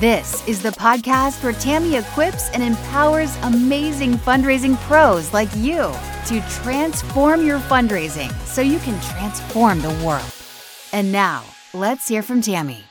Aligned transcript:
This 0.00 0.46
is 0.46 0.60
the 0.60 0.72
podcast 0.72 1.42
where 1.42 1.54
Tammy 1.54 1.96
equips 1.96 2.50
and 2.50 2.62
empowers 2.62 3.34
amazing 3.42 4.14
fundraising 4.14 4.76
pros 4.80 5.32
like 5.32 5.48
you 5.56 5.90
to 6.26 6.44
transform 6.62 7.46
your 7.46 7.60
fundraising 7.60 8.30
so 8.44 8.60
you 8.60 8.78
can 8.80 9.00
transform 9.00 9.80
the 9.80 10.04
world. 10.04 10.30
And 10.92 11.10
now, 11.12 11.44
let's 11.72 12.08
hear 12.08 12.22
from 12.22 12.42
Tammy. 12.42 12.84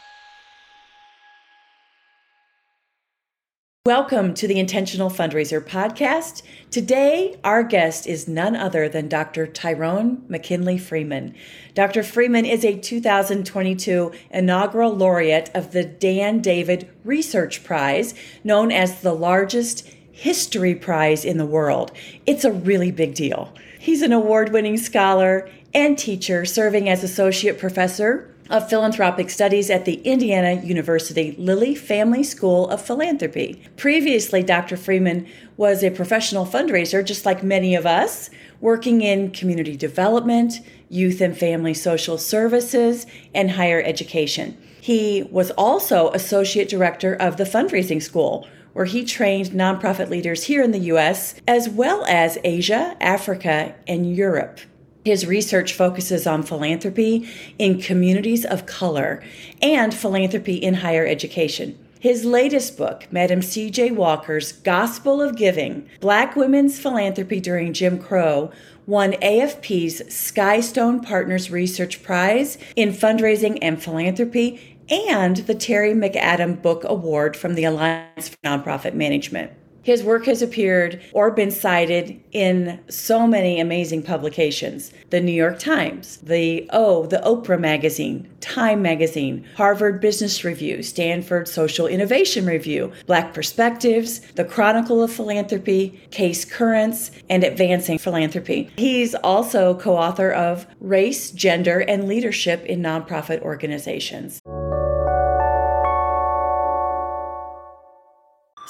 Welcome 3.85 4.33
to 4.33 4.47
the 4.47 4.57
Intentional 4.57 5.11
Fundraiser 5.11 5.63
podcast. 5.63 6.41
Today, 6.71 7.39
our 7.43 7.61
guest 7.61 8.07
is 8.07 8.27
none 8.27 8.55
other 8.55 8.89
than 8.89 9.07
Dr. 9.07 9.45
Tyrone 9.45 10.25
McKinley 10.27 10.79
Freeman. 10.79 11.35
Dr. 11.75 12.01
Freeman 12.01 12.45
is 12.45 12.65
a 12.65 12.79
2022 12.79 14.11
inaugural 14.31 14.91
laureate 14.91 15.51
of 15.53 15.71
the 15.71 15.83
Dan 15.83 16.39
David 16.39 16.89
Research 17.03 17.63
Prize, 17.63 18.15
known 18.43 18.71
as 18.71 19.01
the 19.01 19.13
largest 19.13 19.87
history 20.11 20.73
prize 20.73 21.23
in 21.23 21.37
the 21.37 21.45
world. 21.45 21.91
It's 22.25 22.43
a 22.43 22.51
really 22.51 22.89
big 22.89 23.13
deal. 23.13 23.53
He's 23.77 24.01
an 24.01 24.11
award 24.11 24.51
winning 24.51 24.77
scholar 24.77 25.47
and 25.75 25.95
teacher 25.95 26.43
serving 26.43 26.89
as 26.89 27.03
associate 27.03 27.59
professor 27.59 28.34
of 28.49 28.69
Philanthropic 28.69 29.29
Studies 29.29 29.69
at 29.69 29.85
the 29.85 29.95
Indiana 30.01 30.61
University 30.61 31.35
Lilly 31.37 31.73
Family 31.73 32.23
School 32.23 32.69
of 32.69 32.81
Philanthropy. 32.81 33.61
Previously, 33.75 34.43
Dr. 34.43 34.77
Freeman 34.77 35.27
was 35.57 35.83
a 35.83 35.89
professional 35.89 36.45
fundraiser, 36.45 37.03
just 37.03 37.25
like 37.25 37.43
many 37.43 37.75
of 37.75 37.85
us, 37.85 38.29
working 38.61 39.01
in 39.01 39.31
community 39.31 39.75
development, 39.75 40.55
youth 40.89 41.21
and 41.21 41.37
family 41.37 41.73
social 41.73 42.17
services, 42.17 43.05
and 43.33 43.51
higher 43.51 43.81
education. 43.81 44.57
He 44.79 45.23
was 45.31 45.49
also 45.51 46.11
associate 46.11 46.69
director 46.69 47.15
of 47.15 47.37
the 47.37 47.43
fundraising 47.43 48.01
school, 48.01 48.47
where 48.73 48.85
he 48.85 49.03
trained 49.03 49.47
nonprofit 49.47 50.09
leaders 50.09 50.43
here 50.43 50.61
in 50.61 50.71
the 50.71 50.79
U.S., 50.79 51.35
as 51.47 51.67
well 51.69 52.05
as 52.05 52.37
Asia, 52.43 52.95
Africa, 53.01 53.73
and 53.87 54.15
Europe. 54.15 54.59
His 55.05 55.27
research 55.27 55.73
focuses 55.73 56.25
on 56.25 56.41
philanthropy 56.41 57.29
in 57.59 57.79
communities 57.79 58.43
of 58.43 58.65
color 58.65 59.23
and 59.61 59.93
philanthropy 59.93 60.55
in 60.55 60.73
higher 60.73 61.05
education. 61.05 61.77
His 61.99 62.25
latest 62.25 62.75
book, 62.75 63.07
Madam 63.11 63.43
C.J. 63.43 63.91
Walker's 63.91 64.51
Gospel 64.51 65.21
of 65.21 65.37
Giving 65.37 65.87
Black 65.99 66.35
Women's 66.35 66.79
Philanthropy 66.79 67.39
During 67.39 67.71
Jim 67.71 67.99
Crow, 67.99 68.51
won 68.87 69.13
AFP's 69.13 70.01
Skystone 70.03 71.03
Partners 71.03 71.51
Research 71.51 72.01
Prize 72.03 72.57
in 72.75 72.89
Fundraising 72.89 73.59
and 73.61 73.81
Philanthropy 73.81 74.77
and 74.89 75.37
the 75.37 75.55
Terry 75.55 75.93
McAdam 75.93 76.61
Book 76.61 76.83
Award 76.83 77.37
from 77.37 77.53
the 77.53 77.63
Alliance 77.63 78.29
for 78.29 78.37
Nonprofit 78.43 78.93
Management. 78.93 79.51
His 79.85 80.03
work 80.03 80.25
has 80.25 80.41
appeared 80.41 80.99
or 81.13 81.29
been 81.29 81.51
cited 81.51 82.19
in 82.31 82.79
so 82.89 83.27
many 83.27 83.59
amazing 83.59 84.01
publications 84.01 84.91
the 85.11 85.21
New 85.21 85.31
York 85.31 85.59
Times, 85.59 86.17
the 86.17 86.67
Oh, 86.73 87.05
the 87.05 87.17
Oprah 87.17 87.59
Magazine, 87.59 88.27
Time 88.41 88.81
Magazine, 88.81 89.45
Harvard 89.55 90.01
Business 90.01 90.43
Review, 90.43 90.81
Stanford 90.81 91.47
Social 91.47 91.85
Innovation 91.85 92.47
Review, 92.47 92.91
Black 93.05 93.31
Perspectives, 93.35 94.21
The 94.33 94.43
Chronicle 94.43 95.03
of 95.03 95.13
Philanthropy, 95.13 96.01
Case 96.09 96.45
Currents, 96.45 97.11
and 97.29 97.43
Advancing 97.43 97.99
Philanthropy. 97.99 98.71
He's 98.77 99.13
also 99.13 99.75
co 99.75 99.95
author 99.95 100.31
of 100.31 100.65
Race, 100.79 101.29
Gender, 101.29 101.79
and 101.79 102.07
Leadership 102.07 102.65
in 102.65 102.81
Nonprofit 102.81 103.41
Organizations. 103.43 104.41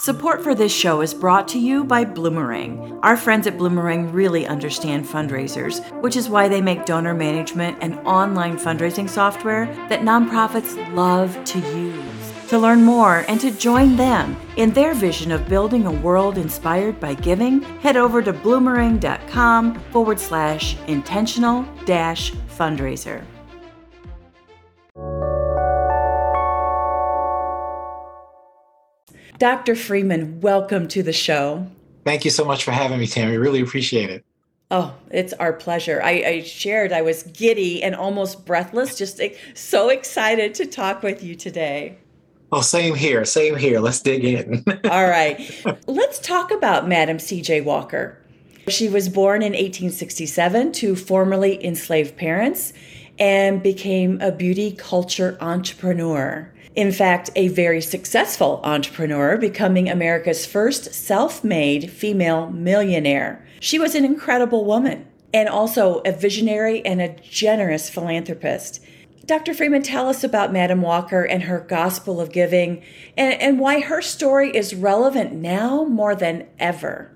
Support 0.06 0.44
for 0.44 0.54
this 0.54 0.72
show 0.72 1.02
is 1.02 1.16
brought 1.16 1.48
to 1.48 1.58
you 1.58 1.84
by 1.84 2.06
Bloomerang. 2.06 3.00
Our 3.02 3.18
friends 3.18 3.48
at 3.48 3.58
Bloomerang 3.58 4.14
really 4.14 4.46
understand 4.46 5.04
fundraisers, 5.04 5.82
which 6.04 6.16
is 6.16 6.30
why 6.30 6.48
they 6.48 6.62
make 6.62 6.86
donor 6.86 7.16
management 7.16 7.80
and 7.82 7.96
online 8.06 8.60
fundraising 8.60 9.10
software 9.10 9.66
that 9.90 10.02
nonprofits 10.02 10.78
love 10.94 11.44
to 11.46 11.60
use. 11.60 12.34
To 12.50 12.60
learn 12.60 12.84
more 12.84 13.26
and 13.28 13.42
to 13.42 13.50
join 13.50 13.96
them 13.96 14.38
in 14.58 14.74
their 14.74 14.94
vision 14.94 15.32
of 15.32 15.50
building 15.50 15.88
a 15.88 15.92
world 15.92 16.38
inspired 16.38 17.00
by 17.00 17.16
giving, 17.16 17.64
head 17.82 17.98
over 17.98 18.22
to 18.22 18.32
bloomerang.com 18.32 19.80
forward 19.90 20.20
slash 20.20 20.78
intentional 20.86 21.66
dash 21.86 22.32
fundraiser. 22.32 23.26
Dr. 29.38 29.76
Freeman, 29.76 30.40
welcome 30.40 30.88
to 30.88 31.04
the 31.04 31.12
show. 31.12 31.68
Thank 32.06 32.24
you 32.24 32.32
so 32.32 32.46
much 32.46 32.64
for 32.64 32.72
having 32.72 33.00
me, 33.00 33.08
Tammy. 33.08 33.38
Really 33.38 33.60
appreciate 33.60 34.10
it. 34.10 34.24
Oh, 34.72 34.96
it's 35.12 35.34
our 35.34 35.52
pleasure. 35.52 36.02
I, 36.02 36.24
I, 36.26 36.42
shared 36.44 36.94
I 36.94 37.02
was 37.02 37.24
giddy 37.24 37.84
and 37.84 37.96
almost 37.96 38.46
breathless, 38.46 38.98
just 38.98 39.22
so 39.54 39.90
excited 39.90 40.56
to 40.56 40.66
talk 40.66 41.04
with 41.04 41.22
you 41.22 41.36
today. 41.36 41.98
Oh, 42.52 42.62
same 42.62 42.96
here. 42.96 43.26
Same 43.26 43.58
here. 43.58 43.80
Let's 43.80 44.02
dig 44.02 44.24
in. 44.24 44.64
All 44.90 45.08
right. 45.08 45.40
Let's 45.86 46.20
talk 46.20 46.52
about 46.52 46.88
Madam 46.88 47.20
C.J. 47.20 47.62
Walker. 47.62 48.18
She 48.70 48.88
was 48.88 49.10
born 49.10 49.42
in 49.42 49.52
1867 49.52 50.72
to 50.74 50.96
formerly 50.96 51.64
enslaved 51.64 52.16
parents 52.16 52.72
and 53.20 53.62
became 53.62 54.20
a 54.22 54.32
beauty 54.32 54.72
culture 54.72 55.38
entrepreneur 55.42 56.52
in 56.76 56.92
fact, 56.92 57.30
a 57.36 57.48
very 57.48 57.82
successful 57.82 58.60
entrepreneur, 58.64 59.38
becoming 59.38 59.90
America's 59.90 60.46
first 60.46 60.94
self 60.94 61.44
made 61.44 61.90
female 61.90 62.50
millionaire. 62.50 63.46
She 63.62 63.80
was 63.80 63.96
an 63.96 64.04
incredible 64.04 64.66
woman 64.66 65.08
and 65.34 65.48
also 65.48 66.02
a 66.06 66.12
visionary 66.12 66.86
and 66.86 67.02
a 67.02 67.16
generous 67.22 67.90
philanthropist. 67.90 68.82
Dr. 69.26 69.54
Freeman, 69.54 69.82
tell 69.82 70.08
us 70.08 70.24
about 70.24 70.54
Madam 70.54 70.82
Walker 70.82 71.24
and 71.24 71.44
her 71.44 71.60
gospel 71.60 72.22
of 72.22 72.32
giving 72.32 72.84
and, 73.18 73.34
and 73.42 73.60
why 73.60 73.80
her 73.80 74.02
story 74.02 74.56
is 74.56 74.76
relevant 74.76 75.34
now 75.34 75.86
more 75.86 76.14
than 76.14 76.48
ever. 76.60 77.12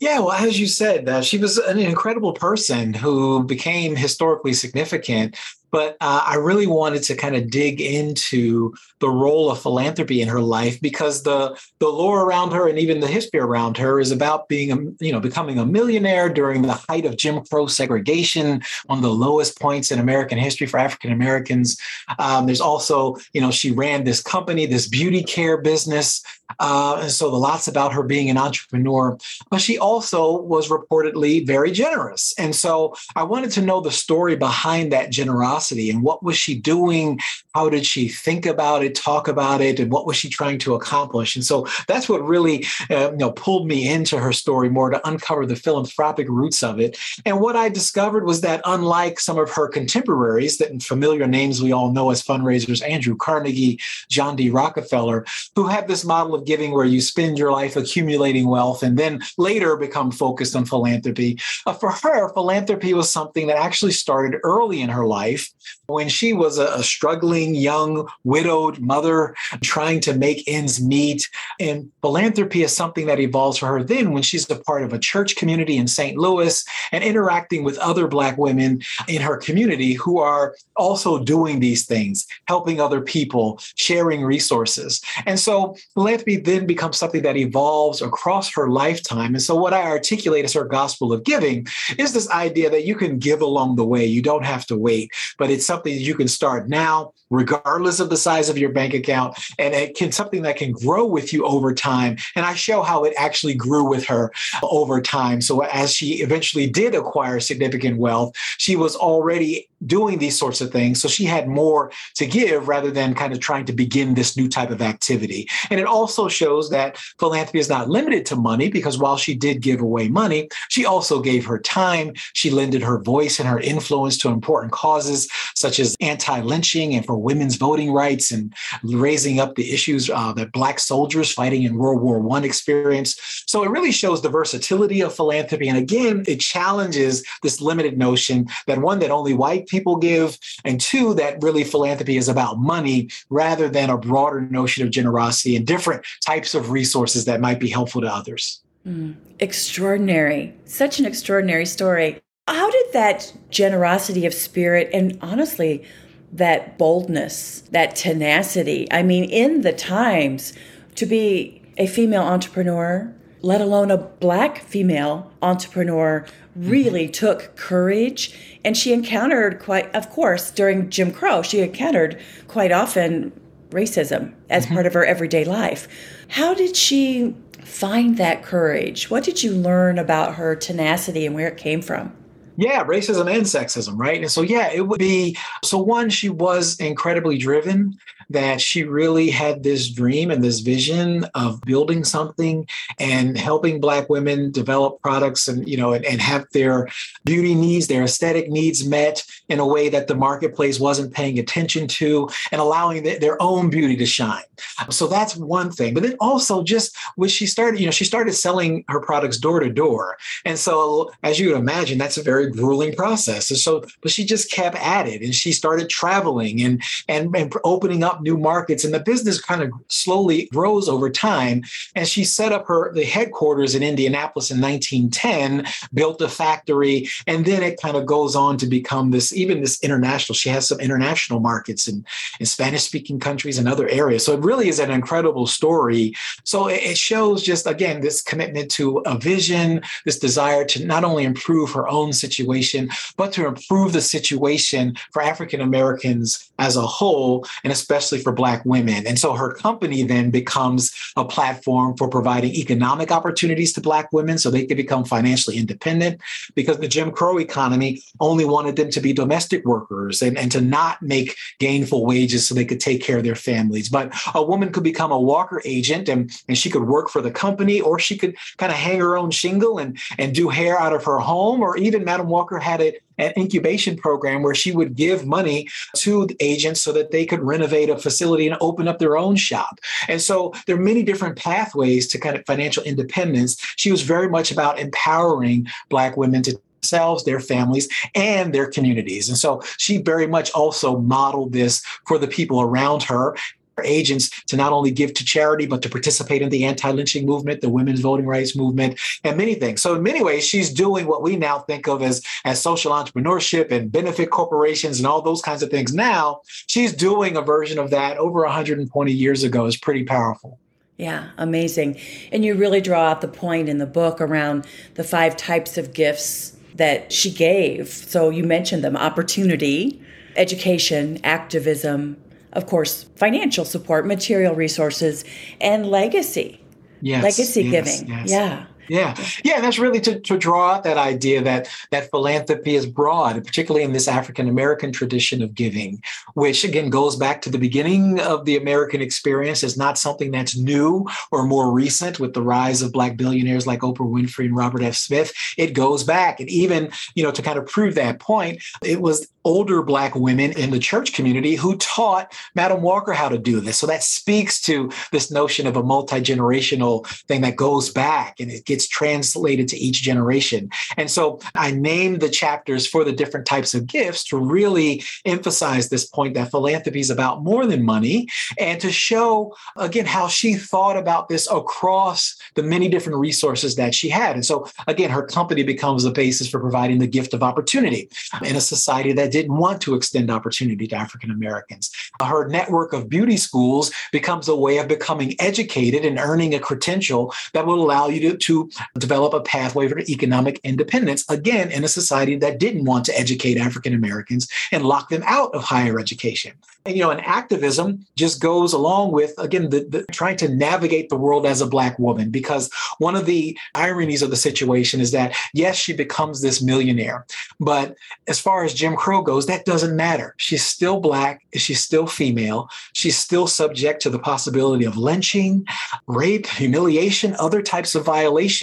Yeah, 0.00 0.18
well, 0.18 0.32
as 0.32 0.60
you 0.60 0.66
said, 0.66 1.08
uh, 1.08 1.22
she 1.22 1.38
was 1.38 1.56
an 1.56 1.78
incredible 1.78 2.34
person 2.34 2.92
who 2.92 3.44
became 3.44 3.96
historically 3.96 4.52
significant 4.52 5.38
but 5.74 5.96
uh, 6.00 6.22
I 6.24 6.36
really 6.36 6.68
wanted 6.68 7.02
to 7.02 7.16
kind 7.16 7.34
of 7.34 7.50
dig 7.50 7.80
into 7.80 8.72
the 9.00 9.08
role 9.10 9.50
of 9.50 9.60
philanthropy 9.60 10.22
in 10.22 10.28
her 10.28 10.40
life 10.40 10.80
because 10.80 11.24
the 11.24 11.58
the 11.80 11.88
lore 11.88 12.24
around 12.24 12.52
her 12.52 12.68
and 12.68 12.78
even 12.78 13.00
the 13.00 13.08
history 13.08 13.40
around 13.40 13.76
her 13.78 13.98
is 13.98 14.12
about 14.12 14.48
being 14.48 14.70
a 14.70 15.04
you 15.04 15.10
know 15.10 15.18
becoming 15.18 15.58
a 15.58 15.66
millionaire 15.66 16.28
during 16.28 16.62
the 16.62 16.80
height 16.88 17.04
of 17.04 17.16
Jim 17.16 17.44
Crow 17.50 17.66
segregation, 17.66 18.62
one 18.86 18.98
of 18.98 19.02
the 19.02 19.10
lowest 19.10 19.58
points 19.58 19.90
in 19.90 19.98
American 19.98 20.38
history 20.38 20.68
for 20.68 20.78
African 20.78 21.10
Americans. 21.10 21.76
Um, 22.20 22.46
there's 22.46 22.60
also 22.60 23.16
you 23.32 23.40
know 23.40 23.50
she 23.50 23.72
ran 23.72 24.04
this 24.04 24.22
company, 24.22 24.66
this 24.66 24.86
beauty 24.86 25.24
care 25.24 25.56
business. 25.60 26.22
Uh, 26.60 26.98
and 27.02 27.10
so 27.10 27.30
the 27.30 27.36
lots 27.36 27.68
about 27.68 27.92
her 27.92 28.02
being 28.02 28.30
an 28.30 28.36
entrepreneur, 28.36 29.16
but 29.50 29.60
she 29.60 29.78
also 29.78 30.40
was 30.42 30.68
reportedly 30.68 31.46
very 31.46 31.70
generous. 31.70 32.34
And 32.38 32.54
so 32.54 32.94
I 33.16 33.22
wanted 33.22 33.50
to 33.52 33.62
know 33.62 33.80
the 33.80 33.90
story 33.90 34.36
behind 34.36 34.92
that 34.92 35.10
generosity 35.10 35.90
and 35.90 36.02
what 36.02 36.22
was 36.22 36.36
she 36.36 36.54
doing? 36.54 37.18
How 37.54 37.68
did 37.68 37.86
she 37.86 38.08
think 38.08 38.46
about 38.46 38.84
it 38.84 38.94
talk 38.94 39.28
about 39.28 39.60
it 39.60 39.80
and 39.80 39.90
what 39.90 40.06
was 40.06 40.16
she 40.16 40.28
trying 40.28 40.58
to 40.60 40.74
accomplish? 40.74 41.34
And 41.34 41.44
so 41.44 41.66
that's 41.88 42.08
what 42.08 42.24
really 42.24 42.66
uh, 42.90 43.10
you 43.12 43.16
know 43.16 43.32
pulled 43.32 43.66
me 43.66 43.88
into 43.88 44.18
her 44.18 44.32
story 44.32 44.68
more 44.68 44.90
to 44.90 45.08
uncover 45.08 45.46
the 45.46 45.56
philanthropic 45.56 46.28
roots 46.28 46.62
of 46.62 46.78
it. 46.80 46.98
And 47.24 47.40
what 47.40 47.56
i 47.56 47.68
discovered 47.68 48.24
was 48.24 48.40
that 48.42 48.60
unlike 48.64 49.20
some 49.20 49.38
of 49.38 49.50
her 49.50 49.68
contemporaries 49.68 50.58
that 50.58 50.82
familiar 50.82 51.26
names 51.26 51.62
we 51.62 51.72
all 51.72 51.92
know 51.92 52.10
as 52.10 52.22
fundraisers 52.22 52.86
andrew 52.88 53.16
carnegie 53.16 53.78
john 54.08 54.36
d. 54.36 54.50
Rockefeller 54.50 55.24
who 55.54 55.66
had 55.66 55.88
this 55.88 56.04
model 56.04 56.33
of 56.34 56.44
giving 56.44 56.72
where 56.72 56.84
you 56.84 57.00
spend 57.00 57.38
your 57.38 57.52
life 57.52 57.76
accumulating 57.76 58.48
wealth 58.48 58.82
and 58.82 58.98
then 58.98 59.22
later 59.38 59.76
become 59.76 60.10
focused 60.10 60.56
on 60.56 60.64
philanthropy. 60.64 61.38
Uh, 61.66 61.72
for 61.72 61.90
her, 61.90 62.32
philanthropy 62.32 62.94
was 62.94 63.10
something 63.10 63.46
that 63.46 63.56
actually 63.56 63.92
started 63.92 64.40
early 64.44 64.80
in 64.80 64.88
her 64.88 65.06
life 65.06 65.50
when 65.86 66.08
she 66.08 66.32
was 66.32 66.58
a, 66.58 66.82
struggling 66.84 67.54
young 67.54 68.06
widowed 68.24 68.78
mother 68.78 69.34
trying 69.62 70.00
to 70.00 70.14
make 70.14 70.44
ends 70.46 70.82
meet. 70.82 71.28
And 71.58 71.90
philanthropy 72.02 72.62
is 72.62 72.76
something 72.76 73.06
that 73.06 73.20
evolves 73.20 73.58
for 73.58 73.66
her 73.66 73.82
then 73.82 74.12
when 74.12 74.22
she's 74.22 74.48
a 74.50 74.56
part 74.56 74.82
of 74.82 74.92
a 74.92 74.98
church 74.98 75.36
community 75.36 75.76
in 75.76 75.86
St. 75.86 76.18
Louis 76.18 76.64
and 76.92 77.02
interacting 77.02 77.64
with 77.64 77.78
other 77.78 78.06
Black 78.06 78.36
women 78.36 78.82
in 79.08 79.22
her 79.22 79.36
community 79.36 79.94
who 79.94 80.18
are 80.18 80.54
also 80.76 81.22
doing 81.22 81.60
these 81.60 81.86
things, 81.86 82.26
helping 82.48 82.80
other 82.80 83.00
people, 83.00 83.60
sharing 83.76 84.24
resources. 84.24 85.00
And 85.26 85.38
so 85.40 85.76
philanthropy 85.94 86.36
then 86.36 86.66
becomes 86.66 86.98
something 86.98 87.22
that 87.22 87.36
evolves 87.36 88.02
across 88.02 88.52
her 88.54 88.68
lifetime. 88.68 89.34
And 89.34 89.42
so 89.42 89.54
what 89.54 89.72
I 89.72 89.82
articulate 89.82 90.44
as 90.44 90.52
her 90.52 90.64
gospel 90.64 91.12
of 91.12 91.24
giving 91.24 91.66
is 91.98 92.12
this 92.12 92.30
idea 92.30 92.70
that 92.70 92.84
you 92.84 92.94
can 92.94 93.18
give 93.18 93.40
along 93.40 93.76
the 93.76 93.84
way. 93.84 94.04
You 94.04 94.22
don't 94.22 94.44
have 94.44 94.66
to 94.66 94.76
wait, 94.76 95.10
but 95.38 95.50
it's 95.50 95.66
something 95.74 95.98
you 95.98 96.14
can 96.14 96.28
start 96.28 96.68
now, 96.68 97.12
regardless 97.30 97.98
of 97.98 98.08
the 98.08 98.16
size 98.16 98.48
of 98.48 98.56
your 98.56 98.70
bank 98.70 98.94
account. 98.94 99.36
And 99.58 99.74
it 99.74 99.96
can 99.96 100.12
something 100.12 100.42
that 100.42 100.56
can 100.56 100.70
grow 100.70 101.04
with 101.04 101.32
you 101.32 101.44
over 101.44 101.74
time. 101.74 102.16
And 102.36 102.46
I 102.46 102.54
show 102.54 102.82
how 102.82 103.02
it 103.02 103.14
actually 103.16 103.54
grew 103.54 103.82
with 103.82 104.06
her 104.06 104.32
over 104.62 105.00
time. 105.00 105.40
So 105.40 105.62
as 105.62 105.92
she 105.92 106.22
eventually 106.22 106.68
did 106.68 106.94
acquire 106.94 107.40
significant 107.40 107.98
wealth, 107.98 108.36
she 108.58 108.76
was 108.76 108.94
already 108.94 109.68
doing 109.86 110.18
these 110.18 110.38
sorts 110.38 110.60
of 110.60 110.70
things. 110.70 111.02
So 111.02 111.08
she 111.08 111.24
had 111.24 111.48
more 111.48 111.90
to 112.14 112.26
give 112.26 112.68
rather 112.68 112.90
than 112.90 113.14
kind 113.14 113.32
of 113.32 113.40
trying 113.40 113.66
to 113.66 113.72
begin 113.72 114.14
this 114.14 114.36
new 114.36 114.48
type 114.48 114.70
of 114.70 114.80
activity. 114.80 115.48
And 115.70 115.80
it 115.80 115.86
also 115.86 116.28
shows 116.28 116.70
that 116.70 116.96
philanthropy 117.18 117.58
is 117.58 117.68
not 117.68 117.90
limited 117.90 118.24
to 118.26 118.36
money 118.36 118.70
because 118.70 118.96
while 118.96 119.16
she 119.16 119.34
did 119.34 119.60
give 119.60 119.80
away 119.80 120.08
money, 120.08 120.48
she 120.68 120.86
also 120.86 121.20
gave 121.20 121.44
her 121.44 121.58
time. 121.58 122.12
She 122.32 122.50
lended 122.50 122.82
her 122.82 122.98
voice 122.98 123.38
and 123.38 123.48
her 123.48 123.60
influence 123.60 124.16
to 124.18 124.28
important 124.28 124.72
causes 124.72 125.28
such 125.64 125.80
as 125.80 125.96
anti 126.00 126.40
lynching 126.42 126.94
and 126.94 127.06
for 127.06 127.16
women's 127.16 127.56
voting 127.56 127.90
rights 127.90 128.30
and 128.30 128.52
raising 128.82 129.40
up 129.40 129.54
the 129.54 129.72
issues 129.72 130.10
uh, 130.10 130.30
that 130.34 130.52
Black 130.52 130.78
soldiers 130.78 131.32
fighting 131.32 131.62
in 131.62 131.78
World 131.78 132.02
War 132.02 132.20
I 132.36 132.42
experienced. 132.42 133.18
So 133.48 133.64
it 133.64 133.70
really 133.70 133.90
shows 133.90 134.20
the 134.20 134.28
versatility 134.28 135.00
of 135.00 135.14
philanthropy. 135.14 135.66
And 135.70 135.78
again, 135.78 136.22
it 136.28 136.40
challenges 136.40 137.24
this 137.42 137.62
limited 137.62 137.96
notion 137.96 138.46
that 138.66 138.82
one, 138.82 138.98
that 138.98 139.10
only 139.10 139.32
white 139.32 139.66
people 139.66 139.96
give, 139.96 140.38
and 140.66 140.78
two, 140.78 141.14
that 141.14 141.42
really 141.42 141.64
philanthropy 141.64 142.18
is 142.18 142.28
about 142.28 142.58
money 142.58 143.08
rather 143.30 143.66
than 143.70 143.88
a 143.88 143.96
broader 143.96 144.42
notion 144.42 144.84
of 144.84 144.90
generosity 144.90 145.56
and 145.56 145.66
different 145.66 146.04
types 146.26 146.54
of 146.54 146.70
resources 146.70 147.24
that 147.24 147.40
might 147.40 147.58
be 147.58 147.70
helpful 147.70 148.02
to 148.02 148.14
others. 148.20 148.60
Mm, 148.86 149.14
extraordinary. 149.38 150.52
Such 150.66 150.98
an 150.98 151.06
extraordinary 151.06 151.64
story. 151.64 152.20
How 152.46 152.70
did 152.70 152.92
that 152.92 153.32
generosity 153.48 154.26
of 154.26 154.34
spirit 154.34 154.90
and 154.92 155.18
honestly, 155.22 155.82
that 156.30 156.76
boldness, 156.76 157.62
that 157.70 157.96
tenacity, 157.96 158.86
I 158.90 159.02
mean, 159.02 159.24
in 159.24 159.62
the 159.62 159.72
times 159.72 160.52
to 160.96 161.06
be 161.06 161.62
a 161.78 161.86
female 161.86 162.22
entrepreneur, 162.22 163.14
let 163.40 163.62
alone 163.62 163.90
a 163.90 163.96
black 163.96 164.58
female 164.58 165.32
entrepreneur, 165.40 166.26
really 166.54 167.04
mm-hmm. 167.04 167.12
took 167.12 167.56
courage. 167.56 168.34
And 168.62 168.76
she 168.76 168.92
encountered 168.92 169.58
quite, 169.58 169.94
of 169.94 170.10
course, 170.10 170.50
during 170.50 170.90
Jim 170.90 171.12
Crow, 171.12 171.40
she 171.40 171.60
encountered 171.60 172.20
quite 172.46 172.72
often 172.72 173.32
racism 173.70 174.34
as 174.50 174.66
mm-hmm. 174.66 174.74
part 174.74 174.86
of 174.86 174.92
her 174.92 175.04
everyday 175.04 175.44
life. 175.44 175.88
How 176.28 176.52
did 176.52 176.76
she 176.76 177.36
find 177.62 178.18
that 178.18 178.42
courage? 178.42 179.08
What 179.08 179.24
did 179.24 179.42
you 179.42 179.52
learn 179.52 179.98
about 179.98 180.34
her 180.34 180.54
tenacity 180.54 181.24
and 181.24 181.34
where 181.34 181.48
it 181.48 181.56
came 181.56 181.80
from? 181.80 182.14
Yeah, 182.56 182.84
racism 182.84 183.32
and 183.32 183.44
sexism, 183.44 183.94
right? 183.96 184.20
And 184.20 184.30
so, 184.30 184.42
yeah, 184.42 184.70
it 184.72 184.86
would 184.86 185.00
be 185.00 185.36
so 185.64 185.78
one, 185.78 186.08
she 186.08 186.28
was 186.28 186.78
incredibly 186.78 187.36
driven 187.36 187.98
that 188.30 188.60
she 188.60 188.84
really 188.84 189.30
had 189.30 189.62
this 189.62 189.88
dream 189.90 190.30
and 190.30 190.42
this 190.42 190.60
vision 190.60 191.24
of 191.34 191.60
building 191.62 192.04
something 192.04 192.66
and 192.98 193.36
helping 193.36 193.80
black 193.80 194.08
women 194.08 194.50
develop 194.50 195.00
products 195.02 195.48
and 195.48 195.68
you 195.68 195.76
know 195.76 195.92
and, 195.92 196.04
and 196.04 196.20
have 196.20 196.46
their 196.52 196.88
beauty 197.24 197.54
needs 197.54 197.86
their 197.86 198.04
aesthetic 198.04 198.48
needs 198.48 198.86
met 198.86 199.24
in 199.48 199.58
a 199.58 199.66
way 199.66 199.88
that 199.88 200.06
the 200.06 200.14
marketplace 200.14 200.80
wasn't 200.80 201.12
paying 201.12 201.38
attention 201.38 201.86
to 201.86 202.28
and 202.50 202.60
allowing 202.60 203.02
the, 203.02 203.18
their 203.18 203.40
own 203.42 203.70
beauty 203.70 203.96
to 203.96 204.06
shine. 204.06 204.42
So 204.90 205.06
that's 205.06 205.36
one 205.36 205.70
thing. 205.70 205.94
But 205.94 206.02
then 206.02 206.16
also 206.20 206.62
just 206.62 206.96
when 207.16 207.28
she 207.28 207.46
started 207.46 207.80
you 207.80 207.86
know 207.86 207.92
she 207.92 208.04
started 208.04 208.34
selling 208.34 208.84
her 208.88 209.00
products 209.00 209.38
door 209.38 209.60
to 209.60 209.70
door. 209.70 210.16
And 210.44 210.58
so 210.58 211.10
as 211.22 211.38
you 211.38 211.48
would 211.48 211.58
imagine 211.58 211.98
that's 211.98 212.16
a 212.16 212.22
very 212.22 212.50
grueling 212.50 212.94
process. 212.94 213.50
And 213.50 213.58
so 213.58 213.84
but 214.02 214.10
she 214.10 214.24
just 214.24 214.50
kept 214.50 214.76
at 214.76 215.06
it 215.06 215.22
and 215.22 215.34
she 215.34 215.52
started 215.52 215.88
traveling 215.88 216.60
and 216.62 216.82
and, 217.08 217.34
and 217.36 217.52
opening 217.64 218.02
up 218.02 218.13
new 218.22 218.36
markets 218.36 218.84
and 218.84 218.94
the 218.94 219.00
business 219.00 219.40
kind 219.40 219.62
of 219.62 219.72
slowly 219.88 220.46
grows 220.52 220.88
over 220.88 221.10
time. 221.10 221.62
And 221.94 222.06
she 222.06 222.24
set 222.24 222.52
up 222.52 222.66
her 222.66 222.92
the 222.92 223.04
headquarters 223.04 223.74
in 223.74 223.82
indianapolis 223.82 224.50
in 224.50 224.60
1910 224.60 225.66
built 225.92 226.20
a 226.20 226.28
factory 226.28 227.08
and 227.26 227.44
then 227.44 227.62
it 227.62 227.80
kind 227.80 227.96
of 227.96 228.06
goes 228.06 228.36
on 228.36 228.56
to 228.58 228.66
become 228.66 229.10
this 229.10 229.32
even 229.32 229.60
this 229.60 229.82
international 229.82 230.34
she 230.34 230.48
has 230.48 230.68
some 230.68 230.80
international 230.80 231.40
markets 231.40 231.88
in, 231.88 232.04
in 232.40 232.46
spanish 232.46 232.82
speaking 232.82 233.18
countries 233.18 233.58
and 233.58 233.68
other 233.68 233.88
areas. 233.88 234.24
So 234.24 234.32
it 234.34 234.40
really 234.40 234.68
is 234.68 234.78
an 234.78 234.90
incredible 234.90 235.46
story. 235.46 236.14
So 236.44 236.68
it 236.68 236.96
shows 236.96 237.42
just 237.42 237.66
again 237.66 238.00
this 238.00 238.22
commitment 238.22 238.70
to 238.72 238.98
a 238.98 239.18
vision 239.18 239.82
this 240.04 240.18
desire 240.18 240.64
to 240.64 240.84
not 240.84 241.04
only 241.04 241.24
improve 241.24 241.72
her 241.72 241.88
own 241.88 242.12
situation 242.12 242.88
but 243.16 243.32
to 243.32 243.46
improve 243.46 243.92
the 243.92 244.00
situation 244.00 244.94
for 245.12 245.22
african 245.22 245.60
americans 245.60 246.50
as 246.58 246.76
a 246.76 246.82
whole 246.82 247.46
and 247.62 247.72
especially 247.72 248.03
especially 248.04 248.22
for 248.22 248.32
Black 248.32 248.64
women. 248.64 249.06
And 249.06 249.18
so 249.18 249.32
her 249.34 249.52
company 249.52 250.02
then 250.02 250.30
becomes 250.30 250.92
a 251.16 251.24
platform 251.24 251.96
for 251.96 252.08
providing 252.08 252.54
economic 252.54 253.10
opportunities 253.10 253.72
to 253.74 253.80
Black 253.80 254.12
women 254.12 254.38
so 254.38 254.50
they 254.50 254.66
can 254.66 254.76
become 254.76 255.04
financially 255.04 255.56
independent 255.56 256.20
because 256.54 256.78
the 256.78 256.88
Jim 256.88 257.10
Crow 257.10 257.38
economy 257.38 258.02
only 258.20 258.44
wanted 258.44 258.76
them 258.76 258.90
to 258.90 259.00
be 259.00 259.12
domestic 259.12 259.64
workers 259.64 260.22
and, 260.22 260.36
and 260.36 260.52
to 260.52 260.60
not 260.60 261.00
make 261.02 261.36
gainful 261.58 262.04
wages 262.04 262.46
so 262.46 262.54
they 262.54 262.64
could 262.64 262.80
take 262.80 263.02
care 263.02 263.18
of 263.18 263.24
their 263.24 263.34
families. 263.34 263.88
But 263.88 264.12
a 264.34 264.42
woman 264.42 264.72
could 264.72 264.84
become 264.84 265.12
a 265.12 265.20
Walker 265.20 265.62
agent 265.64 266.08
and, 266.08 266.30
and 266.48 266.58
she 266.58 266.70
could 266.70 266.86
work 266.86 267.08
for 267.08 267.22
the 267.22 267.30
company 267.30 267.80
or 267.80 267.98
she 267.98 268.16
could 268.16 268.36
kind 268.58 268.72
of 268.72 268.78
hang 268.78 269.00
her 269.00 269.16
own 269.16 269.30
shingle 269.30 269.78
and, 269.78 269.98
and 270.18 270.34
do 270.34 270.48
hair 270.48 270.78
out 270.78 270.92
of 270.92 271.04
her 271.04 271.18
home. 271.18 271.62
Or 271.62 271.76
even 271.76 272.04
Madam 272.04 272.28
Walker 272.28 272.58
had 272.58 272.80
a, 272.80 272.94
an 273.18 273.32
incubation 273.36 273.96
program 273.96 274.42
where 274.42 274.54
she 274.54 274.72
would 274.72 274.94
give 274.94 275.26
money 275.26 275.68
to 275.96 276.28
agents 276.40 276.82
so 276.82 276.92
that 276.92 277.10
they 277.10 277.26
could 277.26 277.40
renovate 277.40 277.90
a 277.90 277.98
facility 277.98 278.46
and 278.46 278.56
open 278.60 278.88
up 278.88 278.98
their 278.98 279.16
own 279.16 279.36
shop. 279.36 279.78
And 280.08 280.20
so 280.20 280.52
there 280.66 280.76
are 280.76 280.80
many 280.80 281.02
different 281.02 281.36
pathways 281.36 282.08
to 282.08 282.18
kind 282.18 282.36
of 282.36 282.46
financial 282.46 282.82
independence. 282.82 283.56
She 283.76 283.90
was 283.90 284.02
very 284.02 284.28
much 284.28 284.50
about 284.50 284.78
empowering 284.78 285.66
Black 285.88 286.16
women 286.16 286.42
to 286.42 286.58
themselves, 286.84 287.24
their 287.24 287.40
families, 287.40 287.88
and 288.14 288.54
their 288.54 288.70
communities. 288.70 289.28
And 289.28 289.38
so 289.38 289.62
she 289.78 289.98
very 289.98 290.26
much 290.26 290.50
also 290.52 290.98
modeled 290.98 291.52
this 291.52 291.82
for 292.06 292.18
the 292.18 292.28
people 292.28 292.60
around 292.60 293.02
her 293.04 293.34
agents 293.82 294.30
to 294.44 294.56
not 294.56 294.72
only 294.72 294.90
give 294.90 295.14
to 295.14 295.24
charity, 295.24 295.66
but 295.66 295.82
to 295.82 295.88
participate 295.88 296.42
in 296.42 296.50
the 296.50 296.64
anti 296.64 296.90
lynching 296.90 297.26
movement, 297.26 297.60
the 297.60 297.68
women's 297.68 298.00
voting 298.00 298.26
rights 298.26 298.54
movement, 298.54 298.98
and 299.24 299.36
many 299.36 299.54
things. 299.54 299.82
So, 299.82 299.94
in 299.94 300.02
many 300.02 300.22
ways, 300.22 300.44
she's 300.44 300.72
doing 300.72 301.06
what 301.06 301.22
we 301.22 301.36
now 301.36 301.58
think 301.60 301.88
of 301.88 302.02
as, 302.02 302.22
as 302.44 302.60
social 302.60 302.92
entrepreneurship 302.92 303.70
and 303.70 303.90
benefit 303.90 304.30
corporations 304.30 304.98
and 304.98 305.06
all 305.06 305.22
those 305.22 305.42
kinds 305.42 305.62
of 305.62 305.70
things. 305.70 305.94
Now, 305.94 306.40
she's 306.66 306.92
doing 306.92 307.36
a 307.36 307.42
version 307.42 307.78
of 307.78 307.90
that 307.90 308.18
over 308.18 308.42
120 308.42 309.12
years 309.12 309.42
ago 309.42 309.66
is 309.66 309.76
pretty 309.76 310.04
powerful. 310.04 310.58
Yeah, 310.96 311.30
amazing. 311.38 311.98
And 312.30 312.44
you 312.44 312.54
really 312.54 312.80
draw 312.80 313.10
out 313.10 313.20
the 313.20 313.28
point 313.28 313.68
in 313.68 313.78
the 313.78 313.86
book 313.86 314.20
around 314.20 314.66
the 314.94 315.02
five 315.02 315.36
types 315.36 315.76
of 315.76 315.92
gifts 315.92 316.56
that 316.76 317.12
she 317.12 317.30
gave. 317.30 317.88
So, 317.88 318.30
you 318.30 318.44
mentioned 318.44 318.84
them 318.84 318.96
opportunity, 318.96 320.00
education, 320.36 321.20
activism, 321.24 322.16
of 322.54 322.66
course, 322.66 323.04
financial 323.16 323.64
support, 323.64 324.06
material 324.06 324.54
resources, 324.54 325.24
and 325.60 325.86
legacy. 325.86 326.60
Yes, 327.00 327.22
legacy 327.22 327.64
yes, 327.64 328.00
giving. 328.00 328.10
Yes. 328.10 328.30
Yeah. 328.30 328.66
Yeah, 328.88 329.14
yeah, 329.44 329.56
and 329.56 329.64
that's 329.64 329.78
really 329.78 330.00
to, 330.00 330.20
to 330.20 330.36
draw 330.36 330.72
out 330.72 330.84
that 330.84 330.98
idea 330.98 331.42
that 331.42 331.68
that 331.90 332.10
philanthropy 332.10 332.74
is 332.74 332.86
broad, 332.86 333.42
particularly 333.44 333.84
in 333.84 333.92
this 333.92 334.08
African 334.08 334.48
American 334.48 334.92
tradition 334.92 335.42
of 335.42 335.54
giving, 335.54 336.02
which 336.34 336.64
again 336.64 336.90
goes 336.90 337.16
back 337.16 337.40
to 337.42 337.50
the 337.50 337.58
beginning 337.58 338.20
of 338.20 338.44
the 338.44 338.56
American 338.56 339.00
experience. 339.00 339.62
It's 339.62 339.76
not 339.76 339.98
something 339.98 340.30
that's 340.30 340.56
new 340.56 341.06
or 341.30 341.46
more 341.46 341.72
recent 341.72 342.20
with 342.20 342.34
the 342.34 342.42
rise 342.42 342.82
of 342.82 342.92
black 342.92 343.16
billionaires 343.16 343.66
like 343.66 343.80
Oprah 343.80 344.10
Winfrey 344.10 344.46
and 344.46 344.56
Robert 344.56 344.82
F. 344.82 344.96
Smith. 344.96 345.32
It 345.56 345.72
goes 345.72 346.04
back, 346.04 346.40
and 346.40 346.48
even 346.48 346.90
you 347.14 347.22
know 347.22 347.32
to 347.32 347.42
kind 347.42 347.58
of 347.58 347.66
prove 347.66 347.94
that 347.94 348.18
point, 348.18 348.62
it 348.82 349.00
was 349.00 349.28
older 349.44 349.82
black 349.82 350.14
women 350.14 350.52
in 350.52 350.70
the 350.70 350.78
church 350.78 351.12
community 351.12 351.54
who 351.54 351.76
taught 351.76 352.34
Madam 352.54 352.82
Walker 352.82 353.12
how 353.12 353.28
to 353.28 353.38
do 353.38 353.60
this. 353.60 353.78
So 353.78 353.86
that 353.86 354.02
speaks 354.02 354.60
to 354.62 354.90
this 355.12 355.30
notion 355.30 355.66
of 355.66 355.76
a 355.76 355.82
multi 355.82 356.20
generational 356.20 357.06
thing 357.28 357.42
that 357.42 357.56
goes 357.56 357.90
back 357.90 358.40
and 358.40 358.50
it 358.50 358.64
translated 358.82 359.68
to 359.68 359.76
each 359.76 360.02
generation. 360.02 360.70
And 360.96 361.10
so 361.10 361.40
I 361.54 361.70
named 361.70 362.20
the 362.20 362.28
chapters 362.28 362.86
for 362.86 363.04
the 363.04 363.12
different 363.12 363.46
types 363.46 363.74
of 363.74 363.86
gifts 363.86 364.24
to 364.24 364.38
really 364.38 365.02
emphasize 365.24 365.88
this 365.88 366.06
point 366.06 366.34
that 366.34 366.50
philanthropy 366.50 367.00
is 367.00 367.10
about 367.10 367.42
more 367.42 367.66
than 367.66 367.84
money 367.84 368.28
and 368.58 368.80
to 368.80 368.90
show, 368.90 369.54
again, 369.76 370.06
how 370.06 370.28
she 370.28 370.54
thought 370.54 370.96
about 370.96 371.28
this 371.28 371.50
across 371.50 372.36
the 372.54 372.62
many 372.62 372.88
different 372.88 373.18
resources 373.18 373.76
that 373.76 373.94
she 373.94 374.08
had. 374.08 374.34
And 374.34 374.44
so, 374.44 374.68
again, 374.86 375.10
her 375.10 375.26
company 375.26 375.62
becomes 375.62 376.02
the 376.02 376.10
basis 376.10 376.48
for 376.48 376.60
providing 376.60 376.98
the 376.98 377.06
gift 377.06 377.34
of 377.34 377.42
opportunity 377.42 378.08
in 378.42 378.56
a 378.56 378.60
society 378.60 379.12
that 379.12 379.32
didn't 379.32 379.56
want 379.56 379.80
to 379.82 379.94
extend 379.94 380.30
opportunity 380.30 380.86
to 380.86 380.96
African 380.96 381.30
Americans. 381.30 381.90
Her 382.22 382.48
network 382.48 382.92
of 382.92 383.08
beauty 383.08 383.36
schools 383.36 383.92
becomes 384.12 384.48
a 384.48 384.56
way 384.56 384.78
of 384.78 384.88
becoming 384.88 385.34
educated 385.38 386.04
and 386.04 386.18
earning 386.18 386.54
a 386.54 386.60
credential 386.60 387.32
that 387.52 387.66
will 387.66 387.82
allow 387.82 388.08
you 388.08 388.20
to, 388.30 388.36
to 388.36 388.63
develop 388.98 389.34
a 389.34 389.40
pathway 389.40 389.88
for 389.88 389.98
economic 390.00 390.60
independence, 390.64 391.24
again, 391.28 391.70
in 391.70 391.84
a 391.84 391.88
society 391.88 392.36
that 392.36 392.58
didn't 392.58 392.84
want 392.84 393.04
to 393.06 393.18
educate 393.18 393.56
African 393.56 393.94
Americans 393.94 394.48
and 394.72 394.84
lock 394.84 395.08
them 395.08 395.22
out 395.26 395.54
of 395.54 395.62
higher 395.62 395.98
education. 395.98 396.52
And, 396.86 396.94
you 396.96 397.02
know, 397.02 397.10
and 397.10 397.24
activism 397.24 398.06
just 398.14 398.40
goes 398.40 398.72
along 398.74 399.12
with, 399.12 399.32
again, 399.38 399.70
the, 399.70 399.86
the 399.88 400.04
trying 400.12 400.36
to 400.36 400.48
navigate 400.48 401.08
the 401.08 401.16
world 401.16 401.46
as 401.46 401.60
a 401.60 401.66
Black 401.66 401.98
woman, 401.98 402.30
because 402.30 402.70
one 402.98 403.16
of 403.16 403.24
the 403.24 403.58
ironies 403.74 404.22
of 404.22 404.30
the 404.30 404.36
situation 404.36 405.00
is 405.00 405.10
that, 405.12 405.34
yes, 405.54 405.76
she 405.76 405.94
becomes 405.94 406.42
this 406.42 406.60
millionaire, 406.60 407.24
but 407.58 407.96
as 408.28 408.38
far 408.38 408.64
as 408.64 408.74
Jim 408.74 408.96
Crow 408.96 409.22
goes, 409.22 409.46
that 409.46 409.64
doesn't 409.64 409.96
matter. 409.96 410.34
She's 410.36 410.64
still 410.64 411.00
Black, 411.00 411.42
she's 411.54 411.82
still 411.82 412.06
female, 412.06 412.68
she's 412.92 413.16
still 413.16 413.46
subject 413.46 414.02
to 414.02 414.10
the 414.10 414.18
possibility 414.18 414.84
of 414.84 414.98
lynching, 414.98 415.66
rape, 416.06 416.46
humiliation, 416.46 417.34
other 417.38 417.62
types 417.62 417.94
of 417.94 418.04
violations. 418.04 418.53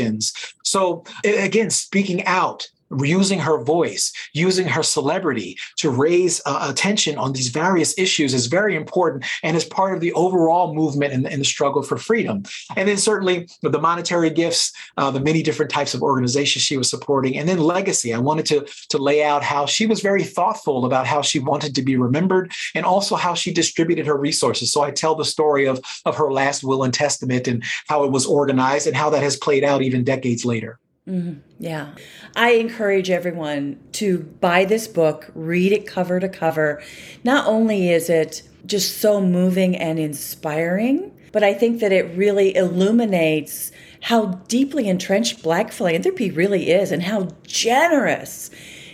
So, 0.63 1.03
again, 1.24 1.69
speaking 1.69 2.25
out 2.25 2.67
using 3.00 3.39
her 3.39 3.63
voice, 3.63 4.12
using 4.33 4.67
her 4.67 4.83
celebrity 4.83 5.57
to 5.77 5.89
raise 5.89 6.41
uh, 6.45 6.67
attention 6.69 7.17
on 7.17 7.33
these 7.33 7.50
various 7.50 7.98
issues 7.98 8.33
is 8.33 8.48
very 8.48 8.75
important 8.75 9.25
and 9.43 9.55
is 9.55 9.65
part 9.65 9.93
of 9.93 10.01
the 10.01 10.13
overall 10.13 10.74
movement 10.74 11.13
in 11.13 11.39
the 11.39 11.45
struggle 11.45 11.81
for 11.81 11.98
freedom. 11.98 12.43
And 12.75 12.88
then 12.88 12.98
certainly 12.98 13.48
the 13.62 13.79
monetary 13.79 14.29
gifts, 14.29 14.71
uh, 14.98 15.12
the 15.12 15.19
many 15.19 15.43
different 15.43 15.71
types 15.71 15.93
of 15.93 16.01
organizations 16.01 16.63
she 16.63 16.77
was 16.77 16.89
supporting, 16.89 17.38
and 17.38 17.48
then 17.48 17.60
legacy. 17.60 18.13
I 18.13 18.19
wanted 18.19 18.45
to, 18.48 18.67
to 18.89 18.98
lay 18.98 19.24
out 19.24 19.43
how 19.43 19.65
she 19.65 19.86
was 19.86 20.01
very 20.01 20.24
thoughtful 20.24 20.86
about 20.86 21.07
how 21.07 21.21
she 21.21 21.39
wanted 21.39 21.75
to 21.75 21.81
be 21.81 21.95
remembered 21.95 22.51
and 22.75 22.86
also 22.86 23.15
how 23.15 23.33
she 23.33 23.53
distributed 23.53 24.05
her 24.07 24.17
resources. 24.17 24.71
So 24.71 24.81
I 24.81 24.91
tell 24.91 25.15
the 25.15 25.25
story 25.25 25.65
of, 25.65 25.79
of 26.05 26.15
her 26.17 26.31
last 26.31 26.63
will 26.63 26.83
and 26.83 26.93
testament 26.93 27.48
and 27.48 27.63
how 27.88 28.03
it 28.03 28.12
was 28.12 28.25
organized 28.25 28.88
and 28.88 28.95
how 28.95 29.10
that 29.12 29.24
has 29.24 29.38
played 29.38 29.63
out 29.63 29.81
even 29.81 30.03
decades 30.03 30.45
later. 30.45 30.79
Mm-hmm. 31.08 31.39
Yeah. 31.60 31.96
I 32.36 32.51
encourage 32.51 33.10
everyone 33.10 33.79
to 33.93 34.20
buy 34.20 34.65
this 34.65 34.88
book, 34.88 35.31
read 35.34 35.72
it 35.72 35.88
cover 35.88 36.20
to 36.20 36.29
cover. 36.29 36.81
Not 37.24 37.48
only 37.48 37.89
is 37.89 38.10
it 38.10 38.43
just 38.65 39.00
so 39.00 39.20
moving 39.20 39.75
and 39.75 39.98
inspiring, 39.98 41.12
but 41.31 41.43
I 41.43 41.53
think 41.53 41.79
that 41.79 41.91
it 41.91 42.15
really 42.15 42.55
illuminates 42.55 43.72
how 44.01 44.25
deeply 44.48 44.88
entrenched 44.88 45.41
Black 45.41 45.72
philanthropy 45.72 46.29
really 46.29 46.70
is 46.70 46.91
and 46.91 47.03
how 47.03 47.29
generous. 47.43 48.51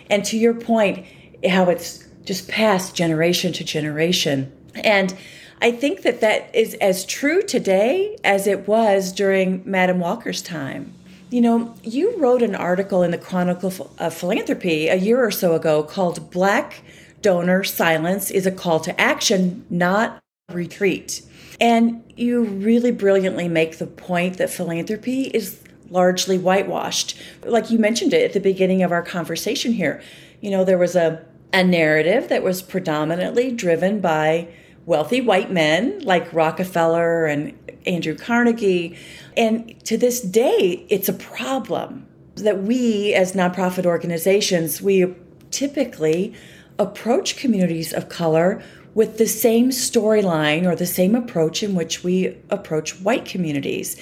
And 0.09 0.23
to 0.25 0.37
your 0.37 0.53
point, 0.53 1.05
how 1.47 1.69
it's 1.69 2.07
just 2.23 2.47
passed 2.47 2.95
generation 2.95 3.53
to 3.53 3.63
generation. 3.63 4.51
And 4.75 5.15
I 5.61 5.71
think 5.71 6.03
that 6.03 6.21
that 6.21 6.53
is 6.53 6.75
as 6.75 7.05
true 7.05 7.41
today 7.41 8.17
as 8.23 8.47
it 8.47 8.67
was 8.67 9.11
during 9.11 9.63
Madam 9.65 9.99
Walker's 9.99 10.41
time. 10.41 10.93
You 11.29 11.41
know, 11.41 11.75
you 11.83 12.15
wrote 12.17 12.41
an 12.41 12.55
article 12.55 13.03
in 13.03 13.11
the 13.11 13.17
Chronicle 13.17 13.91
of 13.99 14.13
Philanthropy 14.13 14.87
a 14.87 14.95
year 14.95 15.23
or 15.23 15.31
so 15.31 15.55
ago 15.55 15.83
called 15.83 16.31
Black 16.31 16.81
Donor 17.21 17.65
Silence 17.65 18.31
is 18.31 18.45
a 18.45 18.51
Call 18.51 18.79
to 18.81 18.99
Action, 18.99 19.65
Not 19.69 20.23
Retreat. 20.49 21.21
And 21.59 22.03
you 22.15 22.43
really 22.43 22.91
brilliantly 22.91 23.49
make 23.49 23.77
the 23.77 23.87
point 23.87 24.37
that 24.37 24.49
philanthropy 24.49 25.23
is 25.23 25.61
largely 25.89 26.37
whitewashed. 26.37 27.17
Like 27.43 27.69
you 27.71 27.79
mentioned 27.79 28.13
it 28.13 28.23
at 28.23 28.33
the 28.33 28.39
beginning 28.39 28.81
of 28.81 28.93
our 28.93 29.01
conversation 29.01 29.73
here. 29.73 30.01
You 30.39 30.51
know, 30.51 30.63
there 30.63 30.77
was 30.77 30.95
a, 30.95 31.25
a 31.51 31.63
narrative 31.63 32.29
that 32.29 32.43
was 32.43 32.61
predominantly 32.61 33.51
driven 33.51 33.99
by 33.99 34.47
wealthy 34.85 35.19
white 35.19 35.51
men 35.51 35.99
like 36.03 36.31
Rockefeller 36.31 37.25
and 37.25 37.57
Andrew 37.85 38.15
Carnegie. 38.15 38.97
And 39.37 39.79
to 39.85 39.97
this 39.97 40.21
day, 40.21 40.85
it's 40.89 41.07
a 41.07 41.13
problem 41.13 42.07
that 42.35 42.63
we, 42.63 43.13
as 43.13 43.33
nonprofit 43.33 43.85
organizations, 43.85 44.81
we 44.81 45.13
typically 45.51 46.33
approach 46.79 47.37
communities 47.37 47.93
of 47.93 48.09
color 48.09 48.61
with 48.93 49.17
the 49.17 49.27
same 49.27 49.69
storyline 49.69 50.65
or 50.65 50.75
the 50.75 50.85
same 50.85 51.15
approach 51.15 51.61
in 51.63 51.75
which 51.75 52.03
we 52.03 52.35
approach 52.49 52.99
white 53.01 53.25
communities. 53.25 53.95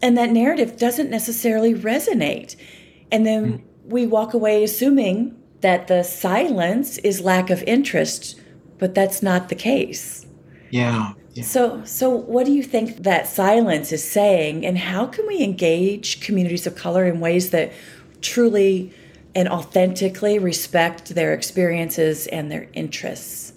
And 0.00 0.16
that 0.16 0.30
narrative 0.30 0.78
doesn't 0.78 1.10
necessarily 1.10 1.74
resonate. 1.74 2.56
And 3.10 3.26
then 3.26 3.58
mm. 3.58 3.62
we 3.84 4.06
walk 4.06 4.34
away 4.34 4.62
assuming 4.62 5.36
that 5.60 5.88
the 5.88 6.02
silence 6.02 6.98
is 6.98 7.20
lack 7.20 7.50
of 7.50 7.62
interest 7.64 8.40
but 8.78 8.94
that's 8.94 9.22
not 9.22 9.48
the 9.48 9.54
case. 9.54 10.26
Yeah. 10.70 11.12
Yeah. 11.34 11.44
So, 11.44 11.84
so 11.84 12.10
what 12.10 12.46
do 12.46 12.52
you 12.52 12.62
think 12.62 12.98
that 12.98 13.26
silence 13.26 13.92
is 13.92 14.08
saying, 14.08 14.64
and 14.64 14.78
how 14.78 15.06
can 15.06 15.26
we 15.26 15.42
engage 15.42 16.20
communities 16.20 16.66
of 16.66 16.76
color 16.76 17.04
in 17.04 17.20
ways 17.20 17.50
that 17.50 17.72
truly 18.20 18.92
and 19.34 19.48
authentically 19.48 20.38
respect 20.38 21.14
their 21.14 21.34
experiences 21.34 22.26
and 22.28 22.50
their 22.50 22.68
interests? 22.72 23.52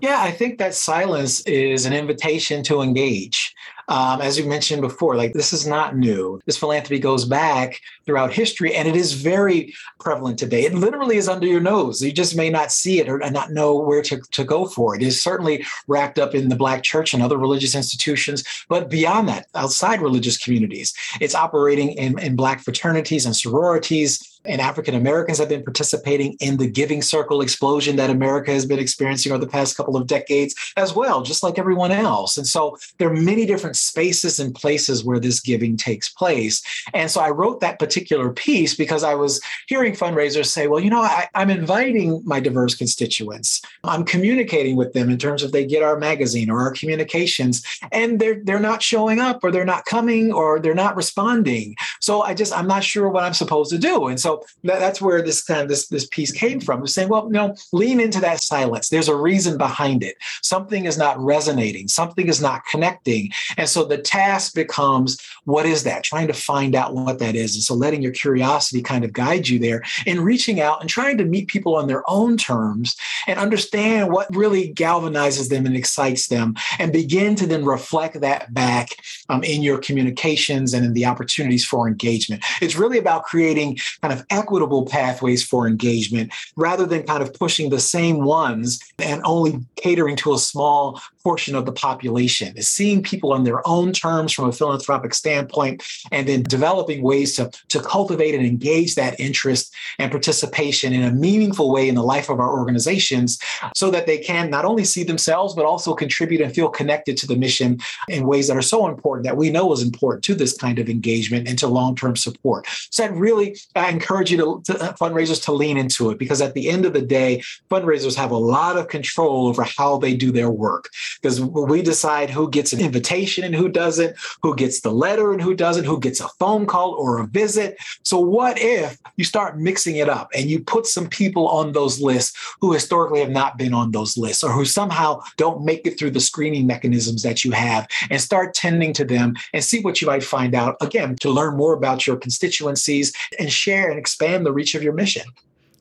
Yeah, 0.00 0.20
I 0.20 0.30
think 0.30 0.58
that 0.58 0.74
silence 0.74 1.40
is 1.42 1.86
an 1.86 1.92
invitation 1.92 2.62
to 2.64 2.80
engage. 2.80 3.54
Um, 3.90 4.20
as 4.20 4.38
you 4.38 4.46
mentioned 4.46 4.82
before, 4.82 5.16
like 5.16 5.32
this 5.32 5.52
is 5.52 5.66
not 5.66 5.96
new. 5.96 6.40
This 6.46 6.56
philanthropy 6.56 7.00
goes 7.00 7.24
back 7.24 7.80
throughout 8.06 8.32
history 8.32 8.72
and 8.74 8.86
it 8.86 8.94
is 8.94 9.14
very 9.14 9.74
prevalent 9.98 10.38
today. 10.38 10.64
It 10.64 10.74
literally 10.74 11.16
is 11.16 11.28
under 11.28 11.46
your 11.46 11.60
nose. 11.60 12.00
You 12.00 12.12
just 12.12 12.36
may 12.36 12.50
not 12.50 12.70
see 12.70 13.00
it 13.00 13.08
or 13.08 13.18
not 13.18 13.50
know 13.50 13.76
where 13.76 14.00
to, 14.02 14.20
to 14.30 14.44
go 14.44 14.66
for 14.66 14.94
it. 14.94 15.02
It 15.02 15.06
is 15.06 15.20
certainly 15.20 15.66
wrapped 15.88 16.20
up 16.20 16.36
in 16.36 16.48
the 16.48 16.56
Black 16.56 16.84
church 16.84 17.12
and 17.12 17.22
other 17.22 17.36
religious 17.36 17.74
institutions, 17.74 18.44
but 18.68 18.88
beyond 18.88 19.28
that, 19.28 19.46
outside 19.56 20.00
religious 20.00 20.38
communities, 20.38 20.94
it's 21.20 21.34
operating 21.34 21.90
in, 21.90 22.16
in 22.20 22.36
Black 22.36 22.60
fraternities 22.60 23.26
and 23.26 23.34
sororities 23.34 24.29
and 24.44 24.60
African 24.60 24.94
Americans 24.94 25.38
have 25.38 25.48
been 25.48 25.62
participating 25.62 26.36
in 26.40 26.56
the 26.56 26.68
giving 26.68 27.02
circle 27.02 27.42
explosion 27.42 27.96
that 27.96 28.10
America 28.10 28.52
has 28.52 28.64
been 28.64 28.78
experiencing 28.78 29.32
over 29.32 29.44
the 29.44 29.50
past 29.50 29.76
couple 29.76 29.96
of 29.96 30.06
decades 30.06 30.54
as 30.76 30.94
well, 30.94 31.22
just 31.22 31.42
like 31.42 31.58
everyone 31.58 31.90
else. 31.90 32.36
And 32.36 32.46
so 32.46 32.78
there 32.98 33.08
are 33.08 33.16
many 33.16 33.44
different 33.44 33.76
spaces 33.76 34.40
and 34.40 34.54
places 34.54 35.04
where 35.04 35.20
this 35.20 35.40
giving 35.40 35.76
takes 35.76 36.08
place. 36.08 36.62
And 36.94 37.10
so 37.10 37.20
I 37.20 37.30
wrote 37.30 37.60
that 37.60 37.78
particular 37.78 38.32
piece 38.32 38.74
because 38.74 39.04
I 39.04 39.14
was 39.14 39.40
hearing 39.66 39.92
fundraisers 39.92 40.46
say, 40.46 40.66
well, 40.66 40.80
you 40.80 40.90
know, 40.90 41.02
I, 41.02 41.28
am 41.34 41.50
inviting 41.50 42.22
my 42.24 42.40
diverse 42.40 42.74
constituents. 42.74 43.60
I'm 43.84 44.04
communicating 44.04 44.76
with 44.76 44.92
them 44.92 45.10
in 45.10 45.18
terms 45.18 45.42
of 45.42 45.52
they 45.52 45.66
get 45.66 45.82
our 45.82 45.98
magazine 45.98 46.50
or 46.50 46.60
our 46.60 46.72
communications, 46.72 47.64
and 47.92 48.20
they're 48.20 48.40
they're 48.44 48.60
not 48.60 48.82
showing 48.82 49.20
up 49.20 49.42
or 49.42 49.50
they're 49.50 49.64
not 49.64 49.84
coming 49.84 50.32
or 50.32 50.60
they're 50.60 50.74
not 50.74 50.96
responding. 50.96 51.76
So 52.00 52.22
I 52.22 52.34
just 52.34 52.56
I'm 52.56 52.66
not 52.66 52.84
sure 52.84 53.08
what 53.08 53.24
I'm 53.24 53.34
supposed 53.34 53.70
to 53.70 53.78
do. 53.78 54.06
And 54.06 54.18
so 54.18 54.29
so 54.30 54.44
that, 54.64 54.78
that's 54.78 55.00
where 55.00 55.22
this 55.22 55.42
kind 55.42 55.60
of 55.60 55.68
this 55.68 55.88
this 55.88 56.06
piece 56.06 56.32
came 56.32 56.60
from. 56.60 56.86
saying, 56.86 57.08
well, 57.08 57.26
you 57.26 57.32
know, 57.32 57.54
lean 57.72 58.00
into 58.00 58.20
that 58.20 58.42
silence. 58.42 58.88
There's 58.88 59.08
a 59.08 59.16
reason 59.16 59.58
behind 59.58 60.02
it. 60.02 60.16
Something 60.42 60.84
is 60.84 60.96
not 60.96 61.18
resonating. 61.18 61.88
Something 61.88 62.28
is 62.28 62.40
not 62.40 62.64
connecting. 62.66 63.30
And 63.56 63.68
so 63.68 63.84
the 63.84 63.98
task 63.98 64.54
becomes, 64.54 65.18
what 65.44 65.66
is 65.66 65.84
that? 65.84 66.04
Trying 66.04 66.28
to 66.28 66.32
find 66.32 66.74
out 66.74 66.94
what 66.94 67.18
that 67.18 67.34
is. 67.34 67.54
And 67.54 67.62
so 67.62 67.74
letting 67.74 68.02
your 68.02 68.12
curiosity 68.12 68.82
kind 68.82 69.04
of 69.04 69.12
guide 69.12 69.48
you 69.48 69.58
there 69.58 69.82
and 70.06 70.20
reaching 70.20 70.60
out 70.60 70.80
and 70.80 70.88
trying 70.88 71.18
to 71.18 71.24
meet 71.24 71.48
people 71.48 71.76
on 71.76 71.88
their 71.88 72.08
own 72.08 72.36
terms 72.36 72.96
and 73.26 73.38
understand 73.38 74.12
what 74.12 74.34
really 74.34 74.72
galvanizes 74.74 75.48
them 75.48 75.66
and 75.66 75.76
excites 75.76 76.28
them 76.28 76.54
and 76.78 76.92
begin 76.92 77.34
to 77.36 77.46
then 77.46 77.64
reflect 77.64 78.20
that 78.20 78.52
back 78.54 78.90
um, 79.28 79.42
in 79.42 79.62
your 79.62 79.78
communications 79.78 80.74
and 80.74 80.84
in 80.84 80.92
the 80.92 81.06
opportunities 81.06 81.64
for 81.64 81.88
engagement. 81.88 82.44
It's 82.60 82.76
really 82.76 82.98
about 82.98 83.24
creating 83.24 83.78
kind 84.02 84.12
of 84.12 84.19
equitable 84.30 84.86
pathways 84.86 85.42
for 85.42 85.66
engagement 85.66 86.32
rather 86.56 86.86
than 86.86 87.02
kind 87.04 87.22
of 87.22 87.32
pushing 87.34 87.70
the 87.70 87.80
same 87.80 88.24
ones 88.24 88.80
and 88.98 89.22
only 89.24 89.58
catering 89.76 90.16
to 90.16 90.34
a 90.34 90.38
small 90.38 91.00
portion 91.22 91.54
of 91.54 91.66
the 91.66 91.72
population. 91.72 92.56
Is 92.56 92.68
seeing 92.68 93.02
people 93.02 93.32
on 93.32 93.44
their 93.44 93.66
own 93.66 93.92
terms 93.92 94.32
from 94.32 94.48
a 94.48 94.52
philanthropic 94.52 95.14
standpoint 95.14 95.82
and 96.10 96.26
then 96.26 96.42
developing 96.42 97.02
ways 97.02 97.36
to, 97.36 97.50
to 97.68 97.80
cultivate 97.80 98.34
and 98.34 98.46
engage 98.46 98.94
that 98.94 99.18
interest 99.20 99.74
and 99.98 100.10
participation 100.10 100.92
in 100.92 101.02
a 101.02 101.12
meaningful 101.12 101.70
way 101.70 101.88
in 101.88 101.94
the 101.94 102.02
life 102.02 102.28
of 102.28 102.40
our 102.40 102.58
organizations 102.58 103.38
so 103.74 103.90
that 103.90 104.06
they 104.06 104.18
can 104.18 104.50
not 104.50 104.64
only 104.64 104.84
see 104.84 105.04
themselves 105.04 105.54
but 105.54 105.64
also 105.64 105.94
contribute 105.94 106.40
and 106.40 106.54
feel 106.54 106.68
connected 106.68 107.16
to 107.16 107.26
the 107.26 107.36
mission 107.36 107.78
in 108.08 108.26
ways 108.26 108.48
that 108.48 108.56
are 108.56 108.62
so 108.62 108.88
important 108.88 109.24
that 109.24 109.36
we 109.36 109.50
know 109.50 109.72
is 109.72 109.82
important 109.82 110.24
to 110.24 110.34
this 110.34 110.56
kind 110.56 110.78
of 110.78 110.88
engagement 110.88 111.48
and 111.48 111.58
to 111.58 111.66
long-term 111.66 112.16
support. 112.16 112.66
So 112.90 113.04
I'd 113.04 113.16
really 113.16 113.56
I 113.74 113.90
encourage 113.90 114.09
you 114.10 114.36
to, 114.36 114.72
to 114.72 114.78
fundraisers 114.94 115.42
to 115.44 115.52
lean 115.52 115.76
into 115.76 116.10
it 116.10 116.18
because 116.18 116.40
at 116.40 116.54
the 116.54 116.68
end 116.68 116.84
of 116.84 116.92
the 116.92 117.02
day, 117.02 117.42
fundraisers 117.70 118.16
have 118.16 118.30
a 118.30 118.36
lot 118.36 118.76
of 118.76 118.88
control 118.88 119.46
over 119.46 119.62
how 119.62 119.98
they 119.98 120.14
do 120.14 120.32
their 120.32 120.50
work 120.50 120.88
because 121.22 121.40
we 121.40 121.80
decide 121.80 122.28
who 122.28 122.50
gets 122.50 122.72
an 122.72 122.80
invitation 122.80 123.44
and 123.44 123.54
who 123.54 123.68
doesn't, 123.68 124.16
who 124.42 124.54
gets 124.56 124.80
the 124.80 124.90
letter 124.90 125.32
and 125.32 125.40
who 125.40 125.54
doesn't, 125.54 125.84
who 125.84 126.00
gets 126.00 126.20
a 126.20 126.28
phone 126.40 126.66
call 126.66 126.94
or 126.94 127.20
a 127.20 127.26
visit. 127.26 127.76
So 128.02 128.18
what 128.18 128.58
if 128.58 128.98
you 129.16 129.24
start 129.24 129.60
mixing 129.60 129.96
it 129.96 130.08
up 130.08 130.28
and 130.34 130.50
you 130.50 130.60
put 130.60 130.86
some 130.86 131.08
people 131.08 131.46
on 131.48 131.72
those 131.72 132.00
lists 132.00 132.36
who 132.60 132.72
historically 132.72 133.20
have 133.20 133.30
not 133.30 133.58
been 133.58 133.72
on 133.72 133.92
those 133.92 134.16
lists 134.16 134.42
or 134.42 134.52
who 134.52 134.64
somehow 134.64 135.20
don't 135.36 135.64
make 135.64 135.86
it 135.86 135.98
through 135.98 136.10
the 136.10 136.20
screening 136.20 136.66
mechanisms 136.66 137.22
that 137.22 137.44
you 137.44 137.52
have 137.52 137.86
and 138.10 138.20
start 138.20 138.54
tending 138.54 138.92
to 138.92 139.04
them 139.04 139.36
and 139.52 139.62
see 139.62 139.80
what 139.80 140.00
you 140.00 140.06
might 140.06 140.24
find 140.24 140.54
out 140.54 140.76
again 140.80 141.14
to 141.16 141.30
learn 141.30 141.56
more 141.56 141.74
about 141.74 142.06
your 142.06 142.16
constituencies 142.16 143.12
and 143.38 143.52
share 143.52 143.90
and 143.90 143.99
expand 144.00 144.44
the 144.44 144.52
reach 144.52 144.74
of 144.74 144.82
your 144.82 144.92
mission. 144.92 145.22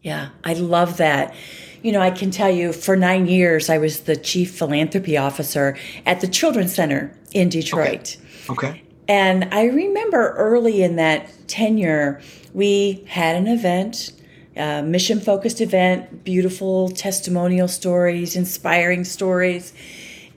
Yeah, 0.02 0.30
I 0.44 0.54
love 0.54 0.98
that. 0.98 1.34
You 1.82 1.92
know, 1.92 2.02
I 2.02 2.12
can 2.12 2.30
tell 2.30 2.50
you 2.50 2.74
for 2.74 2.96
nine 2.96 3.26
years, 3.26 3.70
I 3.70 3.78
was 3.78 4.02
the 4.02 4.16
chief 4.16 4.52
philanthropy 4.52 5.18
officer 5.18 5.78
at 6.06 6.22
the 6.22 6.28
Children's 6.28 6.76
Center 6.76 7.18
in 7.34 7.50
Detroit. 7.50 8.18
Okay. 8.50 8.68
okay. 8.68 8.84
And 9.08 9.48
I 9.52 9.64
remember 9.66 10.34
early 10.38 10.84
in 10.84 10.98
that 10.98 11.32
tenure, 11.48 12.22
we 12.54 13.04
had 13.08 13.36
an 13.36 13.48
event, 13.48 14.12
a 14.56 14.84
mission 14.84 15.20
focused 15.20 15.62
event, 15.62 16.24
beautiful 16.24 16.90
testimonial 16.90 17.68
stories, 17.68 18.36
inspiring 18.36 19.04
stories. 19.04 19.74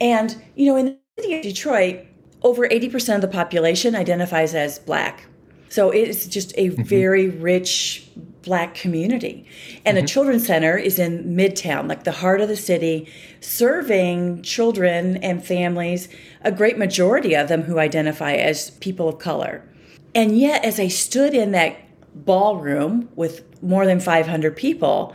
And, 0.01 0.43
you 0.55 0.67
know, 0.67 0.77
in 0.77 0.87
the 0.87 0.99
city 1.23 1.37
of 1.37 1.43
Detroit, 1.43 2.07
over 2.43 2.67
80% 2.67 3.17
of 3.17 3.21
the 3.21 3.29
population 3.29 3.95
identifies 3.95 4.55
as 4.55 4.79
Black. 4.79 5.27
So 5.73 5.89
it's 5.91 6.27
just 6.27 6.53
a 6.59 6.69
mm-hmm. 6.69 6.83
very 6.83 7.31
rich 7.31 8.07
black 8.43 8.75
community. 8.75 9.47
And 9.87 9.97
mm-hmm. 9.97 10.05
the 10.05 10.07
children's 10.07 10.47
center 10.47 10.77
is 10.77 10.99
in 10.99 11.35
Midtown, 11.35 11.89
like 11.89 12.05
the 12.05 12.13
heart 12.13 12.43
of 12.43 12.49
the 12.49 12.59
city, 12.59 13.11
serving 13.41 14.43
children 14.43 15.17
and 15.17 15.43
families, 15.43 16.11
a 16.43 16.53
great 16.53 16.77
majority 16.77 17.35
of 17.35 17.49
them 17.49 17.63
who 17.63 17.79
identify 17.79 18.35
as 18.35 18.73
people 18.73 19.09
of 19.09 19.19
color. 19.19 19.67
And 20.15 20.39
yet, 20.39 20.63
as 20.63 20.79
I 20.79 20.89
stood 20.89 21.33
in 21.33 21.53
that 21.53 21.79
ballroom 22.15 23.09
with 23.15 23.43
more 23.63 23.87
than 23.87 23.99
500 23.99 24.55
people, 24.55 25.15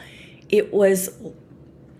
it 0.49 0.73
was 0.73 1.11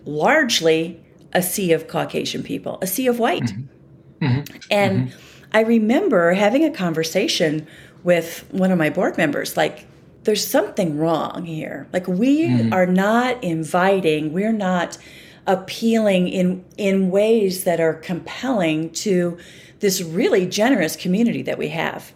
largely 0.05 0.99
a 1.31 1.43
sea 1.43 1.73
of 1.73 1.87
Caucasian 1.87 2.41
people, 2.41 2.79
a 2.81 2.87
sea 2.87 3.05
of 3.05 3.19
white. 3.19 3.43
Mm-hmm. 3.43 4.25
Mm-hmm. 4.25 4.57
And 4.71 5.09
mm-hmm. 5.09 5.19
I 5.51 5.61
remember 5.61 6.33
having 6.33 6.63
a 6.63 6.71
conversation 6.71 7.67
with 8.07 8.47
one 8.51 8.71
of 8.71 8.77
my 8.77 8.89
board 8.89 9.17
members 9.17 9.57
like 9.57 9.85
there's 10.23 10.45
something 10.45 10.97
wrong 10.97 11.45
here. 11.45 11.87
Like 11.93 12.07
we 12.07 12.47
mm. 12.47 12.73
are 12.73 12.85
not 12.85 13.41
inviting 13.43 14.33
we're 14.33 14.51
not 14.51 14.97
appealing 15.45 16.27
in 16.27 16.65
in 16.77 17.09
ways 17.09 17.65
that 17.65 17.79
are 17.79 17.93
compelling 17.93 18.89
to 18.91 19.37
this 19.79 20.01
really 20.01 20.45
generous 20.45 20.95
community 20.95 21.41
that 21.43 21.57
we 21.57 21.67
have. 21.69 22.13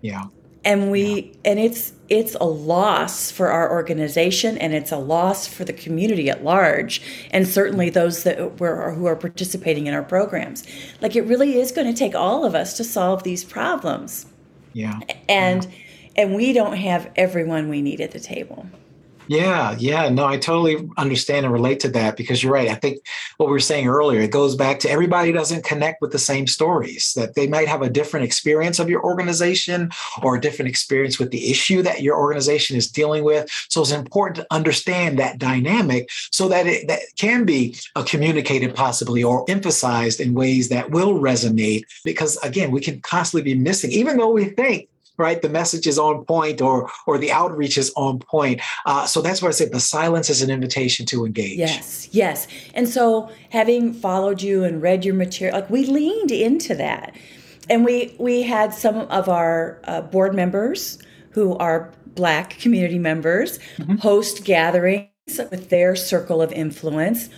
Yeah. 0.00 0.24
And 0.64 0.90
we 0.90 1.04
yeah. 1.04 1.50
and 1.50 1.60
it's 1.60 1.92
it's 2.08 2.34
a 2.40 2.44
loss 2.44 3.30
for 3.30 3.48
our 3.48 3.70
organization 3.70 4.56
and 4.58 4.74
it's 4.74 4.92
a 4.92 4.98
loss 4.98 5.46
for 5.46 5.64
the 5.64 5.72
community 5.72 6.30
at 6.30 6.44
large 6.44 7.02
and 7.30 7.46
certainly 7.46 7.90
those 7.90 8.22
that 8.22 8.58
were 8.58 8.92
who 8.92 9.04
are 9.04 9.16
participating 9.16 9.86
in 9.86 9.92
our 9.92 10.02
programs. 10.02 10.64
Like 11.02 11.14
it 11.14 11.22
really 11.22 11.58
is 11.58 11.72
going 11.72 11.86
to 11.92 11.98
take 11.98 12.14
all 12.14 12.44
of 12.46 12.54
us 12.54 12.76
to 12.78 12.84
solve 12.84 13.22
these 13.22 13.44
problems 13.44 14.26
yeah. 14.76 15.00
And 15.26 15.64
yeah. 15.64 15.70
and 16.16 16.34
we 16.34 16.52
don't 16.52 16.76
have 16.76 17.10
everyone 17.16 17.70
we 17.70 17.80
need 17.80 18.02
at 18.02 18.10
the 18.10 18.20
table. 18.20 18.66
Yeah, 19.28 19.74
yeah, 19.78 20.08
no, 20.08 20.24
I 20.24 20.36
totally 20.36 20.88
understand 20.96 21.44
and 21.44 21.52
relate 21.52 21.80
to 21.80 21.88
that 21.90 22.16
because 22.16 22.42
you're 22.42 22.52
right. 22.52 22.68
I 22.68 22.74
think 22.74 23.00
what 23.38 23.46
we 23.46 23.52
were 23.52 23.58
saying 23.60 23.88
earlier, 23.88 24.20
it 24.20 24.30
goes 24.30 24.54
back 24.54 24.78
to 24.80 24.90
everybody 24.90 25.32
doesn't 25.32 25.64
connect 25.64 26.00
with 26.00 26.12
the 26.12 26.18
same 26.18 26.46
stories, 26.46 27.12
that 27.14 27.34
they 27.34 27.48
might 27.48 27.66
have 27.66 27.82
a 27.82 27.90
different 27.90 28.24
experience 28.24 28.78
of 28.78 28.88
your 28.88 29.02
organization 29.02 29.90
or 30.22 30.36
a 30.36 30.40
different 30.40 30.68
experience 30.68 31.18
with 31.18 31.30
the 31.30 31.50
issue 31.50 31.82
that 31.82 32.02
your 32.02 32.16
organization 32.16 32.76
is 32.76 32.90
dealing 32.90 33.24
with. 33.24 33.50
So 33.68 33.80
it's 33.80 33.90
important 33.90 34.36
to 34.36 34.54
understand 34.54 35.18
that 35.18 35.38
dynamic 35.38 36.08
so 36.30 36.48
that 36.48 36.66
it 36.66 36.86
that 36.86 37.00
can 37.18 37.44
be 37.44 37.76
communicated 38.06 38.74
possibly 38.74 39.24
or 39.24 39.44
emphasized 39.48 40.20
in 40.20 40.34
ways 40.34 40.68
that 40.68 40.90
will 40.90 41.14
resonate. 41.14 41.82
Because 42.04 42.36
again, 42.38 42.70
we 42.70 42.80
can 42.80 43.00
constantly 43.00 43.54
be 43.54 43.58
missing, 43.58 43.90
even 43.90 44.18
though 44.18 44.30
we 44.30 44.44
think 44.44 44.88
right? 45.18 45.40
The 45.40 45.48
message 45.48 45.86
is 45.86 45.98
on 45.98 46.24
point 46.24 46.60
or 46.60 46.90
or 47.06 47.18
the 47.18 47.32
outreach 47.32 47.78
is 47.78 47.92
on 47.96 48.18
point. 48.18 48.60
Uh, 48.84 49.06
so 49.06 49.20
that's 49.20 49.42
why 49.42 49.48
I 49.48 49.52
say 49.52 49.66
the 49.68 49.80
silence 49.80 50.30
is 50.30 50.42
an 50.42 50.50
invitation 50.50 51.06
to 51.06 51.24
engage. 51.24 51.58
Yes, 51.58 52.08
yes. 52.12 52.46
And 52.74 52.88
so 52.88 53.30
having 53.50 53.92
followed 53.92 54.42
you 54.42 54.64
and 54.64 54.82
read 54.82 55.04
your 55.04 55.14
material, 55.14 55.58
like 55.58 55.70
we 55.70 55.84
leaned 55.86 56.30
into 56.30 56.74
that, 56.74 57.14
and 57.68 57.84
we 57.84 58.14
we 58.18 58.42
had 58.42 58.72
some 58.72 58.96
of 58.96 59.28
our 59.28 59.80
uh, 59.84 60.00
board 60.02 60.34
members 60.34 60.98
who 61.30 61.56
are 61.58 61.92
Black 62.06 62.58
community 62.58 62.98
members 62.98 63.58
mm-hmm. 63.76 63.96
host 63.96 64.44
gatherings 64.44 65.10
with 65.50 65.68
their 65.68 65.94
circle 65.94 66.40
of 66.40 66.50
influence 66.52 67.28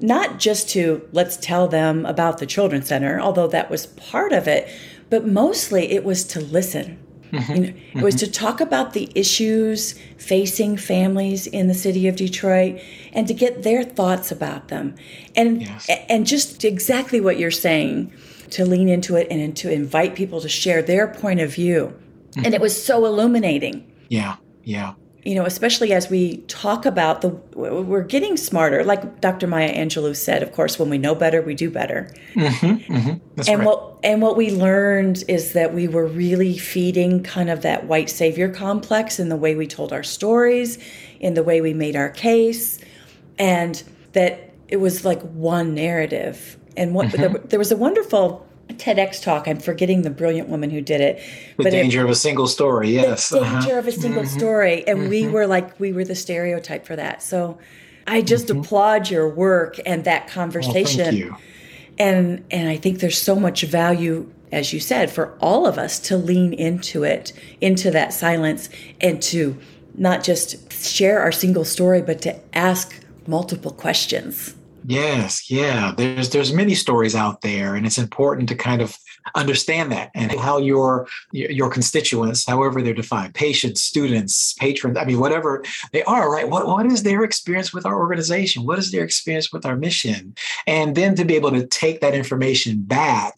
not 0.00 0.38
just 0.38 0.68
to 0.68 1.08
let's 1.12 1.36
tell 1.36 1.68
them 1.68 2.04
about 2.06 2.38
the 2.38 2.46
children's 2.46 2.88
center 2.88 3.20
although 3.20 3.46
that 3.46 3.70
was 3.70 3.86
part 3.86 4.32
of 4.32 4.46
it 4.46 4.68
but 5.08 5.26
mostly 5.26 5.92
it 5.92 6.04
was 6.04 6.24
to 6.24 6.40
listen 6.40 6.98
Mm-hmm. 7.32 7.52
You 7.54 7.60
know, 7.60 7.68
mm-hmm. 7.68 7.98
It 7.98 8.04
was 8.04 8.14
to 8.16 8.30
talk 8.30 8.60
about 8.60 8.92
the 8.92 9.10
issues 9.14 9.94
facing 10.18 10.76
families 10.76 11.46
in 11.46 11.68
the 11.68 11.74
city 11.74 12.08
of 12.08 12.16
Detroit 12.16 12.80
and 13.12 13.26
to 13.28 13.34
get 13.34 13.62
their 13.62 13.82
thoughts 13.82 14.30
about 14.30 14.68
them. 14.68 14.94
And 15.34 15.62
yes. 15.62 15.88
and 16.08 16.26
just 16.26 16.64
exactly 16.64 17.20
what 17.20 17.38
you're 17.38 17.50
saying, 17.50 18.12
to 18.50 18.64
lean 18.64 18.88
into 18.88 19.16
it 19.16 19.26
and 19.30 19.56
to 19.56 19.72
invite 19.72 20.14
people 20.14 20.40
to 20.40 20.48
share 20.48 20.82
their 20.82 21.08
point 21.08 21.40
of 21.40 21.54
view. 21.54 21.94
Mm-hmm. 22.30 22.44
And 22.44 22.54
it 22.54 22.60
was 22.60 22.80
so 22.80 23.06
illuminating. 23.06 23.90
Yeah. 24.08 24.36
Yeah 24.62 24.94
you 25.26 25.34
know, 25.34 25.44
especially 25.44 25.92
as 25.92 26.08
we 26.08 26.36
talk 26.46 26.86
about 26.86 27.20
the, 27.20 27.30
we're 27.56 28.04
getting 28.04 28.36
smarter. 28.36 28.84
Like 28.84 29.20
Dr. 29.20 29.48
Maya 29.48 29.74
Angelou 29.74 30.14
said, 30.14 30.40
of 30.40 30.52
course, 30.52 30.78
when 30.78 30.88
we 30.88 30.98
know 30.98 31.16
better, 31.16 31.42
we 31.42 31.56
do 31.56 31.68
better. 31.68 32.14
Mm-hmm, 32.34 32.94
mm-hmm. 32.94 33.40
and 33.48 33.58
right. 33.58 33.66
what 33.66 33.98
and 34.04 34.22
what 34.22 34.36
we 34.36 34.52
learned 34.52 35.24
is 35.26 35.52
that 35.54 35.74
we 35.74 35.88
were 35.88 36.06
really 36.06 36.56
feeding 36.56 37.24
kind 37.24 37.50
of 37.50 37.62
that 37.62 37.86
white 37.86 38.08
savior 38.08 38.48
complex 38.48 39.18
in 39.18 39.28
the 39.28 39.34
way 39.34 39.56
we 39.56 39.66
told 39.66 39.92
our 39.92 40.04
stories, 40.04 40.78
in 41.18 41.34
the 41.34 41.42
way 41.42 41.60
we 41.60 41.74
made 41.74 41.96
our 41.96 42.10
case, 42.10 42.78
and 43.36 43.82
that 44.12 44.52
it 44.68 44.76
was 44.76 45.04
like 45.04 45.20
one 45.22 45.74
narrative. 45.74 46.56
And 46.76 46.94
what 46.94 47.08
mm-hmm. 47.08 47.32
there, 47.32 47.42
there 47.42 47.58
was 47.58 47.72
a 47.72 47.76
wonderful 47.76 48.45
TEDx 48.74 49.22
talk. 49.22 49.46
I'm 49.46 49.58
forgetting 49.58 50.02
the 50.02 50.10
brilliant 50.10 50.48
woman 50.48 50.70
who 50.70 50.80
did 50.80 51.00
it. 51.00 51.16
The 51.56 51.64
but 51.64 51.70
danger 51.70 52.00
it, 52.00 52.04
of 52.04 52.10
a 52.10 52.14
single 52.14 52.46
story. 52.46 52.90
Yes. 52.90 53.28
The 53.28 53.40
danger 53.40 53.56
uh-huh. 53.56 53.78
of 53.78 53.86
a 53.86 53.92
single 53.92 54.22
mm-hmm. 54.22 54.38
story. 54.38 54.86
And 54.86 55.00
mm-hmm. 55.00 55.08
we 55.08 55.28
were 55.28 55.46
like, 55.46 55.78
we 55.78 55.92
were 55.92 56.04
the 56.04 56.14
stereotype 56.14 56.86
for 56.86 56.96
that. 56.96 57.22
So 57.22 57.58
I 58.06 58.22
just 58.22 58.46
mm-hmm. 58.46 58.60
applaud 58.60 59.10
your 59.10 59.28
work 59.28 59.76
and 59.86 60.04
that 60.04 60.28
conversation. 60.28 61.04
thank 61.04 61.16
you. 61.16 61.36
And 61.98 62.44
and 62.50 62.68
I 62.68 62.76
think 62.76 63.00
there's 63.00 63.20
so 63.20 63.36
much 63.36 63.62
value, 63.62 64.30
as 64.52 64.72
you 64.72 64.80
said, 64.80 65.10
for 65.10 65.36
all 65.40 65.66
of 65.66 65.78
us 65.78 65.98
to 66.00 66.16
lean 66.16 66.52
into 66.52 67.04
it, 67.04 67.32
into 67.60 67.90
that 67.92 68.12
silence, 68.12 68.68
and 69.00 69.22
to 69.22 69.56
not 69.94 70.22
just 70.22 70.72
share 70.72 71.20
our 71.20 71.32
single 71.32 71.64
story, 71.64 72.02
but 72.02 72.20
to 72.22 72.38
ask 72.54 73.02
multiple 73.26 73.70
questions. 73.70 74.54
Yes, 74.88 75.50
yeah. 75.50 75.92
There's 75.96 76.30
there's 76.30 76.52
many 76.52 76.76
stories 76.76 77.16
out 77.16 77.40
there, 77.40 77.74
and 77.74 77.84
it's 77.84 77.98
important 77.98 78.48
to 78.50 78.54
kind 78.54 78.80
of 78.80 78.96
understand 79.34 79.90
that 79.90 80.12
and 80.14 80.30
how 80.30 80.58
your 80.58 81.08
your 81.32 81.68
constituents, 81.68 82.46
however 82.46 82.80
they're 82.80 82.94
defined, 82.94 83.34
patients, 83.34 83.82
students, 83.82 84.52
patrons, 84.54 84.96
I 84.96 85.04
mean, 85.04 85.18
whatever 85.18 85.64
they 85.92 86.04
are, 86.04 86.30
right? 86.30 86.48
What 86.48 86.68
what 86.68 86.86
is 86.86 87.02
their 87.02 87.24
experience 87.24 87.72
with 87.72 87.84
our 87.84 87.98
organization? 87.98 88.64
What 88.64 88.78
is 88.78 88.92
their 88.92 89.02
experience 89.02 89.52
with 89.52 89.66
our 89.66 89.74
mission? 89.74 90.36
And 90.68 90.94
then 90.94 91.16
to 91.16 91.24
be 91.24 91.34
able 91.34 91.50
to 91.50 91.66
take 91.66 92.00
that 92.00 92.14
information 92.14 92.82
back 92.82 93.34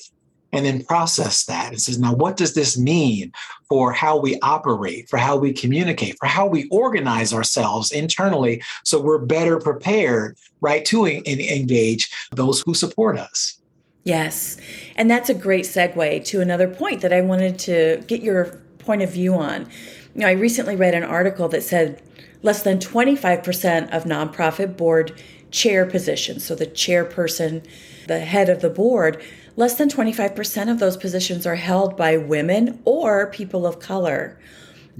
and 0.52 0.64
then 0.64 0.82
process 0.84 1.44
that 1.44 1.68
and 1.68 1.80
says, 1.80 1.98
now 1.98 2.14
what 2.14 2.36
does 2.36 2.54
this 2.54 2.78
mean 2.78 3.32
for 3.68 3.92
how 3.92 4.16
we 4.18 4.38
operate, 4.40 5.08
for 5.08 5.18
how 5.18 5.36
we 5.36 5.52
communicate, 5.52 6.16
for 6.18 6.26
how 6.26 6.46
we 6.46 6.66
organize 6.70 7.32
ourselves 7.32 7.92
internally 7.92 8.62
so 8.84 9.00
we're 9.00 9.18
better 9.18 9.58
prepared, 9.58 10.38
right, 10.60 10.84
to 10.86 11.06
engage 11.06 12.10
those 12.32 12.62
who 12.62 12.72
support 12.74 13.18
us. 13.18 13.58
Yes. 14.04 14.56
And 14.96 15.10
that's 15.10 15.28
a 15.28 15.34
great 15.34 15.66
segue 15.66 16.24
to 16.24 16.40
another 16.40 16.66
point 16.66 17.02
that 17.02 17.12
I 17.12 17.20
wanted 17.20 17.58
to 17.60 18.02
get 18.06 18.22
your 18.22 18.58
point 18.78 19.02
of 19.02 19.12
view 19.12 19.34
on. 19.34 19.68
You 20.14 20.22
know, 20.22 20.28
I 20.28 20.32
recently 20.32 20.76
read 20.76 20.94
an 20.94 21.04
article 21.04 21.48
that 21.48 21.62
said 21.62 22.00
less 22.42 22.62
than 22.62 22.78
25% 22.78 23.90
of 23.90 24.04
nonprofit 24.04 24.76
board 24.78 25.20
chair 25.50 25.84
positions, 25.84 26.44
so 26.44 26.54
the 26.54 26.66
chairperson, 26.66 27.66
the 28.06 28.20
head 28.20 28.48
of 28.48 28.60
the 28.60 28.70
board, 28.70 29.22
less 29.58 29.74
than 29.74 29.88
25% 29.88 30.70
of 30.70 30.78
those 30.78 30.96
positions 30.96 31.44
are 31.44 31.56
held 31.56 31.96
by 31.96 32.16
women 32.16 32.80
or 32.84 33.26
people 33.26 33.66
of 33.66 33.80
color. 33.80 34.38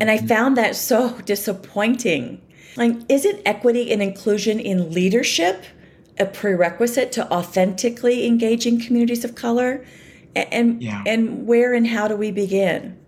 And 0.00 0.10
I 0.10 0.18
mm-hmm. 0.18 0.26
found 0.26 0.56
that 0.56 0.74
so 0.74 1.20
disappointing. 1.20 2.42
Like, 2.76 2.96
isn't 3.08 3.40
equity 3.46 3.92
and 3.92 4.02
inclusion 4.02 4.58
in 4.58 4.92
leadership 4.92 5.64
a 6.18 6.26
prerequisite 6.26 7.12
to 7.12 7.32
authentically 7.32 8.26
engaging 8.26 8.80
communities 8.80 9.24
of 9.24 9.36
color? 9.36 9.86
And, 10.34 10.82
yeah. 10.82 11.04
and 11.06 11.46
where 11.46 11.72
and 11.72 11.86
how 11.86 12.08
do 12.08 12.16
we 12.16 12.32
begin? 12.32 12.98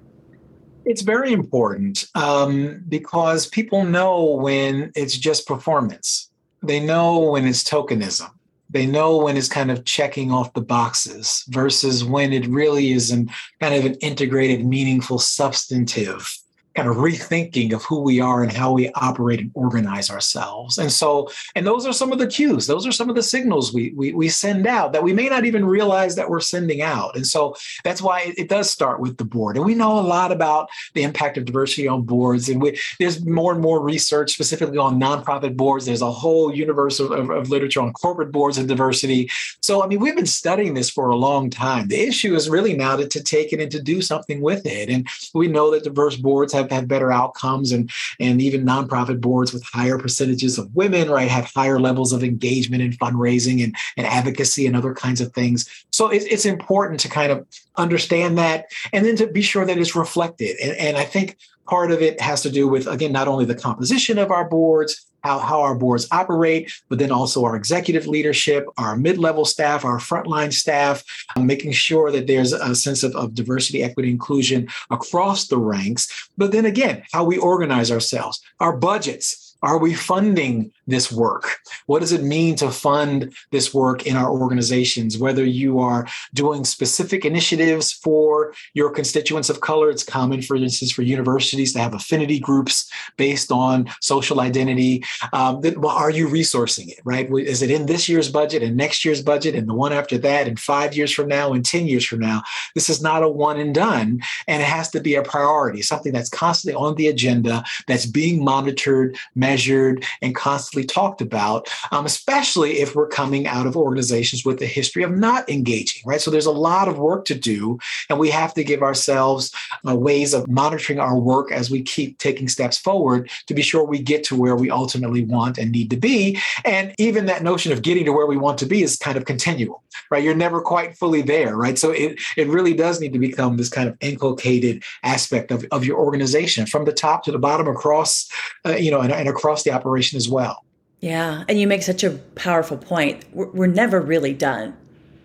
It's 0.85 1.03
very 1.03 1.33
important 1.33 2.07
um, 2.15 2.85
because 2.89 3.49
people 3.49 3.85
know 3.85 4.23
when 4.25 4.93
it's 4.95 5.17
just 5.17 5.49
performance. 5.49 6.31
They 6.63 6.79
know 6.79 7.19
when 7.19 7.45
it's 7.49 7.65
tokenism 7.65 8.31
they 8.71 8.87
know 8.87 9.17
when 9.19 9.37
it's 9.37 9.49
kind 9.49 9.71
of 9.71 9.85
checking 9.85 10.31
off 10.31 10.53
the 10.53 10.61
boxes 10.61 11.45
versus 11.49 12.05
when 12.05 12.33
it 12.33 12.47
really 12.47 12.93
is 12.93 13.11
an 13.11 13.31
kind 13.61 13.75
of 13.75 13.85
an 13.85 13.95
integrated, 13.97 14.65
meaningful, 14.65 15.19
substantive 15.19 16.33
kind 16.75 16.89
of 16.89 16.97
rethinking 16.97 17.73
of 17.73 17.83
who 17.85 18.01
we 18.01 18.21
are 18.21 18.43
and 18.43 18.53
how 18.53 18.73
we 18.73 18.91
operate 18.95 19.41
and 19.41 19.51
organize 19.55 20.11
ourselves. 20.11 20.79
And 20.79 20.91
so, 20.91 21.29
and 21.55 21.67
those 21.67 21.87
are 21.87 21.93
some 21.93 22.13
of 22.13 22.19
the 22.19 22.27
cues. 22.27 22.67
Those 22.67 22.87
are 22.87 22.93
some 22.93 23.11
of 23.11 23.17
the 23.17 23.23
signals 23.23 23.75
we 23.75 23.93
we, 23.97 24.13
we 24.13 24.29
send 24.29 24.67
out 24.67 24.93
that 24.93 25.03
we 25.03 25.13
may 25.13 25.29
not 25.29 25.45
even 25.45 25.65
realize 25.65 26.17
that 26.17 26.31
we're 26.31 26.41
sending 26.41 26.81
out. 26.81 27.17
And 27.17 27.27
so 27.27 27.57
that's 27.85 28.01
why 28.01 28.21
it, 28.21 28.39
it 28.39 28.49
does 28.49 28.71
start 28.71 29.01
with 29.01 29.17
the 29.17 29.25
board. 29.25 29.57
And 29.57 29.65
we 29.65 29.75
know 29.75 29.99
a 29.99 30.01
lot 30.01 30.33
about 30.33 30.69
the 30.95 31.03
impact 31.03 31.37
of 31.37 31.45
diversity 31.45 31.89
on 31.89 32.03
boards. 32.03 32.49
And 32.49 32.63
we, 32.63 32.79
there's 32.99 33.25
more 33.25 33.53
and 33.53 33.61
more 33.61 33.81
research 33.83 34.33
specifically 34.33 34.79
on 34.79 35.01
nonprofit 35.01 35.57
boards. 35.57 35.87
There's 35.87 36.03
a 36.03 36.11
whole 36.11 36.55
universe 36.55 37.01
of, 37.01 37.11
of, 37.11 37.31
of 37.31 37.51
literature 37.51 37.81
on 37.81 37.93
corporate 37.93 38.33
boards 38.33 38.59
and 38.59 38.69
diversity. 38.69 39.31
So 39.61 39.83
I 39.83 39.87
mean, 39.87 40.01
we've 40.01 40.17
been 40.17 40.27
studying 40.27 40.75
this 40.75 40.91
for 40.91 41.11
a 41.11 41.17
long 41.17 41.51
time. 41.51 41.89
The 41.89 42.01
issue 42.01 42.35
is 42.35 42.49
really 42.49 42.77
now 42.77 42.97
to, 42.97 43.09
to 43.09 43.23
take 43.23 43.53
it 43.53 43.61
and 43.61 43.71
to 43.73 43.83
do 43.83 44.01
something 44.01 44.41
with 44.41 44.67
it. 44.67 44.89
And 44.89 45.09
we 45.35 45.49
know 45.49 45.71
that 45.73 45.85
diverse 45.85 46.17
boards 46.17 46.53
have 46.63 46.71
had 46.71 46.89
better 46.89 47.13
outcomes 47.13 47.73
and 47.73 47.91
and 48.19 48.41
even 48.41 48.65
nonprofit 48.65 49.21
boards 49.21 49.53
with 49.53 49.65
higher 49.65 49.99
percentages 49.99 50.59
of 50.59 50.75
women 50.75 51.11
right 51.11 51.29
have 51.29 51.51
higher 51.55 51.81
levels 51.81 52.13
of 52.13 52.23
engagement 52.23 52.83
in 52.83 52.93
fundraising 52.93 53.63
and, 53.63 53.75
and 53.97 54.07
advocacy 54.07 54.67
and 54.67 54.77
other 54.77 54.95
kinds 54.95 55.21
of 55.21 55.33
things. 55.33 55.69
So 55.91 56.09
it, 56.09 56.23
it's 56.31 56.47
important 56.47 57.01
to 57.01 57.09
kind 57.09 57.33
of 57.33 57.47
understand 57.77 58.39
that 58.39 58.67
and 58.93 59.05
then 59.05 59.17
to 59.17 59.27
be 59.27 59.43
sure 59.43 59.65
that 59.65 59.79
it's 59.79 59.97
reflected. 59.97 60.57
And, 60.63 60.77
and 60.77 60.97
i 60.97 61.05
think 61.05 61.37
part 61.67 61.93
of 61.93 62.03
it 62.03 62.21
has 62.21 62.43
to 62.43 62.51
do 62.51 62.67
with 62.67 62.87
again 62.87 63.13
not 63.13 63.29
only 63.29 63.45
the 63.45 63.55
composition 63.55 64.19
of 64.19 64.31
our 64.31 64.49
boards 64.49 65.07
how, 65.23 65.39
how 65.39 65.61
our 65.61 65.75
boards 65.75 66.07
operate, 66.11 66.73
but 66.89 66.99
then 66.99 67.11
also 67.11 67.45
our 67.45 67.57
executive 67.57 68.07
leadership, 68.07 68.67
our 68.79 68.97
mid-level 68.97 69.45
staff, 69.45 69.85
our 69.85 69.99
frontline 69.99 70.53
staff, 70.53 71.03
um, 71.37 71.47
making 71.47 71.73
sure 71.73 72.11
that 72.11 72.27
there's 72.27 72.53
a 72.53 72.75
sense 72.75 73.03
of, 73.03 73.15
of 73.17 73.35
diversity, 73.35 73.83
equity, 73.83 74.11
inclusion 74.11 74.69
across 74.91 75.47
the 75.49 75.59
ranks. 75.59 76.29
But 76.37 76.53
then 76.53 76.65
again, 76.65 77.03
how 77.13 77.25
we 77.25 77.39
organize 77.39 77.91
ourselves, 77.91 78.41
our 78.61 78.77
budgets, 78.77 79.57
are 79.63 79.79
we 79.79 79.93
funding 79.93 80.73
this 80.91 81.11
work? 81.11 81.59
What 81.87 82.01
does 82.01 82.13
it 82.13 82.23
mean 82.23 82.57
to 82.57 82.71
fund 82.71 83.35
this 83.51 83.73
work 83.73 84.07
in 84.07 84.17
our 84.17 84.31
organizations? 84.31 85.19
Whether 85.19 85.45
you 85.45 85.79
are 85.81 86.07
doing 86.35 86.65
specific 86.65 87.25
initiatives 87.25 87.93
for 87.93 88.53
your 88.75 88.91
constituents 88.91 89.49
of 89.49 89.61
color, 89.61 89.91
it's 89.91 90.05
common, 90.05 90.43
for 90.43 90.57
instance, 90.57 90.93
for 90.93 91.03
universities 91.03 91.73
to 91.73 91.79
have 91.79 91.95
affinity 91.95 92.39
groups 92.39 92.91
based 93.17 93.51
on 93.51 93.91
social 94.01 94.41
identity. 94.41 95.05
Um, 95.33 95.61
that, 95.63 95.79
well, 95.79 95.97
are 95.97 96.11
you 96.11 96.29
resourcing 96.29 96.89
it, 96.89 97.01
right? 97.05 97.29
Is 97.31 97.63
it 97.63 97.71
in 97.71 97.87
this 97.87 98.09
year's 98.09 98.31
budget 98.31 98.63
and 98.63 98.77
next 98.77 99.05
year's 99.05 99.23
budget 99.23 99.55
and 99.55 99.69
the 99.69 99.75
one 99.75 99.93
after 99.93 100.19
that 100.19 100.47
and 100.47 100.59
five 100.59 100.95
years 100.95 101.13
from 101.13 101.29
now 101.29 101.53
and 101.53 101.65
10 101.65 101.87
years 101.87 102.05
from 102.05 102.21
now? 102.21 102.43
This 102.75 102.91
is 102.91 103.01
not 103.01 103.23
a 103.23 103.29
one 103.29 103.59
and 103.59 103.75
done, 103.75 104.21
and 104.47 104.63
it 104.63 104.67
has 104.67 104.91
to 104.91 105.01
be 105.01 105.15
a 105.15 105.23
priority, 105.23 105.83
something 105.83 106.13
that's 106.13 106.29
constantly 106.29 106.75
on 106.75 106.97
the 106.97 107.09
agenda, 107.09 107.65
that's 107.87 108.07
being 108.07 108.45
monitored, 108.45 109.17
measured, 109.35 110.05
and 110.23 110.35
constantly 110.35 110.80
talked 110.85 111.21
about, 111.21 111.69
um, 111.93 112.07
especially 112.07 112.81
if 112.81 112.95
we're 112.95 113.09
coming 113.09 113.47
out 113.47 113.67
of 113.67 113.77
organizations 113.77 114.45
with 114.45 114.61
a 114.63 114.67
history 114.67 115.03
of 115.03 115.13
not 115.13 115.49
engaging, 115.49 116.03
right? 116.05 116.21
So 116.21 116.31
there's 116.31 116.47
a 116.47 116.51
lot 116.51 116.89
of 116.89 116.99
work 116.99 117.25
to 117.27 117.35
do, 117.35 117.79
and 118.09 118.19
we 118.19 118.31
have 118.31 118.55
to 118.55 118.65
give 118.65 118.83
ourselves 118.83 119.53
uh, 119.89 119.95
ways 119.95 120.35
of 120.35 120.49
monitoring 120.49 120.99
our 120.99 121.19
work 121.19 121.53
as 121.53 121.71
we 121.71 121.83
keep 121.83 122.19
taking 122.19 122.49
steps 122.49 122.79
forward 122.79 123.31
to 123.47 123.55
be 123.55 123.63
sure 123.63 123.85
we 123.85 123.99
get 123.99 124.25
to 124.25 124.37
where 124.37 124.57
we 124.57 124.71
ultimately 124.71 125.25
want 125.25 125.59
and 125.59 125.73
need 125.73 125.91
to 125.91 125.97
be. 125.97 126.39
And 126.65 126.95
even 126.99 127.27
that 127.27 127.43
notion 127.43 127.73
of 127.73 127.83
getting 127.83 128.05
to 128.05 128.13
where 128.13 128.27
we 128.27 128.37
want 128.37 128.59
to 128.59 128.67
be 128.67 128.83
is 128.83 128.97
kind 128.97 129.17
of 129.17 129.25
continual, 129.25 129.83
right? 130.11 130.23
You're 130.23 130.35
never 130.35 130.61
quite 130.61 130.97
fully 130.97 131.23
there, 131.23 131.57
right? 131.57 131.79
So 131.79 131.91
it, 131.91 132.21
it 132.37 132.49
really 132.49 132.75
does 132.75 133.01
need 133.01 133.13
to 133.13 133.19
become 133.19 133.57
this 133.57 133.69
kind 133.69 133.89
of 133.89 133.97
inculcated 134.01 134.83
aspect 135.03 135.51
of, 135.51 135.65
of 135.71 135.85
your 135.85 135.99
organization 135.99 136.67
from 136.67 136.85
the 136.85 136.93
top 136.93 137.25
to 137.25 137.33
the 137.33 137.39
bottom 137.39 137.69
across, 137.69 138.29
uh, 138.67 138.77
you 138.77 138.91
know, 138.91 139.01
and, 139.01 139.13
and 139.13 139.29
across 139.29 139.63
the 139.63 139.73
operation 139.73 140.17
as 140.17 140.29
well. 140.29 140.65
Yeah. 141.01 141.45
And 141.49 141.59
you 141.59 141.67
make 141.67 141.83
such 141.83 142.05
a 142.05 142.11
powerful 142.11 142.77
point. 142.77 143.25
We're, 143.33 143.51
we're 143.51 143.67
never 143.67 144.01
really 144.01 144.35
done, 144.35 144.77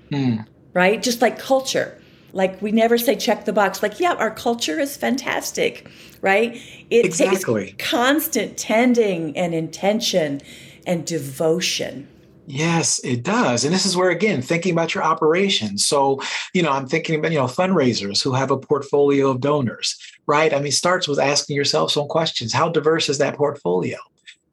mm. 0.09 0.45
right? 0.73 1.01
Just 1.03 1.21
like 1.21 1.37
culture. 1.37 2.01
Like 2.31 2.61
we 2.61 2.71
never 2.71 2.97
say 2.97 3.15
check 3.15 3.45
the 3.45 3.53
box. 3.53 3.81
Like, 3.83 3.99
yeah, 3.99 4.13
our 4.13 4.31
culture 4.31 4.79
is 4.79 4.97
fantastic, 4.97 5.89
right? 6.21 6.59
It 6.89 7.05
exactly. 7.05 7.67
takes 7.67 7.89
constant 7.89 8.57
tending 8.57 9.37
and 9.37 9.53
intention 9.53 10.41
and 10.85 11.05
devotion. 11.05 12.07
Yes, 12.47 12.99
it 13.03 13.23
does. 13.23 13.65
And 13.65 13.73
this 13.73 13.85
is 13.85 13.97
where, 13.97 14.11
again, 14.11 14.41
thinking 14.41 14.71
about 14.71 14.93
your 14.93 15.03
operations. 15.03 15.83
So, 15.85 16.21
you 16.53 16.61
know, 16.61 16.71
I'm 16.71 16.87
thinking 16.87 17.15
about, 17.15 17.31
you 17.31 17.39
know, 17.39 17.45
fundraisers 17.45 18.21
who 18.21 18.33
have 18.33 18.51
a 18.51 18.57
portfolio 18.57 19.31
of 19.31 19.41
donors, 19.41 19.97
right? 20.27 20.53
I 20.53 20.59
mean, 20.59 20.71
starts 20.71 21.07
with 21.07 21.19
asking 21.19 21.55
yourself 21.55 21.91
some 21.91 22.07
questions. 22.07 22.53
How 22.53 22.69
diverse 22.69 23.09
is 23.09 23.17
that 23.17 23.35
portfolio? 23.35 23.97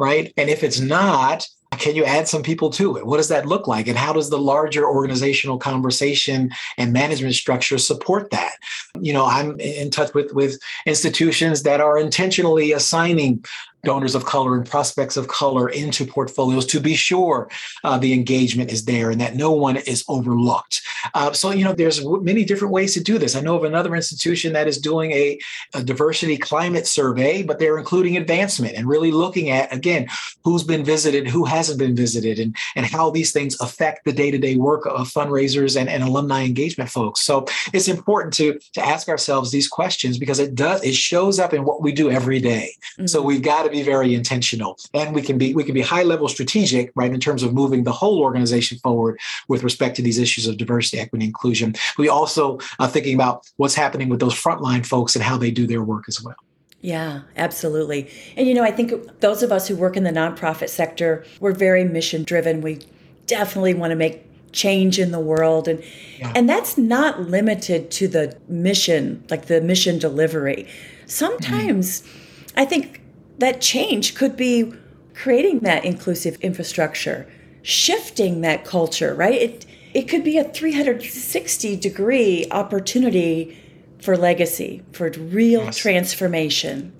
Right? 0.02 0.32
And 0.36 0.50
if 0.50 0.64
it's 0.64 0.80
not, 0.80 1.46
can 1.78 1.94
you 1.94 2.04
add 2.04 2.26
some 2.26 2.42
people 2.42 2.70
to 2.70 2.96
it? 2.96 3.06
What 3.06 3.18
does 3.18 3.28
that 3.28 3.46
look 3.46 3.68
like? 3.68 3.86
And 3.86 3.96
how 3.96 4.12
does 4.12 4.30
the 4.30 4.38
larger 4.38 4.84
organizational 4.84 5.58
conversation 5.58 6.50
and 6.76 6.92
management 6.92 7.34
structure 7.34 7.78
support 7.78 8.30
that? 8.30 8.54
You 9.00 9.12
know, 9.12 9.24
I'm 9.24 9.60
in 9.60 9.90
touch 9.90 10.12
with, 10.12 10.32
with 10.32 10.58
institutions 10.86 11.62
that 11.62 11.80
are 11.80 11.98
intentionally 11.98 12.72
assigning 12.72 13.44
donors 13.84 14.14
of 14.14 14.24
color 14.24 14.56
and 14.56 14.68
prospects 14.68 15.16
of 15.16 15.26
color 15.28 15.68
into 15.68 16.06
portfolios 16.06 16.66
to 16.66 16.80
be 16.80 16.94
sure 16.94 17.48
uh, 17.82 17.98
the 17.98 18.12
engagement 18.12 18.70
is 18.70 18.84
there 18.84 19.10
and 19.10 19.20
that 19.20 19.34
no 19.34 19.50
one 19.50 19.76
is 19.76 20.04
overlooked. 20.08 20.80
Uh, 21.14 21.32
so, 21.32 21.50
you 21.50 21.64
know, 21.64 21.72
there's 21.72 22.04
many 22.22 22.44
different 22.44 22.72
ways 22.72 22.94
to 22.94 23.02
do 23.02 23.18
this. 23.18 23.34
I 23.34 23.40
know 23.40 23.56
of 23.56 23.64
another 23.64 23.96
institution 23.96 24.52
that 24.52 24.68
is 24.68 24.78
doing 24.78 25.10
a, 25.12 25.38
a 25.74 25.82
diversity 25.82 26.36
climate 26.36 26.86
survey, 26.86 27.42
but 27.42 27.58
they're 27.58 27.78
including 27.78 28.16
advancement 28.16 28.76
and 28.76 28.86
really 28.86 29.10
looking 29.10 29.50
at, 29.50 29.72
again, 29.72 30.06
who's 30.44 30.62
been 30.62 30.84
visited, 30.84 31.26
who 31.26 31.44
hasn't 31.44 31.78
been 31.78 31.96
visited, 31.96 32.38
and, 32.38 32.56
and 32.76 32.86
how 32.86 33.10
these 33.10 33.32
things 33.32 33.60
affect 33.60 34.04
the 34.04 34.12
day 34.12 34.30
to 34.30 34.38
day 34.38 34.54
work 34.54 34.86
of 34.86 35.08
fundraisers 35.08 35.78
and, 35.78 35.88
and 35.88 36.04
alumni 36.04 36.44
engagement 36.44 36.88
folks. 36.88 37.20
So 37.20 37.46
it's 37.72 37.88
important 37.88 38.32
to, 38.34 38.60
to 38.74 38.86
ask 38.86 39.08
ourselves 39.08 39.50
these 39.50 39.68
questions 39.68 40.18
because 40.18 40.38
it 40.38 40.54
does, 40.54 40.84
it 40.84 40.94
shows 40.94 41.40
up 41.40 41.52
in 41.52 41.64
what 41.64 41.82
we 41.82 41.90
do 41.90 42.10
every 42.10 42.38
day. 42.38 42.74
Mm-hmm. 42.96 43.06
So 43.06 43.22
we've 43.22 43.42
got 43.42 43.64
to 43.64 43.71
be 43.72 43.82
very 43.82 44.14
intentional 44.14 44.78
and 44.94 45.14
we 45.14 45.22
can 45.22 45.38
be 45.38 45.54
we 45.54 45.64
can 45.64 45.74
be 45.74 45.80
high 45.80 46.02
level 46.02 46.28
strategic 46.28 46.92
right 46.94 47.12
in 47.12 47.20
terms 47.20 47.42
of 47.42 47.52
moving 47.52 47.84
the 47.84 47.92
whole 47.92 48.20
organization 48.20 48.78
forward 48.78 49.18
with 49.48 49.62
respect 49.62 49.96
to 49.96 50.02
these 50.02 50.18
issues 50.18 50.46
of 50.46 50.56
diversity 50.56 50.98
equity 50.98 51.24
inclusion 51.24 51.74
we 51.98 52.08
also 52.08 52.58
are 52.78 52.88
thinking 52.88 53.14
about 53.14 53.50
what's 53.56 53.74
happening 53.74 54.08
with 54.08 54.20
those 54.20 54.34
frontline 54.34 54.84
folks 54.84 55.16
and 55.16 55.24
how 55.24 55.36
they 55.36 55.50
do 55.50 55.66
their 55.66 55.82
work 55.82 56.04
as 56.08 56.22
well 56.22 56.36
Yeah, 56.80 57.22
absolutely. 57.36 58.10
And 58.36 58.48
you 58.48 58.54
know, 58.54 58.64
I 58.64 58.72
think 58.72 59.20
those 59.20 59.44
of 59.44 59.52
us 59.52 59.68
who 59.68 59.76
work 59.76 59.96
in 59.96 60.02
the 60.02 60.10
nonprofit 60.10 60.68
sector, 60.68 61.24
we're 61.38 61.52
very 61.54 61.84
mission 61.84 62.24
driven. 62.24 62.60
We 62.60 62.80
definitely 63.26 63.74
want 63.74 63.92
to 63.92 63.96
make 63.96 64.26
change 64.52 64.98
in 64.98 65.12
the 65.12 65.20
world 65.20 65.66
and 65.66 65.82
yeah. 66.18 66.32
and 66.34 66.48
that's 66.48 66.76
not 66.76 67.22
limited 67.22 67.90
to 67.90 68.06
the 68.08 68.36
mission, 68.48 69.24
like 69.30 69.46
the 69.46 69.60
mission 69.60 69.98
delivery. 69.98 70.66
Sometimes 71.06 72.02
mm-hmm. 72.02 72.60
I 72.60 72.64
think 72.64 73.01
that 73.42 73.60
change 73.60 74.14
could 74.14 74.36
be 74.36 74.72
creating 75.14 75.58
that 75.58 75.84
inclusive 75.84 76.36
infrastructure, 76.42 77.26
shifting 77.62 78.40
that 78.42 78.64
culture, 78.64 79.14
right? 79.14 79.34
It 79.34 79.66
it 79.92 80.02
could 80.02 80.22
be 80.22 80.38
a 80.38 80.44
360 80.44 81.76
degree 81.76 82.46
opportunity 82.52 83.60
for 84.00 84.16
legacy, 84.16 84.82
for 84.92 85.10
real 85.10 85.64
yes. 85.64 85.76
transformation. 85.76 86.92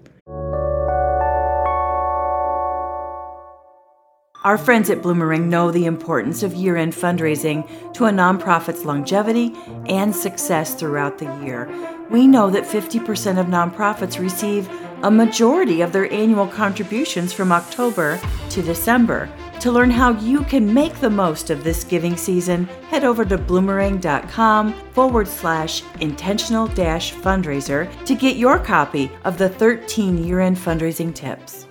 Our 4.44 4.58
friends 4.58 4.90
at 4.90 5.02
Bloomerang 5.02 5.44
know 5.44 5.70
the 5.70 5.86
importance 5.86 6.42
of 6.42 6.54
year 6.54 6.76
end 6.76 6.94
fundraising 6.94 7.64
to 7.94 8.06
a 8.06 8.10
nonprofit's 8.10 8.84
longevity 8.84 9.54
and 9.86 10.12
success 10.12 10.74
throughout 10.74 11.18
the 11.18 11.32
year. 11.44 11.70
We 12.10 12.26
know 12.26 12.50
that 12.50 12.64
50% 12.64 13.38
of 13.38 13.46
nonprofits 13.46 14.18
receive 14.18 14.68
a 15.02 15.10
majority 15.10 15.80
of 15.80 15.92
their 15.92 16.12
annual 16.12 16.46
contributions 16.46 17.32
from 17.32 17.52
October 17.52 18.20
to 18.50 18.62
December. 18.62 19.28
To 19.60 19.70
learn 19.70 19.90
how 19.90 20.18
you 20.18 20.42
can 20.42 20.72
make 20.72 20.94
the 20.96 21.10
most 21.10 21.50
of 21.50 21.62
this 21.62 21.84
giving 21.84 22.16
season, 22.16 22.64
head 22.88 23.04
over 23.04 23.24
to 23.24 23.38
bloomerang.com 23.38 24.72
forward 24.92 25.28
slash 25.28 25.82
intentional 26.00 26.66
dash 26.68 27.14
fundraiser 27.14 27.88
to 28.04 28.14
get 28.14 28.36
your 28.36 28.58
copy 28.58 29.10
of 29.24 29.38
the 29.38 29.48
13 29.48 30.24
year 30.24 30.40
end 30.40 30.56
fundraising 30.56 31.14
tips. 31.14 31.68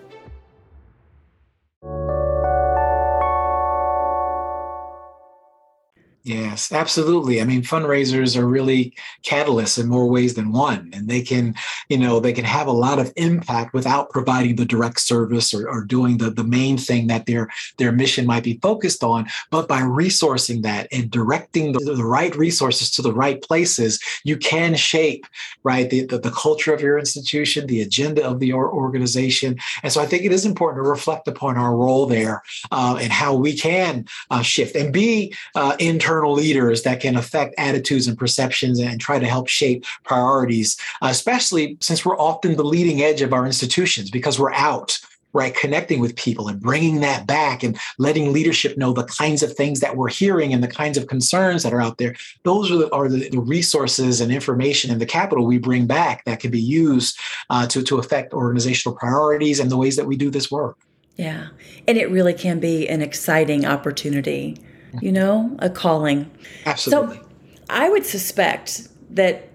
Yes, 6.24 6.72
absolutely. 6.72 7.42
I 7.42 7.46
mean, 7.46 7.64
fundraisers 7.64 8.38
are 8.38 8.46
really 8.46 8.94
catalysts 9.24 9.80
in 9.80 9.88
more 9.88 10.08
ways 10.08 10.36
than 10.36 10.52
one, 10.52 10.92
and 10.94 11.08
they 11.08 11.24
can, 11.24 11.56
you 11.90 11.98
know, 11.98 12.20
they 12.20 12.32
can 12.32 12.46
have 12.46 12.68
a 12.68 12.72
lot 12.72 13.00
of 13.00 13.12
impact 13.16 13.74
without 13.74 14.12
providing 14.12 14.56
the 14.56 14.66
direct 14.66 15.00
service 15.00 15.52
or, 15.52 15.68
or 15.68 15.84
doing 15.84 16.20
the, 16.20 16.30
the 16.30 16.44
main 16.44 16.78
thing 16.78 17.08
that 17.08 17.26
their 17.26 17.50
their 17.80 17.92
mission 17.92 18.28
might 18.28 18.44
be 18.44 18.60
focused 18.62 19.04
on. 19.04 19.28
But 19.50 19.68
by 19.68 19.82
resourcing 19.82 20.62
that 20.62 20.88
and 20.92 21.10
directing 21.10 21.72
the, 21.72 21.80
the 21.80 22.06
right 22.06 22.36
resources 22.36 22.92
to 22.92 23.02
the 23.02 23.14
right 23.14 23.42
places, 23.42 24.00
you 24.24 24.38
can 24.38 24.76
shape 24.76 25.26
right 25.64 25.90
the, 25.90 26.06
the, 26.06 26.20
the 26.20 26.32
culture 26.32 26.72
of 26.72 26.82
your 26.82 27.00
institution, 27.00 27.66
the 27.66 27.82
agenda 27.82 28.24
of 28.24 28.40
the 28.40 28.54
organization. 28.54 29.58
And 29.82 29.92
so, 29.92 30.00
I 30.00 30.06
think 30.06 30.24
it 30.24 30.32
is 30.32 30.46
important 30.46 30.84
to 30.84 30.88
reflect 30.88 31.28
upon 31.28 31.58
our 31.58 31.76
role 31.76 32.06
there 32.06 32.44
uh, 32.72 33.00
and 33.02 33.12
how 33.12 33.34
we 33.34 33.58
can 33.58 34.06
uh, 34.30 34.44
shift 34.44 34.76
and 34.76 34.94
be 34.94 35.34
uh, 35.56 35.76
internal 36.12 36.34
leaders 36.34 36.84
that 36.84 37.00
can 37.00 37.16
affect 37.16 37.56
attitudes 37.58 38.06
and 38.06 38.18
perceptions 38.18 38.80
and 38.80 39.00
try 39.00 39.18
to 39.18 39.26
help 39.26 39.48
shape 39.48 39.86
priorities, 40.04 40.76
especially 41.02 41.78
since 41.80 42.04
we're 42.06 42.18
often 42.18 42.58
the 42.58 42.66
leading 42.66 43.02
edge 43.02 43.22
of 43.22 43.32
our 43.32 43.46
institutions 43.46 44.12
because 44.12 44.38
we're 44.38 44.54
out 44.54 45.00
right 45.32 45.56
connecting 45.56 46.02
with 46.02 46.14
people 46.18 46.50
and 46.50 46.60
bringing 46.60 47.00
that 47.00 47.26
back 47.26 47.64
and 47.64 47.80
letting 47.98 48.34
leadership 48.34 48.78
know 48.78 48.92
the 48.92 49.06
kinds 49.06 49.42
of 49.42 49.54
things 49.54 49.80
that 49.80 49.96
we're 49.96 50.10
hearing 50.10 50.54
and 50.54 50.62
the 50.62 50.68
kinds 50.68 50.98
of 50.98 51.08
concerns 51.08 51.64
that 51.64 51.72
are 51.72 51.82
out 51.82 51.98
there. 51.98 52.14
Those 52.44 52.70
are 52.70 52.78
the, 52.80 52.94
are 52.94 53.08
the 53.08 53.40
resources 53.40 54.20
and 54.20 54.34
information 54.34 54.92
and 54.92 55.00
the 55.00 55.06
capital 55.06 55.46
we 55.46 55.60
bring 55.60 55.88
back 55.88 56.26
that 56.26 56.42
can 56.42 56.52
be 56.52 56.60
used 56.60 57.18
uh, 57.50 57.66
to, 57.68 57.82
to 57.84 58.00
affect 58.00 58.34
organizational 58.34 58.98
priorities 58.98 59.62
and 59.62 59.72
the 59.72 59.78
ways 59.78 59.96
that 59.96 60.06
we 60.06 60.18
do 60.18 60.30
this 60.30 60.52
work. 60.52 60.78
Yeah. 61.16 61.48
And 61.88 61.98
it 61.98 62.12
really 62.12 62.34
can 62.34 62.60
be 62.60 62.90
an 62.90 63.02
exciting 63.02 63.66
opportunity 63.66 64.58
you 65.00 65.12
know, 65.12 65.56
a 65.60 65.70
calling. 65.70 66.30
Absolutely. 66.66 67.18
So 67.18 67.26
I 67.70 67.90
would 67.90 68.06
suspect 68.06 68.88
that 69.10 69.50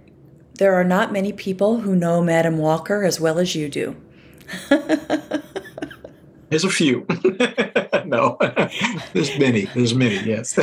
there 0.54 0.74
are 0.74 0.84
not 0.84 1.12
many 1.12 1.32
people 1.32 1.80
who 1.80 1.94
know 1.94 2.22
Madam 2.22 2.58
Walker 2.58 3.04
as 3.04 3.20
well 3.20 3.38
as 3.38 3.54
you 3.54 3.68
do. 3.68 3.96
There's 6.48 6.64
a 6.64 6.70
few. 6.70 7.06
no, 8.04 8.36
there's 9.12 9.36
many. 9.38 9.64
There's 9.74 9.94
many, 9.94 10.20
yes. 10.20 10.56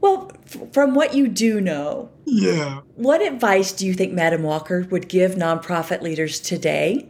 well, 0.00 0.30
f- 0.44 0.72
from 0.72 0.94
what 0.94 1.14
you 1.14 1.26
do 1.26 1.60
know, 1.60 2.10
yeah. 2.26 2.80
What 2.96 3.22
advice 3.22 3.72
do 3.72 3.86
you 3.86 3.94
think 3.94 4.12
Madam 4.12 4.42
Walker 4.42 4.86
would 4.90 5.08
give 5.08 5.36
nonprofit 5.36 6.02
leaders 6.02 6.38
today 6.38 7.08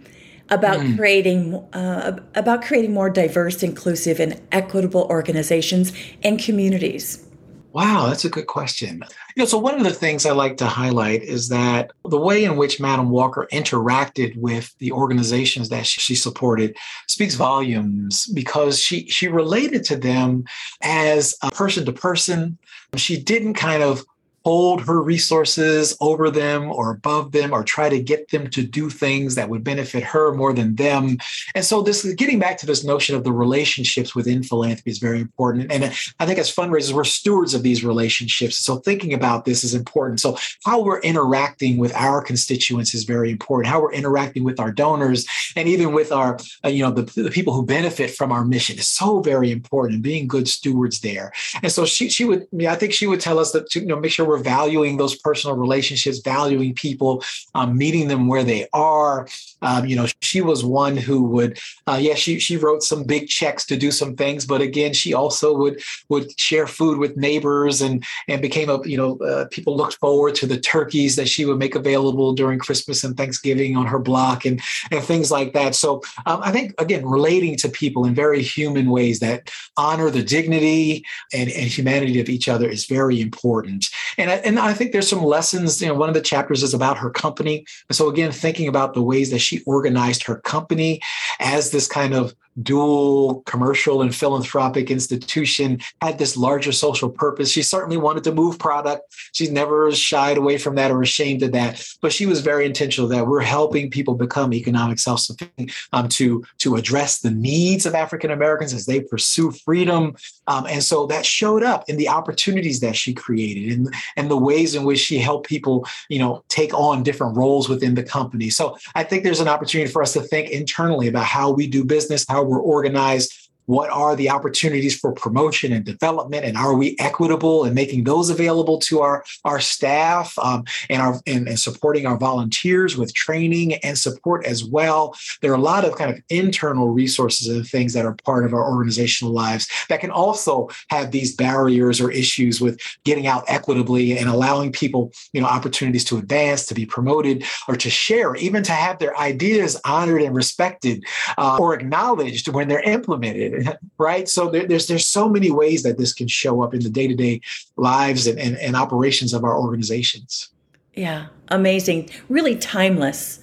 about 0.51 0.79
mm. 0.81 0.97
creating 0.97 1.55
uh, 1.73 2.19
about 2.35 2.63
creating 2.63 2.93
more 2.93 3.11
diverse, 3.11 3.63
inclusive, 3.63 4.21
and 4.21 4.41
equitable 4.53 5.07
organizations 5.11 5.93
and 6.23 6.39
communities? 6.39 7.27
Wow, 7.73 8.07
that's 8.09 8.25
a 8.25 8.31
good 8.31 8.49
question. 8.49 9.05
You 9.37 9.43
know, 9.43 9.45
so 9.45 9.57
one 9.57 9.77
of 9.77 9.85
the 9.85 9.93
things 9.93 10.27
I 10.27 10.33
like 10.33 10.57
to 10.57 10.67
highlight 10.67 11.23
is 11.23 11.51
that 11.51 11.93
the 12.05 12.19
way 12.19 12.43
in 12.43 12.57
which 12.57 12.81
Madam 12.81 13.11
Walker 13.11 13.47
interacted 13.53 14.37
with 14.37 14.75
the 14.79 14.91
organizations 14.91 15.69
that 15.69 15.87
she 15.87 16.17
supported 16.17 16.77
speaks 17.07 17.37
volumes 17.37 18.27
because 18.35 18.81
she 18.81 19.07
she 19.09 19.29
related 19.29 19.85
to 19.85 19.97
them 19.97 20.45
as 20.83 21.37
a 21.43 21.51
person 21.53 21.85
to 21.85 21.93
person. 21.93 22.59
She 22.97 23.23
didn't 23.23 23.55
kind 23.55 23.85
of 23.85 24.05
hold 24.45 24.83
her 24.83 25.03
resources 25.03 25.97
over 26.01 26.31
them 26.31 26.71
or 26.71 26.91
above 26.91 27.33
them 27.33 27.53
or 27.53 27.63
try 27.63 27.89
to 27.89 28.01
get 28.01 28.31
them 28.31 28.49
to 28.51 28.63
do 28.63 28.89
things 28.89 29.35
that 29.35 29.49
would 29.49 29.63
benefit 29.63 30.03
her 30.03 30.33
more 30.35 30.53
than 30.53 30.75
them. 30.77 31.19
And 31.55 31.65
so 31.65 31.83
this 31.83 32.05
getting 32.15 32.39
back 32.39 32.57
to 32.59 32.67
this 32.67 32.85
notion 32.85 33.15
of 33.15 33.25
the 33.25 33.33
relationships 33.33 34.15
within 34.15 34.43
philanthropy 34.43 34.91
is 34.91 34.99
very 34.99 35.21
important. 35.21 35.71
And 35.71 35.85
I 36.19 36.27
think 36.27 36.39
as 36.39 36.55
fundraisers, 36.55 36.93
we're 36.93 37.05
stewards 37.05 37.55
of 37.55 37.63
these 37.63 37.85
relationships. 37.85 38.59
So 38.59 38.77
thinking 38.77 39.13
about 39.15 39.45
this 39.45 39.65
is 39.65 39.75
important. 39.75 40.21
So 40.21 40.39
how 40.65 40.83
we're 40.83 41.01
interacting 41.01 41.79
with 41.79 41.95
our 41.95 42.23
constituents 42.23 42.95
is 42.95 43.05
very 43.05 43.31
important. 43.31 43.69
How 43.69 43.81
we're 43.83 43.93
interacting 43.93 44.45
with 44.45 44.59
our 44.59 44.73
donors 44.73 45.27
and 45.57 45.69
even 45.69 45.93
with 45.93 46.13
our, 46.13 46.39
uh, 46.65 46.69
you 46.69 46.83
know, 46.83 46.91
the, 46.91 47.03
the 47.23 47.31
people 47.31 47.53
who 47.53 47.65
benefit 47.65 48.11
from 48.11 48.33
our 48.33 48.45
mission 48.45 48.79
is 48.79 48.87
so 48.87 49.21
very 49.21 49.51
important. 49.51 50.03
Being 50.03 50.27
good 50.27 50.49
stewards 50.49 51.01
there. 51.01 51.33
And 51.63 51.71
so 51.71 51.85
she 51.85 52.09
she 52.09 52.25
would, 52.25 52.47
I 52.67 52.77
think 52.77 52.93
she 52.93 53.07
would 53.07 53.21
tell 53.21 53.39
us 53.39 53.53
that 53.53 53.71
to 53.71 53.81
you 53.81 53.87
know 53.87 53.99
make 53.99 54.13
sure 54.13 54.27
we're 54.27 54.40
valuing 54.41 54.97
those 54.97 55.17
personal 55.17 55.57
relationships, 55.57 56.19
valuing 56.19 56.75
people, 56.75 57.23
um, 57.55 57.77
meeting 57.77 58.09
them 58.09 58.27
where 58.27 58.45
they 58.45 58.67
are. 58.73 59.29
Um, 59.63 59.87
you 59.87 59.97
know, 59.97 60.07
she 60.23 60.41
was 60.41 60.65
one 60.65 60.97
who 60.97 61.25
would, 61.25 61.59
uh, 61.87 61.99
yeah, 62.01 62.15
she 62.15 62.39
she 62.39 62.57
wrote 62.57 62.83
some 62.83 63.05
big 63.05 63.29
checks 63.29 63.65
to 63.67 63.77
do 63.77 63.91
some 63.91 64.17
things, 64.17 64.47
but 64.47 64.61
again, 64.61 64.93
she 64.93 65.15
also 65.15 65.57
would 65.57 65.83
would 66.09 66.39
share 66.39 66.67
food 66.67 66.99
with 66.99 67.17
neighbors 67.17 67.81
and 67.81 68.05
and 68.29 68.43
became 68.43 68.69
a 68.69 68.81
you 68.87 68.97
know 68.97 69.19
uh, 69.19 69.47
people 69.51 69.77
looked 69.77 69.95
forward 69.95 70.35
to 70.37 70.47
the 70.47 70.59
turkeys 70.59 71.17
that 71.17 71.29
she 71.29 71.45
would 71.45 71.59
make 71.59 71.75
available 71.75 72.33
during 72.33 72.59
Christmas 72.59 73.05
and 73.05 73.17
Thanksgiving 73.17 73.77
on 73.77 73.87
her 73.87 73.99
block 73.99 74.45
and 74.45 74.61
and 74.91 75.03
things 75.05 75.31
like 75.31 75.53
that. 75.53 75.75
So 75.75 76.03
um, 76.27 76.41
I 76.43 76.53
think 76.53 76.75
again, 76.81 77.07
relating 77.07 77.57
to 77.57 77.69
people 77.69 78.05
in 78.05 78.15
very 78.15 78.43
human 78.43 78.91
ways 78.91 79.21
that 79.21 79.51
honor 79.77 80.11
the 80.11 80.23
dignity 80.23 81.05
and, 81.33 81.51
and 81.51 81.67
humanity 81.67 82.21
of 82.21 82.29
each 82.29 82.49
other 82.49 82.69
is 82.69 82.87
very 82.87 83.21
important. 83.21 83.87
And 84.19 84.31
I, 84.31 84.35
and 84.37 84.59
I 84.59 84.73
think 84.75 84.93
there's 84.93 85.09
some 85.09 85.25
lessons. 85.25 85.81
You 85.81 85.89
know, 85.89 85.95
one 85.95 86.09
of 86.09 86.15
the 86.15 86.21
chapters 86.21 86.63
is 86.63 86.75
about 86.75 86.99
her 86.99 87.11
company. 87.11 87.65
And 87.89 87.97
so 87.97 88.09
again, 88.09 88.33
thinking 88.33 88.69
about 88.69 88.95
the 88.95 89.03
ways 89.03 89.31
that 89.31 89.39
she 89.39 89.50
organized 89.67 90.23
her 90.25 90.37
company 90.37 91.01
as 91.41 91.71
this 91.71 91.89
kind 91.89 92.15
of 92.15 92.35
dual 92.63 93.43
commercial 93.47 94.03
and 94.03 94.15
philanthropic 94.15 94.91
institution 94.91 95.81
had 96.03 96.19
this 96.19 96.37
larger 96.37 96.73
social 96.73 97.09
purpose. 97.09 97.51
She 97.51 97.63
certainly 97.63 97.97
wanted 97.97 98.25
to 98.25 98.33
move 98.33 98.59
product. 98.59 99.03
She's 99.33 99.51
never 99.51 99.91
shied 99.93 100.37
away 100.37 100.59
from 100.59 100.75
that 100.75 100.91
or 100.91 101.01
ashamed 101.03 101.43
of 101.43 101.53
that. 101.53 101.83
But 102.01 102.13
she 102.13 102.27
was 102.27 102.41
very 102.41 102.67
intentional 102.67 103.09
that 103.11 103.27
we're 103.27 103.41
helping 103.41 103.91
people 103.91 104.15
become 104.15 104.53
economic 104.53 104.99
self-sufficient 104.99 105.73
um, 105.93 106.09
to, 106.09 106.45
to 106.59 106.77
address 106.77 107.21
the 107.21 107.31
needs 107.31 107.87
of 107.87 107.95
African 107.95 108.31
Americans 108.31 108.75
as 108.75 108.87
they 108.87 109.01
pursue 109.01 109.53
freedom. 109.53 110.17
Um, 110.47 110.67
and 110.67 110.83
so 110.83 111.07
that 111.07 111.25
showed 111.25 111.63
up 111.63 111.89
in 111.89 111.97
the 111.97 112.09
opportunities 112.09 112.81
that 112.81 112.97
she 112.97 113.15
created 113.15 113.79
and, 113.79 113.95
and 114.17 114.31
the 114.31 114.37
ways 114.37 114.75
in 114.75 114.85
which 114.85 114.99
she 114.99 115.19
helped 115.19 115.49
people, 115.49 115.87
you 116.09 116.19
know, 116.19 116.45
take 116.49 116.75
on 116.75 117.03
different 117.03 117.37
roles 117.37 117.69
within 117.69 117.95
the 117.95 118.03
company. 118.03 118.51
So 118.51 118.77
I 118.95 119.05
think 119.05 119.23
there's 119.23 119.41
an 119.41 119.49
opportunity 119.49 119.91
for 119.91 120.03
us 120.03 120.13
to 120.15 120.21
think 120.21 120.51
internally 120.51 121.09
about 121.09 121.25
how 121.25 121.51
we 121.51 121.67
do 121.67 121.85
business, 121.85 122.27
how 122.29 122.40
we're 122.43 122.61
organized, 122.61 123.50
what 123.71 123.89
are 123.91 124.17
the 124.17 124.29
opportunities 124.29 124.99
for 124.99 125.13
promotion 125.13 125.73
and 125.73 125.85
development, 125.85 126.45
and 126.45 126.57
are 126.57 126.75
we 126.75 126.97
equitable 126.99 127.65
in 127.65 127.73
making 127.73 128.03
those 128.03 128.29
available 128.29 128.81
to 128.81 129.01
our 129.01 129.23
our 129.45 129.61
staff 129.61 130.37
um, 130.41 130.65
and 130.89 131.01
our 131.01 131.21
and, 131.29 131.47
and 131.47 131.61
supporting 131.61 132.05
our 132.05 132.19
volunteers 132.19 132.97
with 132.97 133.15
training 133.15 133.75
and 133.85 133.97
support 133.97 134.45
as 134.45 134.65
well. 134.65 135.15
There 135.41 135.53
are 135.53 135.57
a 135.57 135.61
lot 135.61 135.85
of 135.85 135.95
kind 135.95 136.11
of 136.11 136.21
internal 136.29 136.89
resources 136.89 137.47
and 137.47 137.65
things 137.65 137.93
that 137.93 138.05
are 138.05 138.17
part 138.25 138.45
of 138.45 138.53
our 138.53 138.69
organizational 138.69 139.33
lives 139.33 139.69
that 139.89 140.01
can 140.01 140.11
also 140.11 140.69
have 140.89 141.13
these 141.13 141.37
barriers 141.37 142.01
or 142.01 142.11
issues 142.11 142.61
with 142.61 142.81
getting 143.05 143.29
out 143.29 143.45
equitably 143.47 144.19
and 144.19 144.29
allowing 144.29 144.73
people, 144.73 145.13
you 145.33 145.41
know, 145.41 145.47
opportunities 145.47 146.05
to 146.07 146.19
advance, 146.19 146.67
to 146.67 146.75
be 146.75 146.87
promoted, 146.87 147.45
or 147.69 147.77
to 147.77 147.89
share, 147.89 148.35
even 148.35 148.65
to 148.65 148.73
have 148.73 148.99
their 148.99 149.17
ideas 149.17 149.81
honored 149.85 150.23
and 150.23 150.35
respected 150.35 151.05
uh, 151.39 151.57
or 151.61 151.73
acknowledged 151.73 152.49
when 152.49 152.67
they're 152.67 152.81
implemented. 152.81 153.60
Right. 153.99 154.29
So 154.29 154.49
there, 154.49 154.67
there's 154.67 154.87
there's 154.87 155.07
so 155.07 155.29
many 155.29 155.51
ways 155.51 155.83
that 155.83 155.99
this 155.99 156.15
can 156.15 156.27
show 156.27 156.63
up 156.63 156.73
in 156.73 156.81
the 156.81 156.89
day 156.89 157.07
to 157.07 157.15
day 157.15 157.43
lives 157.77 158.27
and, 158.27 158.39
and, 158.39 158.57
and 158.57 158.75
operations 158.75 159.35
of 159.35 159.45
our 159.45 159.59
organizations. 159.59 160.49
Yeah, 160.95 161.27
amazing. 161.49 162.09
Really 162.29 162.57
timeless. 162.57 163.41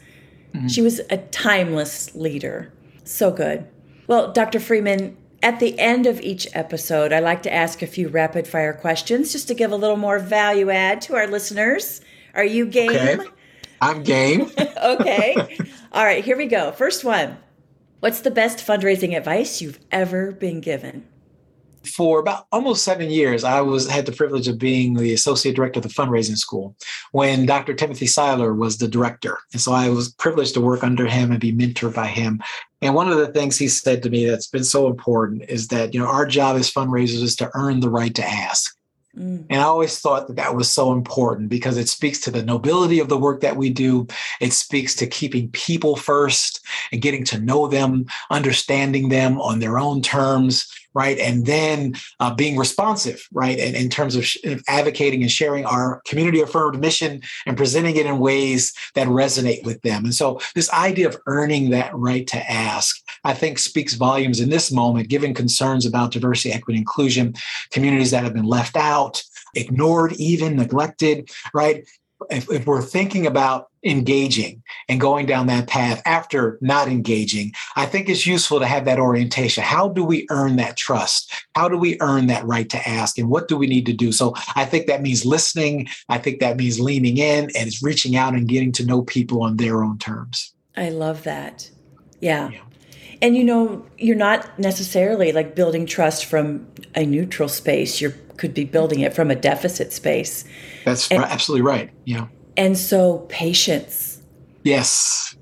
Mm-hmm. 0.54 0.68
She 0.68 0.82
was 0.82 1.00
a 1.12 1.18
timeless 1.18 2.16
leader. 2.16 2.74
So 3.04 3.32
good. 3.32 3.68
Well, 4.08 4.32
Dr. 4.32 4.60
Freeman, 4.60 5.16
at 5.44 5.60
the 5.60 5.78
end 5.80 6.08
of 6.08 6.20
each 6.22 6.48
episode, 6.54 7.14
I 7.14 7.20
like 7.20 7.44
to 7.44 7.54
ask 7.54 7.82
a 7.82 7.88
few 7.88 8.08
rapid 8.08 8.48
fire 8.48 8.74
questions 8.74 9.32
just 9.32 9.48
to 9.50 9.54
give 9.54 9.72
a 9.72 9.76
little 9.76 9.98
more 9.98 10.20
value 10.20 10.70
add 10.70 11.02
to 11.04 11.16
our 11.16 11.28
listeners. 11.28 12.02
Are 12.34 12.44
you 12.44 12.66
game? 12.66 13.20
Okay. 13.20 13.30
I'm 13.82 14.04
game. 14.04 14.52
okay. 14.84 15.58
All 15.92 16.04
right, 16.04 16.24
here 16.24 16.38
we 16.38 16.48
go. 16.48 16.72
First 16.72 17.04
one. 17.04 17.38
What's 18.00 18.22
the 18.22 18.32
best 18.32 18.60
fundraising 18.60 19.18
advice 19.18 19.62
you've 19.62 19.80
ever 19.92 20.32
been 20.32 20.62
given? 20.62 21.08
for 21.88 22.20
about 22.20 22.48
almost 22.52 22.84
seven 22.84 23.10
years, 23.10 23.44
I 23.44 23.62
was 23.62 23.90
had 23.90 24.06
the 24.06 24.12
privilege 24.12 24.48
of 24.48 24.60
being 24.60 24.94
the 24.94 25.14
associate 25.14 25.56
director 25.56 25.80
of 25.80 25.84
the 25.84 25.90
fundraising 25.90 26.38
school 26.38 26.76
when 27.12 27.46
Dr. 27.46 27.74
Timothy 27.74 28.08
Seiler 28.08 28.54
was 28.54 28.78
the 28.78 28.88
director. 28.88 29.40
And 29.54 29.62
so 29.62 29.72
I 29.72 29.90
was 29.90 30.14
privileged 30.14 30.54
to 30.56 30.62
work 30.62 30.84
under 30.84 31.08
him 31.08 31.32
and 31.32 31.40
be 31.40 31.54
mentored 31.54 31.96
by 31.96 32.08
him. 32.08 32.42
And 32.82 32.94
one 32.94 33.10
of 33.10 33.18
the 33.18 33.28
things 33.28 33.58
he 33.58 33.68
said 33.68 34.04
to 34.04 34.10
me 34.10 34.26
that's 34.26 34.48
been 34.48 34.64
so 34.64 34.88
important 34.88 35.44
is 35.50 35.70
that, 35.70 35.94
you 35.94 36.00
know, 36.00 36.08
our 36.08 36.26
job 36.26 36.58
as 36.58 36.72
fundraisers 36.72 37.24
is 37.24 37.36
to 37.38 37.50
earn 37.54 37.80
the 37.80 37.90
right 37.90 38.14
to 38.16 38.28
ask. 38.28 38.77
Mm. 39.18 39.46
And 39.50 39.62
I 39.62 39.64
always 39.64 40.00
thought 40.00 40.28
that 40.28 40.36
that 40.36 40.56
was 40.56 40.72
so 40.72 40.92
important 40.92 41.50
because 41.50 41.78
it 41.78 41.90
speaks 41.90 42.20
to 42.22 42.32
the 42.32 42.44
nobility 42.44 43.00
of 43.00 43.10
the 43.10 43.18
work 43.18 43.42
that 43.42 43.58
we 43.58 43.70
do. 43.70 44.08
It 44.40 44.54
speaks 44.54 44.96
to 44.96 45.08
keeping 45.08 45.50
people 45.52 45.96
first 45.96 46.64
and 46.92 47.02
getting 47.02 47.24
to 47.26 47.40
know 47.40 47.68
them, 47.68 48.06
understanding 48.30 49.10
them 49.10 49.42
on 49.42 49.60
their 49.60 49.80
own 49.80 50.02
terms, 50.02 50.72
right? 50.98 51.20
And 51.20 51.46
then 51.46 51.94
uh, 52.20 52.34
being 52.34 52.58
responsive, 52.58 53.20
right? 53.32 53.60
And 53.60 53.76
in 53.76 53.88
terms 53.88 54.16
of, 54.16 54.26
sh- 54.26 54.38
advocating 54.68 55.22
and 55.22 55.32
sharing 55.32 55.64
our 55.64 56.02
community 56.08 56.42
affirmed 56.42 56.80
mission 56.80 57.22
and 57.46 57.56
presenting 57.56 57.96
it 57.98 58.08
in 58.08 58.18
ways 58.18 58.74
that 58.96 59.08
resonate 59.08 59.64
with 59.64 59.80
them. 59.84 60.06
And 60.06 60.16
so 60.16 60.40
this 60.56 60.74
idea 60.74 61.08
of 61.08 61.18
earning 61.28 61.70
that 61.70 61.94
right 61.94 62.26
to 62.28 62.52
ask, 62.52 62.98
I 63.24 63.34
think 63.36 63.60
speaks 63.60 63.94
volumes 63.94 64.40
in 64.40 64.50
this 64.50 64.72
moment, 64.72 65.10
given 65.10 65.36
concerns 65.36 65.86
about 65.86 66.12
diversity, 66.12 66.52
equity, 66.52 66.80
inclusion, 66.80 67.36
communities 67.70 68.10
that 68.12 68.24
have 68.24 68.34
been 68.34 68.46
left 68.58 68.76
out, 68.76 69.22
ignored, 69.54 70.14
even 70.14 70.56
neglected, 70.56 71.30
right? 71.54 71.88
If, 72.30 72.50
if, 72.52 72.66
we're 72.66 72.82
thinking 72.82 73.28
about 73.28 73.70
engaging 73.84 74.64
and 74.90 75.00
going 75.00 75.26
down 75.26 75.48
that 75.48 75.68
path 75.68 76.02
after 76.06 76.58
not 76.62 76.88
engaging, 76.88 77.54
I 77.76 77.86
think 77.86 78.10
it's 78.10 78.26
useful 78.26 78.60
to 78.60 78.66
have 78.66 78.86
that 78.86 79.00
orientation. 79.00 79.64
How 79.64 79.90
do 79.90 80.04
we 80.04 80.26
earn 80.30 80.56
that 80.58 80.78
trust? 80.78 81.32
How 81.56 81.70
do 81.70 81.78
we 81.78 81.98
earn 82.02 82.28
that 82.28 82.46
right 82.46 82.70
to 82.70 82.90
ask? 82.90 83.18
And 83.18 83.30
what 83.30 83.48
do 83.48 83.58
we 83.58 83.68
need 83.68 83.86
to 83.86 83.94
do? 83.94 84.12
So 84.12 84.34
I 84.56 84.66
think 84.66 84.88
that 84.88 85.02
means 85.02 85.26
listening. 85.26 85.88
I 86.10 86.18
think 86.18 86.40
that 86.40 86.58
means 86.58 86.80
leaning 86.80 87.18
in 87.18 87.46
and 87.46 87.68
it's 87.68 87.84
reaching 87.84 88.16
out 88.16 88.34
and 88.34 88.48
getting 88.48 88.72
to 88.74 88.86
know 88.86 89.04
people 89.04 89.44
on 89.44 89.58
their 89.58 89.84
own 89.84 89.98
terms. 89.98 90.54
I 90.76 90.90
love 90.90 91.24
that. 91.24 91.70
yeah. 92.20 92.50
yeah. 92.50 92.62
And 93.22 93.36
you 93.36 93.44
know, 93.44 93.84
you're 93.98 94.16
not 94.16 94.60
necessarily 94.60 95.32
like 95.32 95.56
building 95.56 95.86
trust 95.86 96.26
from 96.26 96.68
a 96.94 97.06
neutral 97.06 97.50
space. 97.50 98.00
You 98.00 98.14
could 98.38 98.54
be 98.54 98.64
building 98.64 99.02
it 99.02 99.14
from 99.14 99.32
a 99.32 99.36
deficit 99.36 99.92
space. 99.92 100.46
That's 100.86 101.12
and, 101.12 101.24
absolutely 101.24 101.64
right. 101.64 101.92
Yeah. 102.06 102.28
And 102.56 102.78
so 102.78 103.20
patience. 103.30 104.22
Yes. 104.64 105.36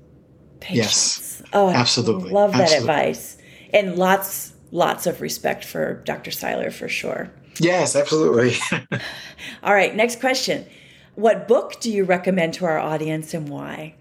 Patience. 0.60 1.40
Yes. 1.40 1.42
Oh, 1.52 1.70
absolutely. 1.70 2.30
Love 2.30 2.52
that 2.52 2.62
absolutely. 2.62 2.88
advice. 2.88 3.38
And 3.72 3.96
lots, 3.96 4.54
lots 4.70 5.06
of 5.06 5.20
respect 5.20 5.64
for 5.64 6.02
Dr. 6.04 6.30
Seiler 6.30 6.70
for 6.70 6.88
sure. 6.88 7.30
Yes, 7.58 7.96
absolutely. 7.96 8.56
All 9.62 9.74
right, 9.74 9.94
next 9.94 10.20
question. 10.20 10.66
What 11.14 11.48
book 11.48 11.80
do 11.80 11.90
you 11.90 12.04
recommend 12.04 12.54
to 12.54 12.66
our 12.66 12.78
audience 12.78 13.32
and 13.32 13.48
why? 13.48 13.94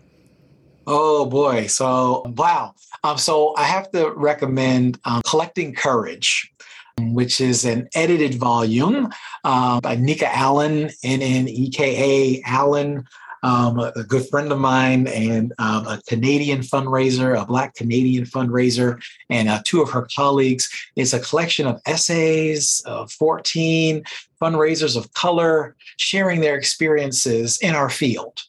Oh 0.87 1.25
boy. 1.25 1.67
So, 1.67 2.23
wow. 2.35 2.75
Um, 3.03 3.17
so 3.17 3.55
I 3.55 3.63
have 3.63 3.89
to 3.91 4.11
recommend 4.11 4.99
um, 5.05 5.21
Collecting 5.25 5.73
Courage 5.73 6.53
which 6.99 7.41
is 7.41 7.65
an 7.65 7.89
edited 7.93 8.35
volume 8.35 9.09
uh, 9.43 9.81
by 9.81 9.97
Nneka 9.97 10.29
Allen, 10.31 10.89
N-N-E-K-A 11.03 12.41
Allen, 12.45 13.05
um, 13.43 13.79
a 13.79 14.03
good 14.03 14.27
friend 14.29 14.51
of 14.51 14.59
mine 14.59 15.05
and 15.07 15.53
um, 15.59 15.85
a 15.85 16.01
Canadian 16.07 16.61
fundraiser, 16.61 17.39
a 17.39 17.45
Black 17.45 17.75
Canadian 17.75 18.25
fundraiser, 18.25 18.99
and 19.29 19.49
uh, 19.49 19.61
two 19.63 19.81
of 19.81 19.89
her 19.91 20.07
colleagues. 20.15 20.67
It's 20.95 21.13
a 21.13 21.19
collection 21.19 21.67
of 21.67 21.79
essays, 21.85 22.81
uh, 22.85 23.05
14 23.05 24.03
fundraisers 24.41 24.97
of 24.97 25.13
color 25.13 25.75
sharing 25.97 26.41
their 26.41 26.55
experiences 26.57 27.59
in 27.59 27.75
our 27.75 27.89
field 27.89 28.41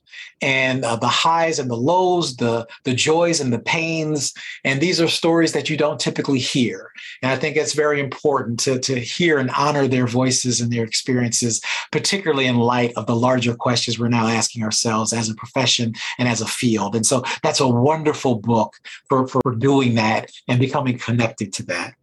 and 0.42 0.84
uh, 0.84 0.96
the 0.96 1.08
highs 1.08 1.58
and 1.58 1.70
the 1.70 1.76
lows, 1.76 2.36
the 2.36 2.66
the 2.84 2.94
joys 2.94 3.40
and 3.40 3.52
the 3.52 3.58
pains. 3.58 4.34
And 4.64 4.80
these 4.80 5.00
are 5.00 5.08
stories 5.08 5.52
that 5.52 5.70
you 5.70 5.76
don't 5.76 6.00
typically 6.00 6.38
hear. 6.38 6.90
And 7.22 7.32
I 7.32 7.36
think 7.36 7.56
it's 7.56 7.72
very 7.72 8.00
important 8.00 8.60
to, 8.60 8.78
to 8.78 8.98
hear 9.00 9.38
and 9.38 9.50
honor 9.50 9.86
their 9.88 10.06
voices 10.06 10.60
and 10.60 10.72
their 10.72 10.84
experiences, 10.84 11.60
particularly 11.90 12.46
in 12.46 12.56
light 12.56 12.92
of 12.96 13.06
the 13.06 13.16
larger 13.16 13.54
questions 13.54 13.98
we're 13.98 14.08
now 14.08 14.26
asking 14.26 14.62
ourselves 14.62 15.12
as 15.12 15.28
a 15.28 15.34
profession 15.34 15.94
and 16.18 16.28
as 16.28 16.40
a 16.40 16.46
field. 16.46 16.94
And 16.94 17.06
so 17.06 17.22
that's 17.42 17.60
a 17.60 17.68
wonderful 17.68 18.36
book 18.36 18.74
for, 19.08 19.26
for 19.26 19.54
doing 19.56 19.94
that 19.94 20.30
and 20.48 20.60
becoming 20.60 20.98
connected 20.98 21.52
to 21.54 21.62
that. 21.64 21.94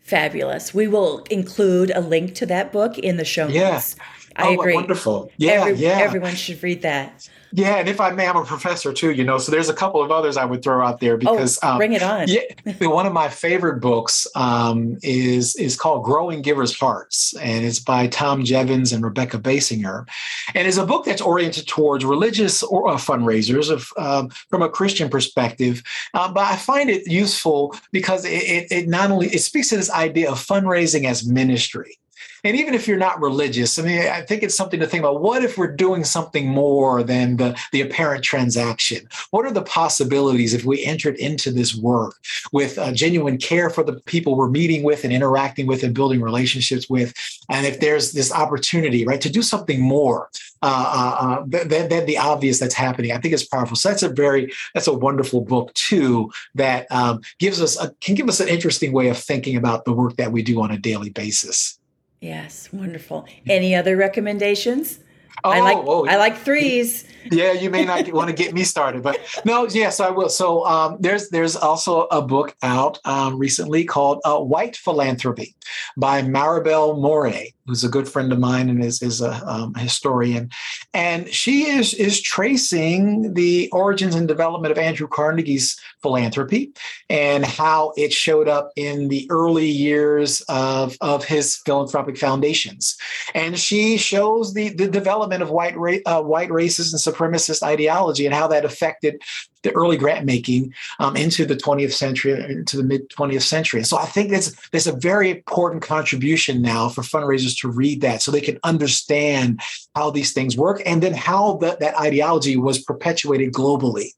Fabulous. 0.00 0.74
We 0.74 0.88
will 0.88 1.24
include 1.30 1.90
a 1.94 2.00
link 2.00 2.34
to 2.36 2.46
that 2.46 2.72
book 2.72 2.98
in 2.98 3.16
the 3.16 3.24
show 3.24 3.46
notes. 3.48 3.96
Yeah. 3.96 4.04
I 4.36 4.48
oh, 4.48 4.54
agree. 4.54 4.74
Wonderful. 4.74 5.30
Yeah, 5.36 5.52
Every, 5.52 5.74
yeah. 5.74 5.98
Everyone 6.00 6.34
should 6.34 6.62
read 6.62 6.82
that. 6.82 7.28
Yeah, 7.54 7.76
and 7.76 7.88
if 7.88 8.00
I 8.00 8.10
may, 8.10 8.26
I'm 8.26 8.36
a 8.36 8.44
professor 8.44 8.92
too, 8.92 9.10
you 9.10 9.24
know. 9.24 9.36
So 9.36 9.52
there's 9.52 9.68
a 9.68 9.74
couple 9.74 10.02
of 10.02 10.10
others 10.10 10.36
I 10.38 10.44
would 10.44 10.62
throw 10.62 10.84
out 10.84 11.00
there 11.00 11.14
oh, 11.14 11.18
because 11.18 11.58
oh, 11.62 11.76
bring 11.76 11.92
it 11.92 12.02
on. 12.02 12.26
yeah, 12.28 12.42
one 12.80 13.06
of 13.06 13.12
my 13.12 13.28
favorite 13.28 13.80
books 13.80 14.26
um, 14.34 14.96
is 15.02 15.54
is 15.56 15.76
called 15.76 16.04
Growing 16.04 16.40
Givers' 16.40 16.78
Hearts, 16.78 17.34
and 17.36 17.64
it's 17.64 17.78
by 17.78 18.06
Tom 18.06 18.44
Jeavons 18.44 18.94
and 18.94 19.04
Rebekah 19.04 19.38
Basinger, 19.38 20.08
and 20.54 20.66
it's 20.66 20.78
a 20.78 20.86
book 20.86 21.04
that's 21.04 21.20
oriented 21.20 21.68
towards 21.68 22.04
religious 22.04 22.62
or 22.62 22.88
uh, 22.88 22.96
fundraisers 22.96 23.70
of, 23.70 23.92
um, 23.98 24.30
from 24.48 24.62
a 24.62 24.68
Christian 24.68 25.10
perspective. 25.10 25.82
Um, 26.14 26.32
but 26.32 26.44
I 26.44 26.56
find 26.56 26.88
it 26.88 27.06
useful 27.06 27.76
because 27.92 28.24
it, 28.24 28.30
it, 28.30 28.72
it 28.72 28.88
not 28.88 29.10
only 29.10 29.26
it 29.26 29.40
speaks 29.40 29.68
to 29.68 29.76
this 29.76 29.90
idea 29.90 30.30
of 30.30 30.38
fundraising 30.38 31.04
as 31.04 31.26
ministry 31.26 31.98
and 32.44 32.56
even 32.56 32.74
if 32.74 32.88
you're 32.88 32.96
not 32.96 33.20
religious, 33.20 33.78
I 33.78 33.82
mean, 33.82 34.00
I 34.00 34.22
think 34.22 34.42
it's 34.42 34.56
something 34.56 34.80
to 34.80 34.86
think 34.86 35.02
about. 35.02 35.20
What 35.20 35.44
if 35.44 35.56
we're 35.56 35.74
doing 35.74 36.04
something 36.04 36.48
more 36.48 37.02
than 37.02 37.36
the, 37.36 37.58
the 37.70 37.80
apparent 37.80 38.24
transaction? 38.24 39.08
What 39.30 39.46
are 39.46 39.52
the 39.52 39.62
possibilities 39.62 40.52
if 40.52 40.64
we 40.64 40.84
entered 40.84 41.16
into 41.16 41.52
this 41.52 41.74
work 41.74 42.16
with 42.52 42.78
genuine 42.94 43.38
care 43.38 43.70
for 43.70 43.84
the 43.84 43.94
people 44.00 44.34
we're 44.34 44.48
meeting 44.48 44.82
with 44.82 45.04
and 45.04 45.12
interacting 45.12 45.66
with 45.66 45.82
and 45.82 45.94
building 45.94 46.20
relationships 46.20 46.90
with? 46.90 47.14
And 47.48 47.66
if 47.66 47.80
there's 47.80 48.12
this 48.12 48.32
opportunity, 48.32 49.04
right, 49.04 49.20
to 49.20 49.30
do 49.30 49.42
something 49.42 49.80
more 49.80 50.28
uh, 50.62 51.16
uh, 51.20 51.24
uh 51.24 51.44
than, 51.46 51.88
than, 51.88 52.06
the 52.06 52.18
obvious 52.18 52.58
that's 52.58 52.74
happening, 52.74 53.12
I 53.12 53.18
think 53.18 53.34
it's 53.34 53.46
powerful. 53.46 53.76
So 53.76 53.88
that's 53.88 54.02
a 54.02 54.08
very, 54.08 54.52
that's 54.74 54.86
a 54.88 54.92
wonderful 54.92 55.40
book 55.40 55.72
too 55.74 56.30
that 56.54 56.86
um, 56.90 57.20
gives 57.38 57.60
us, 57.60 57.80
a, 57.80 57.92
can 58.00 58.14
give 58.14 58.28
us 58.28 58.40
an 58.40 58.48
interesting 58.48 58.92
way 58.92 59.08
of 59.08 59.18
thinking 59.18 59.56
about 59.56 59.84
the 59.84 59.92
work 59.92 60.16
that 60.16 60.32
we 60.32 60.42
do 60.42 60.60
on 60.60 60.70
a 60.70 60.78
daily 60.78 61.10
basis. 61.10 61.78
Yes, 62.22 62.72
wonderful. 62.72 63.26
Any 63.48 63.74
other 63.74 63.96
recommendations? 63.96 65.00
Oh, 65.42 65.50
I 65.50 65.58
like 65.58 65.78
oh, 65.78 66.06
I 66.06 66.16
like 66.18 66.36
threes. 66.36 67.04
Yeah, 67.32 67.50
you 67.50 67.68
may 67.68 67.84
not 67.84 68.12
want 68.12 68.28
to 68.28 68.32
get 68.32 68.54
me 68.54 68.62
started, 68.62 69.02
but 69.02 69.18
no, 69.44 69.66
yes, 69.66 69.98
I 69.98 70.10
will. 70.10 70.28
So 70.28 70.64
um, 70.64 70.98
there's 71.00 71.30
there's 71.30 71.56
also 71.56 72.02
a 72.12 72.22
book 72.22 72.54
out 72.62 73.00
um, 73.04 73.38
recently 73.38 73.84
called 73.84 74.20
uh, 74.24 74.38
White 74.38 74.76
Philanthropy 74.76 75.56
by 75.96 76.22
Maribel 76.22 76.96
Morey, 77.00 77.56
who's 77.66 77.84
a 77.84 77.88
good 77.88 78.08
friend 78.08 78.32
of 78.32 78.38
mine 78.38 78.68
and 78.68 78.82
is 78.82 79.02
is 79.02 79.20
a 79.20 79.32
um, 79.48 79.74
historian, 79.74 80.50
and 80.92 81.28
she 81.32 81.68
is 81.68 81.94
is 81.94 82.20
tracing 82.20 83.34
the 83.34 83.68
origins 83.72 84.14
and 84.14 84.26
development 84.28 84.72
of 84.72 84.78
Andrew 84.78 85.08
Carnegie's 85.08 85.78
philanthropy 86.02 86.72
and 87.08 87.44
how 87.44 87.92
it 87.96 88.12
showed 88.12 88.48
up 88.48 88.70
in 88.76 89.08
the 89.08 89.26
early 89.30 89.68
years 89.68 90.40
of 90.48 90.96
of 91.00 91.24
his 91.24 91.56
philanthropic 91.64 92.18
foundations, 92.18 92.96
and 93.34 93.58
she 93.58 93.96
shows 93.96 94.54
the 94.54 94.70
the 94.70 94.88
development 94.88 95.42
of 95.42 95.50
white 95.50 95.76
ra- 95.76 95.98
uh, 96.06 96.22
white 96.22 96.50
races 96.50 96.92
and 96.92 97.00
supremacist 97.00 97.62
ideology 97.62 98.26
and 98.26 98.34
how 98.34 98.48
that 98.48 98.64
affected 98.64 99.22
the 99.62 99.72
early 99.72 99.96
grant 99.96 100.24
making 100.24 100.74
um, 100.98 101.16
into 101.16 101.44
the 101.46 101.56
20th 101.56 101.92
century, 101.92 102.32
into 102.32 102.76
the 102.76 102.82
mid 102.82 103.08
20th 103.10 103.42
century. 103.42 103.80
And 103.80 103.86
so 103.86 103.98
I 103.98 104.04
think 104.04 104.30
that's 104.30 104.52
there's 104.70 104.86
a 104.86 104.96
very 104.96 105.30
important 105.30 105.82
contribution 105.82 106.62
now 106.62 106.88
for 106.88 107.02
fundraisers 107.02 107.58
to 107.60 107.70
read 107.70 108.00
that 108.00 108.22
so 108.22 108.30
they 108.30 108.40
can 108.40 108.58
understand 108.64 109.60
how 109.94 110.10
these 110.10 110.32
things 110.32 110.56
work 110.56 110.82
and 110.86 111.02
then 111.02 111.14
how 111.14 111.56
that, 111.58 111.80
that 111.80 111.98
ideology 111.98 112.56
was 112.56 112.82
perpetuated 112.82 113.52
globally 113.52 114.08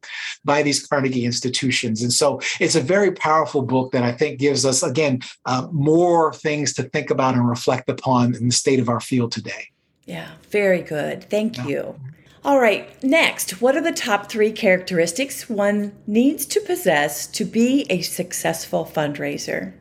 by 0.45 0.63
these 0.63 0.87
Carnegie 0.87 1.25
institutions. 1.25 2.03
And 2.03 2.13
so 2.13 2.41
it's 2.61 2.75
a 2.75 2.81
very 2.81 3.13
powerful 3.13 3.63
book 3.63 3.93
that 3.93 4.03
I 4.03 4.13
think 4.13 4.39
gives 4.39 4.65
us, 4.65 4.83
again, 4.83 5.21
uh, 5.47 5.69
more 5.73 6.33
things 6.33 6.73
to 6.75 6.85
think 6.85 7.11
about 7.11 7.35
and 7.35 7.49
reflect 7.49 7.89
upon 7.89 8.35
in 8.35 8.49
the 8.49 8.55
state 8.55 8.81
of 8.81 8.89
our 8.89 9.01
field 9.01 9.33
today. 9.33 9.69
Yeah, 10.07 10.31
very 10.51 10.83
good. 10.83 11.29
Thank 11.31 11.57
yeah. 11.57 11.67
you. 11.67 12.01
All 12.45 12.61
right, 12.61 13.03
next, 13.03 13.63
what 13.63 13.75
are 13.75 13.81
the 13.81 13.91
top 13.91 14.31
three 14.31 14.53
characteristics 14.53 15.49
one 15.49 15.93
needs 16.07 16.45
to 16.47 16.61
possess 16.61 17.27
to 17.29 17.45
be 17.47 17.87
a 17.89 18.03
successful 18.03 18.85
fundraiser? 18.85 19.73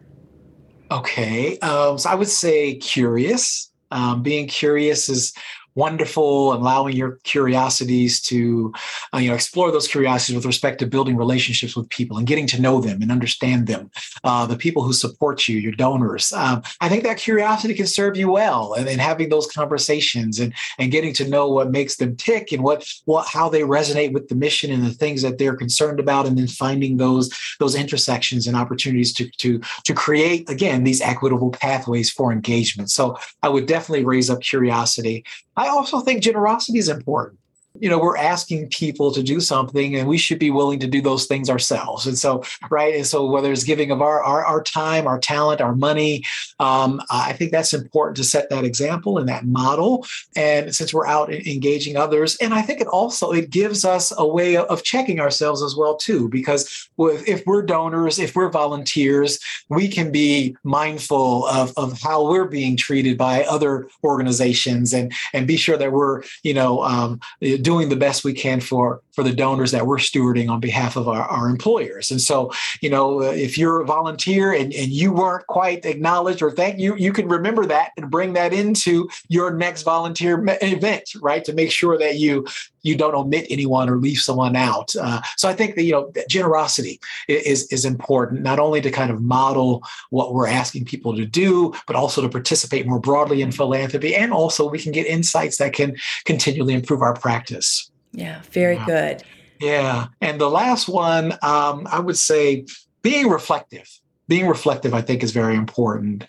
Okay, 0.89 1.59
um, 1.59 1.97
so 1.97 2.09
I 2.09 2.15
would 2.15 2.29
say 2.29 2.75
curious. 2.75 3.69
Um, 3.91 4.23
being 4.23 4.47
curious 4.47 5.09
is 5.09 5.33
wonderful 5.75 6.53
allowing 6.53 6.95
your 6.95 7.19
curiosities 7.23 8.21
to 8.21 8.73
uh, 9.13 9.17
you 9.17 9.29
know 9.29 9.35
explore 9.35 9.71
those 9.71 9.87
curiosities 9.87 10.35
with 10.35 10.45
respect 10.45 10.79
to 10.79 10.85
building 10.85 11.17
relationships 11.17 11.75
with 11.75 11.89
people 11.89 12.17
and 12.17 12.27
getting 12.27 12.47
to 12.47 12.61
know 12.61 12.79
them 12.79 13.01
and 13.01 13.11
understand 13.11 13.67
them 13.67 13.89
uh, 14.23 14.45
the 14.45 14.55
people 14.55 14.83
who 14.83 14.93
support 14.93 15.47
you 15.47 15.57
your 15.57 15.71
donors. 15.71 16.31
Um, 16.33 16.61
i 16.81 16.89
think 16.89 17.03
that 17.03 17.17
curiosity 17.17 17.73
can 17.73 17.87
serve 17.87 18.17
you 18.17 18.31
well 18.31 18.73
and, 18.73 18.87
and 18.87 19.01
having 19.01 19.29
those 19.29 19.47
conversations 19.47 20.39
and 20.39 20.53
and 20.77 20.91
getting 20.91 21.13
to 21.13 21.27
know 21.27 21.49
what 21.49 21.71
makes 21.71 21.97
them 21.97 22.15
tick 22.15 22.51
and 22.51 22.63
what 22.63 22.87
what 23.05 23.27
how 23.27 23.49
they 23.49 23.61
resonate 23.61 24.13
with 24.13 24.27
the 24.27 24.35
mission 24.35 24.71
and 24.71 24.85
the 24.85 24.91
things 24.91 25.21
that 25.21 25.37
they're 25.37 25.55
concerned 25.55 25.99
about 25.99 26.25
and 26.25 26.37
then 26.37 26.47
finding 26.47 26.97
those 26.97 27.29
those 27.59 27.75
intersections 27.75 28.47
and 28.47 28.55
opportunities 28.55 29.13
to 29.13 29.29
to 29.37 29.59
to 29.83 29.93
create 29.93 30.49
again 30.49 30.83
these 30.83 31.01
equitable 31.01 31.51
pathways 31.51 32.11
for 32.11 32.31
engagement. 32.31 32.89
So 32.91 33.17
i 33.41 33.49
would 33.49 33.65
definitely 33.65 34.05
raise 34.05 34.29
up 34.29 34.41
curiosity 34.41 35.23
I 35.55 35.67
also 35.67 35.99
think 35.99 36.23
generosity 36.23 36.79
is 36.79 36.89
important 36.89 37.39
you 37.79 37.89
know 37.89 37.97
we're 37.97 38.17
asking 38.17 38.69
people 38.69 39.11
to 39.11 39.23
do 39.23 39.39
something 39.39 39.95
and 39.95 40.07
we 40.07 40.17
should 40.17 40.37
be 40.37 40.51
willing 40.51 40.79
to 40.79 40.87
do 40.87 41.01
those 41.01 41.25
things 41.25 41.49
ourselves. 41.49 42.05
And 42.05 42.17
so 42.17 42.43
right 42.69 42.95
and 42.95 43.05
so 43.05 43.25
whether 43.25 43.51
it's 43.51 43.63
giving 43.63 43.91
of 43.91 44.01
our 44.01 44.21
our, 44.23 44.45
our 44.45 44.63
time 44.63 45.07
our 45.07 45.19
talent 45.19 45.61
our 45.61 45.75
money 45.75 46.23
um, 46.59 47.01
i 47.09 47.33
think 47.33 47.51
that's 47.51 47.73
important 47.73 48.17
to 48.17 48.23
set 48.23 48.49
that 48.49 48.63
example 48.63 49.17
and 49.17 49.27
that 49.27 49.45
model. 49.45 50.05
And 50.35 50.73
since 50.75 50.93
we're 50.93 51.07
out 51.07 51.33
engaging 51.33 51.97
others 51.97 52.35
and 52.37 52.53
i 52.53 52.61
think 52.61 52.79
it 52.81 52.87
also 52.87 53.31
it 53.31 53.49
gives 53.49 53.85
us 53.85 54.13
a 54.17 54.27
way 54.27 54.55
of 54.55 54.83
checking 54.83 55.19
ourselves 55.19 55.63
as 55.63 55.75
well 55.75 55.95
too 55.95 56.29
because 56.29 56.89
if 56.99 57.43
we're 57.45 57.63
donors 57.63 58.19
if 58.19 58.35
we're 58.35 58.49
volunteers 58.49 59.39
we 59.69 59.87
can 59.87 60.11
be 60.11 60.55
mindful 60.63 61.47
of, 61.47 61.73
of 61.77 61.99
how 62.01 62.29
we're 62.29 62.45
being 62.45 62.77
treated 62.77 63.17
by 63.17 63.43
other 63.45 63.87
organizations 64.03 64.93
and 64.93 65.11
and 65.33 65.47
be 65.47 65.57
sure 65.57 65.77
that 65.77 65.91
we're 65.91 66.23
you 66.43 66.53
know 66.53 66.83
um, 66.83 67.19
doing 67.63 67.89
the 67.89 67.95
best 67.95 68.23
we 68.23 68.33
can 68.33 68.59
for 68.59 69.01
for 69.13 69.23
the 69.23 69.33
donors 69.33 69.71
that 69.71 69.85
we're 69.85 69.97
stewarding 69.97 70.49
on 70.49 70.59
behalf 70.59 70.95
of 70.95 71.07
our, 71.07 71.23
our 71.23 71.47
employers. 71.47 72.11
And 72.11 72.19
so, 72.21 72.51
you 72.81 72.89
know, 72.89 73.21
uh, 73.21 73.31
if 73.31 73.57
you're 73.57 73.81
a 73.81 73.85
volunteer 73.85 74.51
and, 74.51 74.73
and 74.73 74.91
you 74.91 75.13
weren't 75.13 75.47
quite 75.47 75.85
acknowledged 75.85 76.41
or 76.41 76.51
thank 76.51 76.79
you, 76.79 76.95
you 76.95 77.13
can 77.13 77.27
remember 77.27 77.65
that 77.65 77.91
and 77.97 78.09
bring 78.09 78.33
that 78.33 78.53
into 78.53 79.07
your 79.29 79.53
next 79.53 79.83
volunteer 79.83 80.43
event, 80.61 81.13
right? 81.21 81.45
To 81.45 81.53
make 81.53 81.71
sure 81.71 81.97
that 81.97 82.17
you 82.17 82.45
you 82.83 82.95
don't 82.95 83.15
omit 83.15 83.47
anyone 83.49 83.89
or 83.89 83.97
leave 83.97 84.19
someone 84.19 84.55
out. 84.55 84.93
Uh, 84.95 85.21
so 85.37 85.49
I 85.49 85.53
think 85.53 85.75
that 85.75 85.83
you 85.83 85.93
know 85.93 86.11
generosity 86.29 86.99
is 87.27 87.65
is 87.71 87.85
important, 87.85 88.41
not 88.41 88.59
only 88.59 88.81
to 88.81 88.91
kind 88.91 89.09
of 89.09 89.21
model 89.21 89.83
what 90.09 90.33
we're 90.33 90.47
asking 90.47 90.85
people 90.85 91.15
to 91.15 91.25
do, 91.25 91.73
but 91.87 91.95
also 91.95 92.21
to 92.21 92.29
participate 92.29 92.85
more 92.85 92.99
broadly 92.99 93.41
in 93.41 93.51
philanthropy, 93.51 94.15
and 94.15 94.33
also 94.33 94.69
we 94.69 94.79
can 94.79 94.91
get 94.91 95.07
insights 95.07 95.57
that 95.57 95.73
can 95.73 95.95
continually 96.25 96.73
improve 96.73 97.01
our 97.01 97.13
practice. 97.13 97.89
Yeah, 98.13 98.41
very 98.51 98.77
good. 98.77 99.23
Yeah, 99.59 100.07
and 100.21 100.39
the 100.39 100.49
last 100.49 100.87
one, 100.87 101.33
um, 101.41 101.87
I 101.91 101.99
would 101.99 102.17
say, 102.17 102.65
being 103.01 103.27
reflective. 103.27 103.89
Being 104.27 104.47
reflective, 104.47 104.93
I 104.93 105.01
think, 105.01 105.23
is 105.23 105.31
very 105.31 105.55
important. 105.55 106.25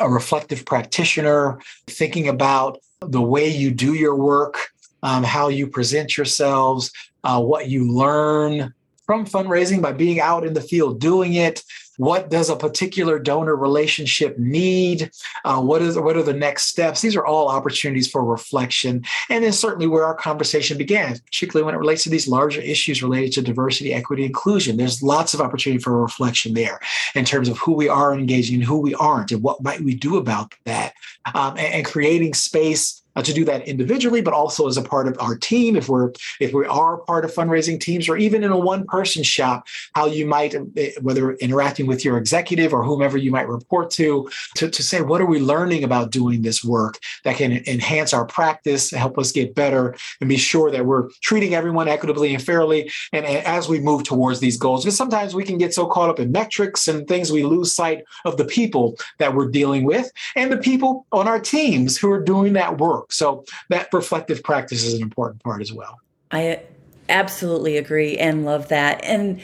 A 0.00 0.08
reflective 0.08 0.64
practitioner, 0.64 1.60
thinking 1.86 2.28
about 2.28 2.78
the 3.00 3.22
way 3.22 3.48
you 3.48 3.70
do 3.70 3.94
your 3.94 4.16
work, 4.16 4.70
um, 5.02 5.22
how 5.22 5.48
you 5.48 5.66
present 5.66 6.16
yourselves, 6.16 6.90
uh, 7.24 7.40
what 7.40 7.68
you 7.68 7.90
learn 7.90 8.72
from 9.06 9.26
fundraising 9.26 9.82
by 9.82 9.92
being 9.92 10.20
out 10.20 10.46
in 10.46 10.54
the 10.54 10.60
field 10.60 11.00
doing 11.00 11.34
it. 11.34 11.62
What 11.96 12.28
does 12.28 12.50
a 12.50 12.56
particular 12.56 13.18
donor 13.18 13.54
relationship 13.54 14.38
need? 14.38 15.10
Uh, 15.44 15.60
what 15.60 15.82
is 15.82 15.98
what 15.98 16.16
are 16.16 16.22
the 16.22 16.32
next 16.32 16.64
steps? 16.64 17.00
These 17.00 17.16
are 17.16 17.24
all 17.24 17.48
opportunities 17.48 18.10
for 18.10 18.24
reflection, 18.24 19.04
and 19.30 19.44
then 19.44 19.52
certainly 19.52 19.86
where 19.86 20.04
our 20.04 20.14
conversation 20.14 20.76
began, 20.76 21.18
particularly 21.18 21.64
when 21.64 21.74
it 21.74 21.78
relates 21.78 22.02
to 22.04 22.10
these 22.10 22.26
larger 22.26 22.60
issues 22.60 23.02
related 23.02 23.32
to 23.34 23.42
diversity, 23.42 23.94
equity, 23.94 24.24
inclusion. 24.24 24.76
There's 24.76 25.02
lots 25.02 25.34
of 25.34 25.40
opportunity 25.40 25.80
for 25.80 26.00
reflection 26.00 26.54
there 26.54 26.80
in 27.14 27.24
terms 27.24 27.48
of 27.48 27.58
who 27.58 27.72
we 27.72 27.88
are 27.88 28.12
engaging 28.12 28.56
and 28.56 28.64
who 28.64 28.78
we 28.78 28.94
aren't, 28.94 29.30
and 29.30 29.42
what 29.42 29.62
might 29.62 29.80
we 29.80 29.94
do 29.94 30.16
about 30.16 30.54
that, 30.64 30.94
um, 31.34 31.56
and, 31.56 31.74
and 31.74 31.84
creating 31.84 32.34
space 32.34 33.03
uh, 33.16 33.22
to 33.22 33.32
do 33.32 33.44
that 33.44 33.66
individually, 33.66 34.20
but 34.20 34.34
also 34.34 34.66
as 34.66 34.76
a 34.76 34.82
part 34.82 35.08
of 35.08 35.16
our 35.20 35.36
team. 35.36 35.76
If 35.76 35.88
we're 35.88 36.12
if 36.40 36.52
we 36.52 36.66
are 36.66 36.98
part 36.98 37.24
of 37.24 37.32
fundraising 37.32 37.80
teams, 37.80 38.08
or 38.08 38.16
even 38.16 38.44
in 38.44 38.50
a 38.50 38.58
one 38.58 38.86
person 38.86 39.22
shop, 39.22 39.66
how 39.94 40.06
you 40.06 40.26
might 40.26 40.54
eh, 40.76 40.92
whether 41.00 41.32
interacting 41.34 41.86
with 41.86 42.04
your 42.04 42.18
executive 42.18 42.72
or 42.72 42.82
whomever 42.82 43.18
you 43.18 43.30
might 43.30 43.48
report 43.48 43.90
to, 43.92 44.28
to 44.56 44.68
to 44.68 44.82
say 44.82 45.00
what 45.00 45.20
are 45.20 45.26
we 45.26 45.40
learning 45.40 45.84
about 45.84 46.10
doing 46.10 46.42
this 46.42 46.64
work 46.64 46.98
that 47.24 47.36
can 47.36 47.52
enhance 47.66 48.12
our 48.12 48.24
practice, 48.24 48.90
help 48.90 49.18
us 49.18 49.32
get 49.32 49.54
better, 49.54 49.94
and 50.20 50.28
be 50.28 50.36
sure 50.36 50.70
that 50.70 50.86
we're 50.86 51.08
treating 51.22 51.54
everyone 51.54 51.88
equitably 51.88 52.34
and 52.34 52.42
fairly. 52.42 52.90
And, 53.12 53.24
and 53.24 53.44
as 53.46 53.68
we 53.68 53.80
move 53.80 54.04
towards 54.04 54.40
these 54.40 54.56
goals, 54.56 54.84
because 54.84 54.96
sometimes 54.96 55.34
we 55.34 55.44
can 55.44 55.58
get 55.58 55.74
so 55.74 55.86
caught 55.86 56.10
up 56.10 56.20
in 56.20 56.32
metrics 56.32 56.88
and 56.88 57.06
things, 57.06 57.32
we 57.32 57.42
lose 57.42 57.74
sight 57.74 58.04
of 58.24 58.36
the 58.36 58.44
people 58.44 58.96
that 59.18 59.34
we're 59.34 59.48
dealing 59.48 59.84
with 59.84 60.10
and 60.36 60.50
the 60.50 60.56
people 60.56 61.06
on 61.12 61.28
our 61.28 61.40
teams 61.40 61.96
who 61.96 62.10
are 62.10 62.22
doing 62.22 62.52
that 62.54 62.78
work 62.78 63.03
work. 63.04 63.12
So 63.12 63.44
that 63.70 63.88
reflective 63.92 64.42
practice 64.42 64.84
is 64.84 64.94
an 64.94 65.02
important 65.02 65.42
part 65.42 65.60
as 65.60 65.72
well. 65.72 65.98
I 66.30 66.62
absolutely 67.08 67.76
agree 67.76 68.16
and 68.16 68.44
love 68.44 68.68
that. 68.68 69.04
And 69.04 69.40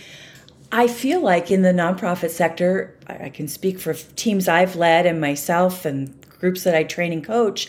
I 0.73 0.87
feel 0.87 1.21
like 1.21 1.51
in 1.51 1.63
the 1.63 1.73
nonprofit 1.73 2.31
sector, 2.31 2.97
I 3.07 3.29
can 3.29 3.49
speak 3.49 3.79
for 3.79 3.95
teams 3.95 4.49
I've 4.49 4.77
led 4.77 5.07
and 5.07 5.21
myself 5.21 5.85
and 5.85 6.15
groups 6.39 6.65
that 6.65 6.75
I 6.75 6.85
train 6.85 7.13
and 7.13 7.25
coach, 7.25 7.69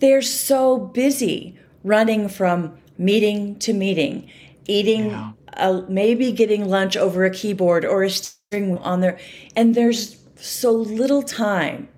they're 0.00 0.22
so 0.22 0.78
busy 0.78 1.58
running 1.84 2.28
from 2.28 2.76
meeting 2.98 3.58
to 3.60 3.72
meeting, 3.72 4.28
eating, 4.66 5.10
yeah. 5.10 5.32
a, 5.52 5.82
maybe 5.88 6.32
getting 6.32 6.68
lunch 6.68 6.96
over 6.96 7.24
a 7.24 7.30
keyboard 7.30 7.84
or 7.84 8.02
a 8.02 8.10
steering 8.10 8.78
on 8.78 9.00
there. 9.00 9.18
And 9.54 9.74
there's 9.74 10.16
so 10.36 10.72
little 10.72 11.22
time 11.22 11.88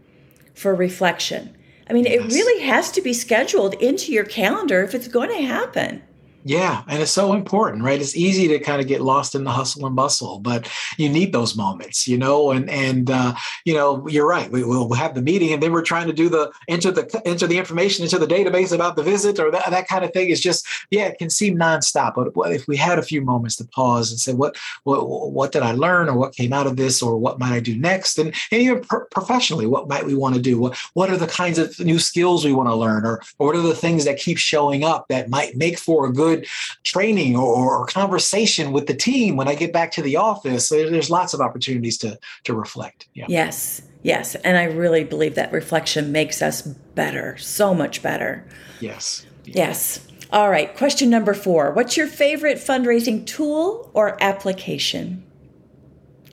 for 0.54 0.74
reflection. 0.74 1.55
I 1.88 1.92
mean, 1.92 2.04
yes. 2.04 2.14
it 2.14 2.34
really 2.34 2.62
has 2.64 2.90
to 2.92 3.00
be 3.00 3.12
scheduled 3.12 3.74
into 3.74 4.12
your 4.12 4.24
calendar 4.24 4.82
if 4.82 4.94
it's 4.94 5.08
going 5.08 5.30
to 5.30 5.42
happen. 5.42 6.02
Yeah, 6.48 6.84
and 6.86 7.02
it's 7.02 7.10
so 7.10 7.32
important, 7.32 7.82
right? 7.82 8.00
It's 8.00 8.14
easy 8.14 8.46
to 8.46 8.60
kind 8.60 8.80
of 8.80 8.86
get 8.86 9.00
lost 9.00 9.34
in 9.34 9.42
the 9.42 9.50
hustle 9.50 9.84
and 9.84 9.96
bustle, 9.96 10.38
but 10.38 10.70
you 10.96 11.08
need 11.08 11.32
those 11.32 11.56
moments, 11.56 12.06
you 12.06 12.16
know. 12.16 12.52
And 12.52 12.70
and 12.70 13.10
uh, 13.10 13.34
you 13.64 13.74
know, 13.74 14.06
you're 14.06 14.28
right. 14.28 14.48
We 14.48 14.62
will 14.62 14.94
have 14.94 15.16
the 15.16 15.22
meeting, 15.22 15.52
and 15.52 15.60
then 15.60 15.72
we're 15.72 15.82
trying 15.82 16.06
to 16.06 16.12
do 16.12 16.28
the 16.28 16.52
enter 16.68 16.92
the 16.92 17.20
enter 17.24 17.48
the 17.48 17.58
information 17.58 18.04
into 18.04 18.20
the 18.20 18.28
database 18.28 18.72
about 18.72 18.94
the 18.94 19.02
visit 19.02 19.40
or 19.40 19.50
that, 19.50 19.68
that 19.70 19.88
kind 19.88 20.04
of 20.04 20.12
thing. 20.12 20.28
Is 20.28 20.40
just 20.40 20.64
yeah, 20.92 21.06
it 21.06 21.18
can 21.18 21.30
seem 21.30 21.58
nonstop. 21.58 22.14
But 22.14 22.52
if 22.52 22.68
we 22.68 22.76
had 22.76 23.00
a 23.00 23.02
few 23.02 23.22
moments 23.22 23.56
to 23.56 23.64
pause 23.64 24.12
and 24.12 24.20
say, 24.20 24.32
what 24.32 24.56
what 24.84 25.32
what 25.32 25.50
did 25.50 25.62
I 25.62 25.72
learn, 25.72 26.08
or 26.08 26.16
what 26.16 26.36
came 26.36 26.52
out 26.52 26.68
of 26.68 26.76
this, 26.76 27.02
or 27.02 27.18
what 27.18 27.40
might 27.40 27.54
I 27.54 27.58
do 27.58 27.76
next, 27.76 28.20
and, 28.20 28.32
and 28.52 28.62
even 28.62 28.82
pro- 28.82 29.06
professionally, 29.06 29.66
what 29.66 29.88
might 29.88 30.06
we 30.06 30.14
want 30.14 30.36
to 30.36 30.40
do? 30.40 30.60
What 30.60 30.78
what 30.94 31.10
are 31.10 31.16
the 31.16 31.26
kinds 31.26 31.58
of 31.58 31.76
new 31.80 31.98
skills 31.98 32.44
we 32.44 32.52
want 32.52 32.68
to 32.68 32.76
learn, 32.76 33.04
or, 33.04 33.20
or 33.40 33.48
what 33.48 33.56
are 33.56 33.62
the 33.62 33.74
things 33.74 34.04
that 34.04 34.16
keep 34.16 34.38
showing 34.38 34.84
up 34.84 35.08
that 35.08 35.28
might 35.28 35.56
make 35.56 35.76
for 35.76 36.06
a 36.06 36.12
good 36.12 36.35
good 36.36 36.46
training 36.84 37.36
or, 37.36 37.78
or, 37.78 37.86
conversation 37.86 38.72
with 38.72 38.86
the 38.86 38.94
team 38.94 39.36
when 39.36 39.48
I 39.48 39.54
get 39.54 39.72
back 39.72 39.92
to 39.92 40.02
the 40.02 40.16
office. 40.16 40.68
So 40.68 40.90
there's 40.90 41.10
lots 41.10 41.34
of 41.34 41.40
opportunities 41.40 41.98
to 41.98 42.18
to 42.44 42.54
reflect. 42.54 43.08
Yeah. 43.14 43.26
Yes, 43.28 43.82
yes, 44.02 44.34
and 44.36 44.56
I 44.56 44.64
really 44.64 45.04
believe 45.04 45.34
that 45.36 45.52
reflection 45.52 46.12
makes 46.12 46.42
us 46.42 46.62
better, 46.62 47.36
so 47.38 47.74
much 47.74 48.02
better. 48.02 48.46
Yes. 48.80 49.24
Yes. 49.44 50.00
All 50.32 50.50
right. 50.50 50.76
Question 50.76 51.08
number 51.08 51.34
four. 51.34 51.72
What's 51.72 51.96
your 51.96 52.08
favorite 52.08 52.58
fundraising 52.58 53.24
tool 53.26 53.90
or 53.94 54.20
application? 54.22 55.24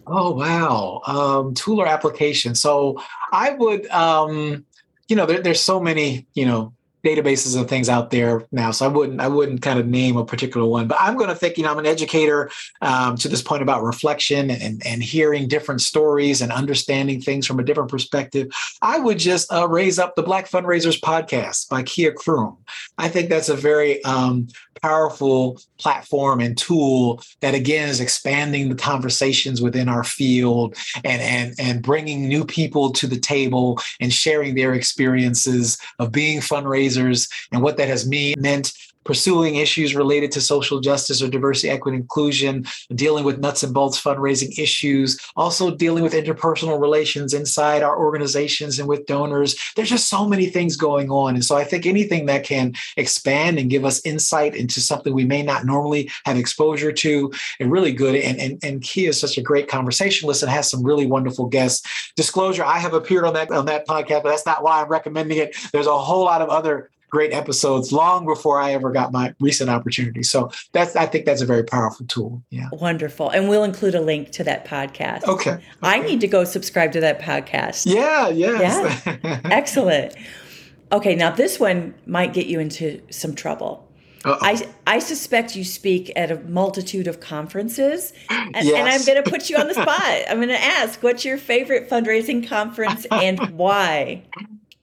Oh 0.06 0.32
wow, 0.32 1.02
um, 1.08 1.54
tool 1.54 1.80
or 1.80 1.88
application. 1.88 2.56
So 2.56 3.02
I 3.32 3.52
would, 3.52 3.88
um, 3.88 4.66
you 5.08 5.16
know, 5.16 5.26
there, 5.26 5.42
there's 5.42 5.62
so 5.62 5.80
many, 5.80 6.28
you 6.34 6.46
know, 6.46 6.74
databases 7.04 7.58
and 7.58 7.68
things 7.68 7.90
out 7.90 8.12
there 8.12 8.46
now. 8.52 8.72
So 8.72 8.86
I 8.86 8.88
wouldn't 8.88 9.20
I 9.20 9.28
wouldn't 9.28 9.62
kind 9.62 9.78
of 9.78 9.88
name 9.88 10.16
a 10.16 10.26
particular 10.26 10.66
one, 10.66 10.88
but 10.88 10.98
I'm 11.00 11.18
going 11.18 11.30
to 11.30 11.36
think 11.36 11.58
you 11.58 11.64
know 11.64 11.72
I'm 11.72 11.80
an 11.80 11.86
educator 11.86 12.50
um, 12.82 13.18
to 13.18 13.28
this 13.28 13.42
point 13.42 13.62
about 13.62 13.84
reflection 13.84 14.50
and 14.50 14.82
and 14.86 15.04
hearing 15.04 15.48
different 15.48 15.82
stories 15.82 16.42
and 16.42 16.52
understanding 16.52 17.20
things 17.20 17.46
from 17.46 17.60
a 17.60 17.64
different 17.64 17.92
perspective. 17.92 18.48
I 18.82 19.00
would 19.00 19.20
just 19.20 19.52
uh, 19.52 19.68
raise 19.68 20.00
up 20.00 20.16
the 20.16 20.24
Black 20.24 20.50
Fundraisers 20.50 21.00
podcast 21.00 21.70
by 21.70 21.84
Kia 21.84 22.14
Croom. 22.14 22.58
I 22.98 23.10
think 23.10 23.30
that's 23.30 23.50
a 23.50 23.56
very 23.56 24.04
um, 24.06 24.48
powerful 24.82 25.60
platform 25.80 26.40
and 26.40 26.58
tool 26.58 27.22
that 27.42 27.54
again 27.54 27.90
is 27.90 28.00
expanding 28.00 28.70
the 28.70 28.76
conversations 28.76 29.62
within 29.62 29.90
our 29.90 30.04
field 30.04 30.76
and 31.04 31.22
and 31.22 31.56
and 31.60 31.82
bringing 31.82 32.28
new 32.28 32.46
people 32.46 32.92
to 32.92 33.08
the 33.08 33.20
table 33.20 33.80
and 34.00 34.14
sharing 34.14 34.56
their 34.56 34.74
experiences 34.74 35.78
of 36.00 36.12
being 36.12 36.40
fundraisers 36.40 36.93
and 37.52 37.62
what 37.62 37.78
that 37.78 37.88
has 37.88 38.08
mean, 38.08 38.36
meant 38.38 38.74
pursuing 39.04 39.56
issues 39.56 39.96
related 39.96 40.32
to 40.32 40.42
social 40.42 40.80
justice 40.80 41.22
or 41.22 41.28
diversity, 41.28 41.70
equity, 41.70 41.98
inclusion, 41.98 42.66
dealing 42.94 43.24
with 43.24 43.40
nuts 43.40 43.64
and 43.64 43.74
bolts 43.74 44.02
fundraising 44.02 44.58
issues, 44.58 45.20
also 45.36 45.76
dealing 45.76 46.04
with 46.04 46.14
interpersonal 46.14 46.80
relations 46.80 47.34
inside 47.34 47.84
our 47.84 47.98
organizations 47.98 48.80
and 48.80 48.88
with 48.88 49.06
donors. 49.06 49.56
There's 49.76 49.90
just 49.90 50.10
so 50.10 50.28
many 50.28 50.48
things 50.48 50.76
going 50.76 51.10
on. 51.10 51.36
And 51.36 51.46
so 51.46 51.56
I 51.56 51.64
think 51.64 51.86
anything 51.86 52.26
that 52.28 52.44
can 52.44 52.74
expand 52.98 53.60
and 53.60 53.70
give 53.70 53.86
us 53.86 54.06
insight 54.06 54.56
into 54.56 54.82
something 54.82 55.14
we 55.14 55.26
may 55.26 55.44
not 55.44 55.66
normally 55.66 56.10
have 56.26 56.38
exposure 56.38 56.92
to 56.92 57.32
and 57.60 57.72
really 57.72 57.92
good. 57.92 58.16
And, 58.16 58.40
and, 58.40 58.60
and 58.64 58.82
Kia 58.82 59.10
is 59.10 59.20
such 59.20 59.38
a 59.38 59.42
great 59.42 59.68
conversationalist 59.68 60.44
and 60.44 60.52
has 60.52 60.70
some 60.70 60.84
really 60.84 61.06
wonderful 61.06 61.48
guests. 61.48 61.88
Disclosure, 62.16 62.64
I 62.64 62.80
have 62.80 62.94
appeared 62.94 63.26
on 63.26 63.34
that 63.34 63.52
on 63.52 63.66
that 63.66 63.88
podcast, 63.88 64.24
but 64.24 64.30
that's 64.30 64.46
not 64.46 64.64
why 64.64 64.82
I'm 64.82 64.88
recommending 64.88 65.38
it. 65.38 65.56
There's 65.72 65.88
a 65.88 65.98
whole 65.98 66.26
lot 66.26 66.42
of 66.42 66.50
other 66.50 66.90
great 67.14 67.32
episodes 67.32 67.92
long 67.92 68.26
before 68.26 68.60
I 68.60 68.74
ever 68.74 68.92
got 68.92 69.12
my 69.12 69.36
recent 69.40 69.70
opportunity. 69.70 70.24
So 70.24 70.50
that's 70.72 70.96
I 70.96 71.06
think 71.06 71.26
that's 71.26 71.44
a 71.44 71.46
very 71.46 71.64
powerful 71.64 72.08
tool. 72.08 72.42
Yeah. 72.50 72.70
Wonderful. 72.72 73.30
And 73.30 73.48
we'll 73.48 73.64
include 73.64 73.94
a 73.94 74.02
link 74.02 74.32
to 74.32 74.44
that 74.46 74.66
podcast. 74.66 75.24
Okay. 75.26 75.52
okay. 75.52 75.64
I 75.84 76.00
need 76.00 76.22
to 76.22 76.28
go 76.28 76.44
subscribe 76.44 76.92
to 76.94 77.02
that 77.02 77.22
podcast. 77.22 77.86
Yeah, 77.86 78.30
yes. 78.30 79.04
Yeah. 79.06 79.40
Excellent. 79.46 80.16
Okay, 80.92 81.14
now 81.14 81.30
this 81.30 81.60
one 81.60 81.94
might 82.08 82.34
get 82.34 82.48
you 82.48 82.60
into 82.60 83.00
some 83.12 83.36
trouble. 83.36 83.88
I, 84.26 84.66
I 84.88 85.00
suspect 85.00 85.54
you 85.56 85.66
speak 85.66 86.10
at 86.16 86.32
a 86.32 86.40
multitude 86.40 87.08
of 87.08 87.20
conferences, 87.20 88.14
and, 88.30 88.56
yes. 88.56 88.74
and 88.74 88.88
I'm 88.88 89.04
going 89.06 89.22
to 89.22 89.30
put 89.30 89.50
you 89.50 89.58
on 89.58 89.68
the 89.68 89.74
spot. 89.74 90.30
I'm 90.30 90.38
going 90.38 90.48
to 90.48 90.64
ask, 90.64 91.04
what's 91.04 91.26
your 91.26 91.38
favorite 91.38 91.90
fundraising 91.90 92.48
conference 92.48 93.06
and 93.12 93.38
why? 93.58 94.24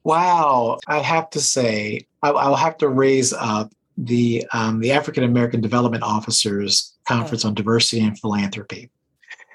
Wow, 0.04 0.78
I 0.86 1.00
have 1.00 1.30
to 1.30 1.40
say, 1.40 2.06
I'll 2.22 2.56
have 2.56 2.78
to 2.78 2.88
raise 2.88 3.32
up 3.32 3.72
the 3.96 4.46
um, 4.52 4.80
the 4.80 4.92
African 4.92 5.24
American 5.24 5.60
Development 5.60 6.02
Officers 6.02 6.94
Conference 7.06 7.44
on 7.44 7.54
Diversity 7.54 8.02
and 8.02 8.18
Philanthropy, 8.18 8.90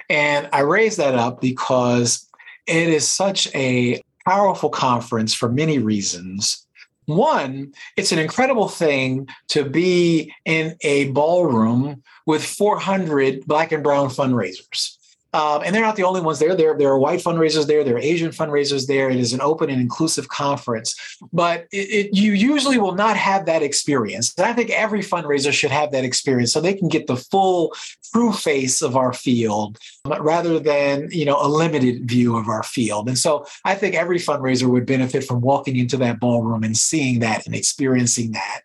and 0.09 0.47
I 0.53 0.61
raise 0.61 0.97
that 0.97 1.15
up 1.15 1.41
because 1.41 2.29
it 2.67 2.89
is 2.89 3.07
such 3.07 3.53
a 3.55 4.01
powerful 4.27 4.69
conference 4.69 5.33
for 5.33 5.49
many 5.49 5.79
reasons. 5.79 6.65
One, 7.05 7.73
it's 7.97 8.11
an 8.11 8.19
incredible 8.19 8.67
thing 8.67 9.27
to 9.49 9.63
be 9.63 10.33
in 10.43 10.75
a 10.81 11.11
ballroom 11.11 12.03
with 12.25 12.43
400 12.43 13.45
Black 13.45 13.71
and 13.71 13.83
Brown 13.83 14.09
fundraisers. 14.09 14.97
Um, 15.35 15.63
and 15.65 15.75
they're 15.75 15.81
not 15.81 15.97
the 15.97 16.03
only 16.03 16.21
ones 16.21 16.39
there. 16.39 16.55
There, 16.55 16.77
there 16.77 16.87
are 16.87 16.97
white 16.97 17.19
fundraisers 17.19 17.67
there. 17.67 17.83
There 17.83 17.95
are 17.95 17.99
Asian 17.99 18.31
fundraisers 18.31 18.87
there. 18.87 19.09
It 19.09 19.17
is 19.17 19.33
an 19.33 19.41
open 19.41 19.69
and 19.69 19.81
inclusive 19.81 20.29
conference. 20.29 20.95
But 21.33 21.67
it, 21.73 21.89
it, 21.89 22.15
you 22.15 22.31
usually 22.31 22.77
will 22.77 22.95
not 22.95 23.17
have 23.17 23.45
that 23.47 23.61
experience. 23.61 24.33
And 24.37 24.47
I 24.47 24.53
think 24.53 24.69
every 24.69 25.01
fundraiser 25.01 25.51
should 25.51 25.71
have 25.71 25.91
that 25.91 26.05
experience 26.05 26.53
so 26.53 26.61
they 26.61 26.73
can 26.73 26.87
get 26.87 27.07
the 27.07 27.17
full, 27.17 27.75
true 28.13 28.31
face 28.31 28.81
of 28.81 28.95
our 28.95 29.11
field 29.11 29.77
rather 30.05 30.57
than 30.57 31.09
you 31.11 31.25
know 31.25 31.37
a 31.41 31.49
limited 31.49 32.07
view 32.07 32.37
of 32.37 32.47
our 32.47 32.63
field. 32.63 33.09
And 33.09 33.17
so 33.17 33.45
I 33.65 33.75
think 33.75 33.93
every 33.93 34.19
fundraiser 34.19 34.67
would 34.69 34.85
benefit 34.85 35.25
from 35.25 35.41
walking 35.41 35.75
into 35.75 35.97
that 35.97 36.21
ballroom 36.21 36.63
and 36.63 36.77
seeing 36.77 37.19
that 37.19 37.45
and 37.45 37.53
experiencing 37.53 38.31
that. 38.31 38.61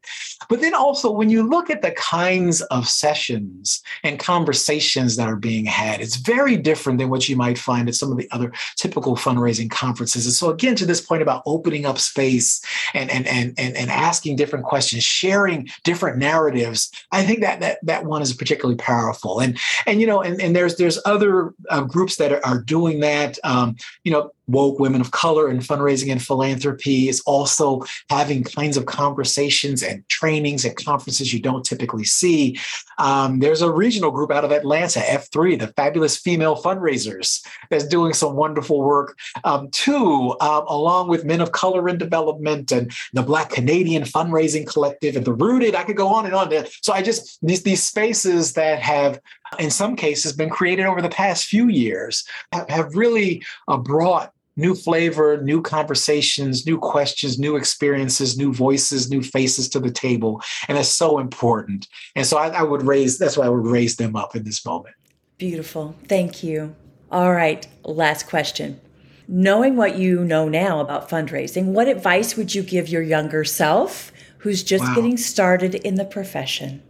But 0.49 0.61
then 0.61 0.75
also 0.75 1.11
when 1.11 1.31
you 1.31 1.43
look 1.43 1.69
at 1.69 1.83
the 1.83 1.91
kinds 1.93 2.61
of 2.63 2.87
sessions 2.87 3.83
and 4.05 4.21
conversations 4.21 5.17
that 5.17 5.27
are 5.27 5.37
being 5.37 5.65
had, 5.65 6.01
it's 6.01 6.17
very 6.17 6.57
different 6.63 6.99
than 6.99 7.11
what 7.11 7.29
you 7.29 7.37
might 7.37 7.59
find 7.59 7.89
at 7.89 7.95
some 7.95 8.11
of 8.11 8.19
the 8.19 8.29
other 8.31 8.53
typical 8.77 9.17
fundraising 9.17 9.71
conferences. 9.71 10.27
And 10.27 10.35
so 10.35 10.51
again, 10.51 10.75
to 10.77 10.87
this 10.87 11.01
point 11.01 11.23
about 11.23 11.43
opening 11.47 11.87
up 11.87 11.99
space 11.99 12.63
and 12.95 13.11
and 13.11 13.27
and 13.27 13.55
and, 13.59 13.77
and 13.77 13.91
asking 13.91 14.37
different 14.37 14.65
questions, 14.65 15.05
sharing 15.05 15.69
different 15.85 16.19
narratives, 16.19 16.91
I 17.13 17.25
think 17.25 17.41
that 17.41 17.61
that 17.61 17.79
that 17.83 18.05
one 18.05 18.23
is 18.23 18.33
particularly 18.33 18.77
powerful. 18.77 19.41
And 19.41 19.59
and 19.87 20.01
you 20.01 20.07
know, 20.07 20.21
and, 20.23 20.41
and 20.41 20.55
there's 20.55 20.77
there's 20.77 20.99
other 21.05 21.55
uh, 21.69 21.83
groups 21.83 22.17
that 22.17 22.33
are, 22.33 22.45
are 22.45 22.63
doing 22.63 23.01
that. 23.01 23.39
Um, 23.45 23.77
you 24.05 24.13
know, 24.13 24.33
woke 24.51 24.79
women 24.79 25.01
of 25.01 25.11
color 25.11 25.49
and 25.49 25.61
fundraising 25.61 26.11
and 26.11 26.23
philanthropy 26.23 27.09
is 27.09 27.21
also 27.27 27.83
having 28.09 28.45
kinds 28.45 28.77
of 28.77 28.87
conversations 28.87 29.83
and 29.83 30.07
trainings 30.09 30.65
and 30.65 30.77
conferences 30.77 31.33
you 31.33 31.41
don't 31.41 31.65
typically 31.65 32.05
see. 32.05 32.59
Um, 32.99 33.39
there's 33.39 33.63
a 33.63 33.71
regional 33.71 34.11
group 34.11 34.31
out 34.31 34.45
of 34.45 34.53
Atlanta, 34.53 35.01
F3, 35.01 35.59
the 35.59 35.69
Fabulous 35.69 36.17
Female 36.17 36.57
Fundraisers, 36.57 37.45
that's 37.71 37.87
doing 37.87 38.13
some 38.13 38.37
wonderful 38.37 38.81
work 38.81 39.17
um, 39.45 39.71
too, 39.71 40.37
um, 40.41 40.65
along 40.69 41.09
with 41.09 41.25
Men 41.25 41.41
of 41.41 41.53
Color 41.53 41.89
in 41.89 41.99
Development 41.99 42.71
and 42.73 42.93
the 43.13 43.23
Black 43.23 43.51
Canadian 43.51 44.03
Fundraising 44.03 44.67
Collective 44.67 45.17
and 45.17 45.25
the 45.25 45.33
Rooted. 45.33 45.75
I 45.75 45.85
could 45.85 45.97
go 45.97 46.09
on 46.09 46.27
and 46.27 46.35
on. 46.35 46.51
So 46.83 46.93
I 46.93 47.03
just 47.03 47.39
these 47.43 47.63
these 47.63 47.83
spaces 47.83 48.55
that 48.55 48.81
have 48.81 49.21
in 49.59 49.71
some 49.71 49.97
cases 49.97 50.33
been 50.33 50.51
created 50.51 50.87
over 50.87 51.03
the 51.03 51.09
past 51.09 51.45
few 51.45 51.69
years 51.69 52.25
have, 52.53 52.69
have 52.69 52.95
really 52.95 53.43
uh, 53.69 53.77
brought 53.77 54.33
new 54.61 54.75
flavor, 54.75 55.43
new 55.43 55.63
conversations, 55.63 56.67
new 56.67 56.79
questions, 56.79 57.39
new 57.39 57.57
experiences, 57.57 58.37
new 58.37 58.53
voices, 58.53 59.11
new 59.11 59.23
faces 59.23 59.69
to 59.71 59.81
the 59.81 59.91
table. 59.91 60.41
And 60.69 60.79
that's 60.79 60.89
so 60.89 61.19
important. 61.19 61.89
And 62.15 62.27
so 62.27 62.37
I, 62.37 62.49
I 62.49 62.63
would 62.63 62.83
raise, 62.83 63.19
that's 63.19 63.37
why 63.37 63.47
I 63.47 63.49
would 63.49 63.67
raise 63.67 63.97
them 63.97 64.15
up 64.15 64.37
in 64.37 64.45
this 64.45 64.65
moment. 64.65 64.95
Beautiful. 65.39 65.97
Thank 66.07 66.43
you. 66.43 66.77
All 67.11 67.33
right. 67.33 67.67
Last 67.83 68.29
question. 68.29 68.81
Knowing 69.27 69.77
what 69.77 69.97
you 69.97 70.25
know 70.25 70.49
now 70.49 70.81
about 70.81 71.09
fundraising, 71.09 71.67
what 71.67 71.89
advice 71.89 72.37
would 72.37 72.55
you 72.55 72.63
give 72.63 72.89
your 72.89 73.03
younger 73.03 73.45
self 73.45 74.13
who's 74.39 74.63
just 74.63 74.85
wow. 74.85 74.95
getting 74.95 75.17
started 75.17 75.75
in 75.77 75.95
the 75.95 76.05
profession? 76.05 76.83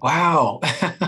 Wow. 0.00 0.60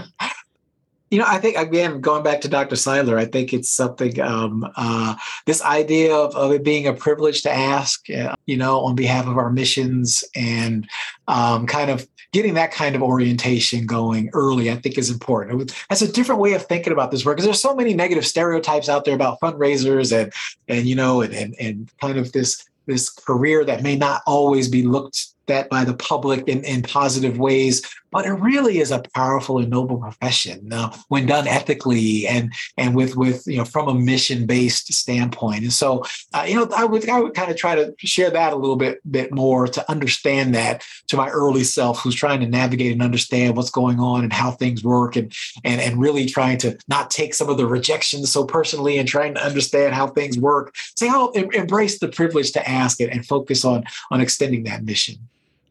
You 1.10 1.18
know, 1.18 1.24
I 1.26 1.38
think 1.38 1.56
again, 1.56 2.00
going 2.00 2.22
back 2.22 2.40
to 2.42 2.48
Dr. 2.48 2.76
Seiler, 2.76 3.18
I 3.18 3.24
think 3.24 3.52
it's 3.52 3.68
something. 3.68 4.20
Um, 4.20 4.70
uh, 4.76 5.16
this 5.44 5.60
idea 5.62 6.14
of, 6.14 6.34
of 6.36 6.52
it 6.52 6.62
being 6.62 6.86
a 6.86 6.92
privilege 6.92 7.42
to 7.42 7.52
ask, 7.52 8.08
uh, 8.10 8.34
you 8.46 8.56
know, 8.56 8.80
on 8.80 8.94
behalf 8.94 9.26
of 9.26 9.36
our 9.36 9.50
missions, 9.50 10.22
and 10.36 10.88
um, 11.26 11.66
kind 11.66 11.90
of 11.90 12.06
getting 12.32 12.54
that 12.54 12.70
kind 12.70 12.94
of 12.94 13.02
orientation 13.02 13.86
going 13.86 14.30
early, 14.32 14.70
I 14.70 14.76
think 14.76 14.98
is 14.98 15.10
important. 15.10 15.74
That's 15.88 16.02
a 16.02 16.12
different 16.12 16.40
way 16.40 16.52
of 16.52 16.66
thinking 16.66 16.92
about 16.92 17.10
this 17.10 17.24
work 17.24 17.36
because 17.36 17.44
there's 17.44 17.60
so 17.60 17.74
many 17.74 17.92
negative 17.92 18.26
stereotypes 18.26 18.88
out 18.88 19.04
there 19.04 19.14
about 19.14 19.40
fundraisers 19.40 20.16
and 20.16 20.32
and 20.68 20.86
you 20.86 20.94
know 20.94 21.22
and 21.22 21.34
and, 21.34 21.54
and 21.58 21.90
kind 22.00 22.18
of 22.18 22.32
this 22.32 22.64
this 22.86 23.10
career 23.10 23.64
that 23.64 23.82
may 23.82 23.96
not 23.96 24.22
always 24.26 24.68
be 24.68 24.82
looked 24.82 25.28
that 25.46 25.68
by 25.68 25.84
the 25.84 25.94
public 25.94 26.46
in, 26.48 26.62
in 26.64 26.82
positive 26.82 27.38
ways 27.38 27.82
but 28.10 28.26
it 28.26 28.32
really 28.32 28.78
is 28.78 28.90
a 28.90 29.02
powerful 29.14 29.58
and 29.58 29.70
noble 29.70 29.98
profession. 29.98 30.72
Uh, 30.72 30.94
when 31.08 31.26
done 31.26 31.46
ethically 31.46 32.26
and 32.26 32.52
and 32.76 32.94
with 32.94 33.16
with 33.16 33.46
you 33.46 33.58
know 33.58 33.64
from 33.64 33.88
a 33.88 33.94
mission 33.94 34.46
based 34.46 34.92
standpoint. 34.92 35.62
And 35.62 35.72
so 35.72 36.04
uh, 36.34 36.44
you 36.48 36.54
know 36.54 36.68
i 36.76 36.84
would 36.84 37.08
i 37.08 37.20
would 37.20 37.34
kind 37.34 37.50
of 37.50 37.56
try 37.56 37.74
to 37.74 37.94
share 37.98 38.30
that 38.30 38.52
a 38.52 38.56
little 38.56 38.76
bit 38.76 39.00
bit 39.10 39.32
more 39.32 39.66
to 39.68 39.90
understand 39.90 40.54
that 40.54 40.82
to 41.08 41.16
my 41.16 41.28
early 41.28 41.64
self 41.64 42.00
who's 42.00 42.14
trying 42.14 42.40
to 42.40 42.46
navigate 42.46 42.92
and 42.92 43.02
understand 43.02 43.56
what's 43.56 43.70
going 43.70 44.00
on 44.00 44.24
and 44.24 44.32
how 44.32 44.50
things 44.50 44.82
work 44.82 45.16
and 45.16 45.32
and 45.64 45.80
and 45.80 46.00
really 46.00 46.26
trying 46.26 46.58
to 46.58 46.76
not 46.88 47.10
take 47.10 47.34
some 47.34 47.48
of 47.48 47.56
the 47.56 47.66
rejections 47.66 48.30
so 48.30 48.44
personally 48.44 48.98
and 48.98 49.08
trying 49.08 49.34
to 49.34 49.44
understand 49.44 49.94
how 49.94 50.06
things 50.06 50.38
work. 50.38 50.74
Say 50.96 51.06
how 51.06 51.30
embrace 51.30 51.98
the 51.98 52.08
privilege 52.08 52.52
to 52.52 52.68
ask 52.68 53.00
it 53.00 53.10
and 53.10 53.26
focus 53.26 53.64
on 53.64 53.84
on 54.10 54.20
extending 54.20 54.64
that 54.64 54.84
mission 54.84 55.16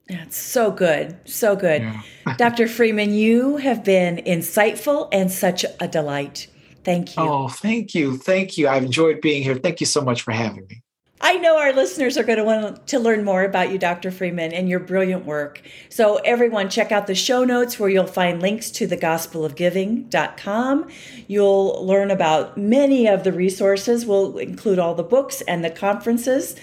that's 0.10 0.38
so 0.38 0.72
good. 0.72 1.18
So 1.26 1.55
good. 1.55 1.84
Yeah. 1.84 2.01
Dr. 2.38 2.68
Freeman, 2.68 3.14
you 3.14 3.57
have 3.57 3.84
been 3.84 4.18
insightful 4.18 5.07
and 5.12 5.32
such 5.32 5.66
a 5.80 5.88
delight. 5.88 6.47
Thank 6.84 7.16
you. 7.16 7.24
Oh, 7.24 7.47
thank 7.47 7.93
you. 7.93 8.18
Thank 8.18 8.57
you. 8.57 8.68
I've 8.68 8.84
enjoyed 8.84 9.22
being 9.22 9.43
here. 9.43 9.55
Thank 9.55 9.80
you 9.80 9.86
so 9.86 10.01
much 10.01 10.24
for 10.24 10.32
having 10.32 10.66
me. 10.68 10.82
I 11.22 11.36
know 11.36 11.57
our 11.57 11.74
listeners 11.74 12.18
are 12.18 12.24
going 12.24 12.38
to 12.38 12.45
want 12.45 12.88
to 12.88 12.97
learn 12.97 13.26
more 13.26 13.43
about 13.43 13.74
you, 13.74 13.78
Dr. 13.78 14.10
Freeman, 14.10 14.53
and 14.53 14.70
your 14.70 14.80
brilliant 14.80 15.26
work. 15.26 15.62
So, 15.89 16.16
everyone, 16.18 16.70
check 16.70 16.93
out 16.93 17.07
the 17.07 17.16
show 17.16 17.43
notes 17.43 17.78
where 17.78 17.89
you'll 17.89 18.07
find 18.07 18.41
links 18.41 18.72
to 18.72 18.88
thegospelofgiving.com. 18.88 20.88
You'll 21.28 21.86
learn 21.86 22.10
about 22.10 22.57
many 22.57 23.05
of 23.05 23.26
the 23.26 23.34
resources. 23.34 24.05
We'll 24.05 24.38
include 24.38 24.80
all 24.80 24.95
the 24.95 25.03
books 25.03 25.41
and 25.41 25.62
the 25.62 25.70
conferences 25.70 26.55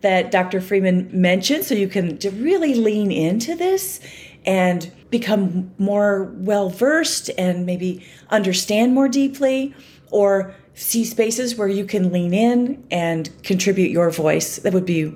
that 0.00 0.30
Dr. 0.30 0.60
Freeman 0.60 1.08
mentioned. 1.12 1.64
So 1.64 1.74
you 1.74 1.88
can 1.88 2.18
really 2.42 2.74
lean 2.74 3.12
into 3.12 3.54
this 3.54 4.00
and 4.46 4.90
become 5.10 5.70
more 5.78 6.24
well 6.36 6.70
versed 6.70 7.30
and 7.36 7.66
maybe 7.66 8.04
understand 8.30 8.94
more 8.94 9.08
deeply 9.08 9.74
or 10.10 10.54
see 10.74 11.04
spaces 11.04 11.56
where 11.56 11.68
you 11.68 11.84
can 11.84 12.12
lean 12.12 12.32
in 12.32 12.82
and 12.90 13.30
contribute 13.42 13.90
your 13.90 14.10
voice. 14.10 14.56
That 14.56 14.72
would 14.72 14.86
be, 14.86 15.14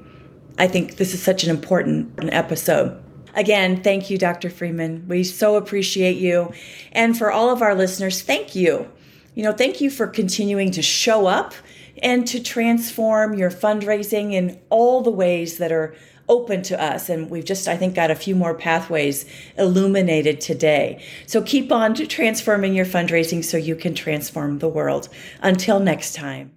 I 0.58 0.66
think, 0.66 0.96
this 0.96 1.14
is 1.14 1.22
such 1.22 1.44
an 1.44 1.50
important 1.50 2.12
episode. 2.32 3.02
Again, 3.34 3.82
thank 3.82 4.10
you, 4.10 4.18
Dr. 4.18 4.50
Freeman. 4.50 5.06
We 5.08 5.24
so 5.24 5.56
appreciate 5.56 6.16
you. 6.18 6.52
And 6.92 7.16
for 7.16 7.32
all 7.32 7.50
of 7.50 7.62
our 7.62 7.74
listeners, 7.74 8.22
thank 8.22 8.54
you. 8.54 8.88
You 9.34 9.42
know, 9.42 9.52
thank 9.52 9.80
you 9.80 9.90
for 9.90 10.06
continuing 10.06 10.70
to 10.72 10.82
show 10.82 11.26
up 11.26 11.54
and 12.04 12.26
to 12.28 12.40
transform 12.40 13.34
your 13.34 13.50
fundraising 13.50 14.32
in 14.32 14.60
all 14.68 15.00
the 15.00 15.10
ways 15.10 15.58
that 15.58 15.72
are 15.72 15.96
open 16.28 16.62
to 16.62 16.80
us. 16.80 17.08
And 17.08 17.30
we've 17.30 17.44
just, 17.44 17.66
I 17.66 17.76
think, 17.76 17.94
got 17.94 18.10
a 18.10 18.14
few 18.14 18.36
more 18.36 18.54
pathways 18.54 19.26
illuminated 19.58 20.40
today. 20.40 21.02
So 21.26 21.42
keep 21.42 21.72
on 21.72 21.94
transforming 21.94 22.74
your 22.74 22.86
fundraising 22.86 23.44
so 23.44 23.56
you 23.56 23.74
can 23.74 23.94
transform 23.94 24.58
the 24.58 24.68
world. 24.68 25.08
Until 25.42 25.80
next 25.80 26.14
time. 26.14 26.53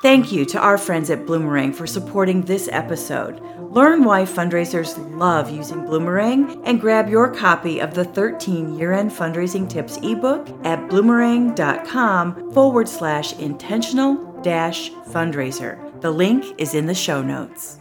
Thank 0.00 0.30
you 0.30 0.44
to 0.46 0.60
our 0.60 0.78
friends 0.78 1.10
at 1.10 1.26
Bloomerang 1.26 1.74
for 1.74 1.84
supporting 1.84 2.42
this 2.42 2.68
episode. 2.70 3.40
Learn 3.58 4.04
why 4.04 4.22
fundraisers 4.22 4.96
love 5.18 5.50
using 5.50 5.78
Bloomerang 5.78 6.62
and 6.64 6.80
grab 6.80 7.08
your 7.08 7.34
copy 7.34 7.80
of 7.80 7.94
the 7.94 8.04
13 8.04 8.78
year 8.78 8.92
end 8.92 9.10
fundraising 9.10 9.68
tips 9.68 9.96
ebook 9.96 10.48
at 10.64 10.78
bloomerang.com 10.88 12.52
forward 12.52 12.88
slash 12.88 13.32
intentional 13.40 14.40
dash 14.42 14.92
fundraiser. 15.08 16.00
The 16.00 16.12
link 16.12 16.54
is 16.58 16.74
in 16.74 16.86
the 16.86 16.94
show 16.94 17.20
notes. 17.20 17.78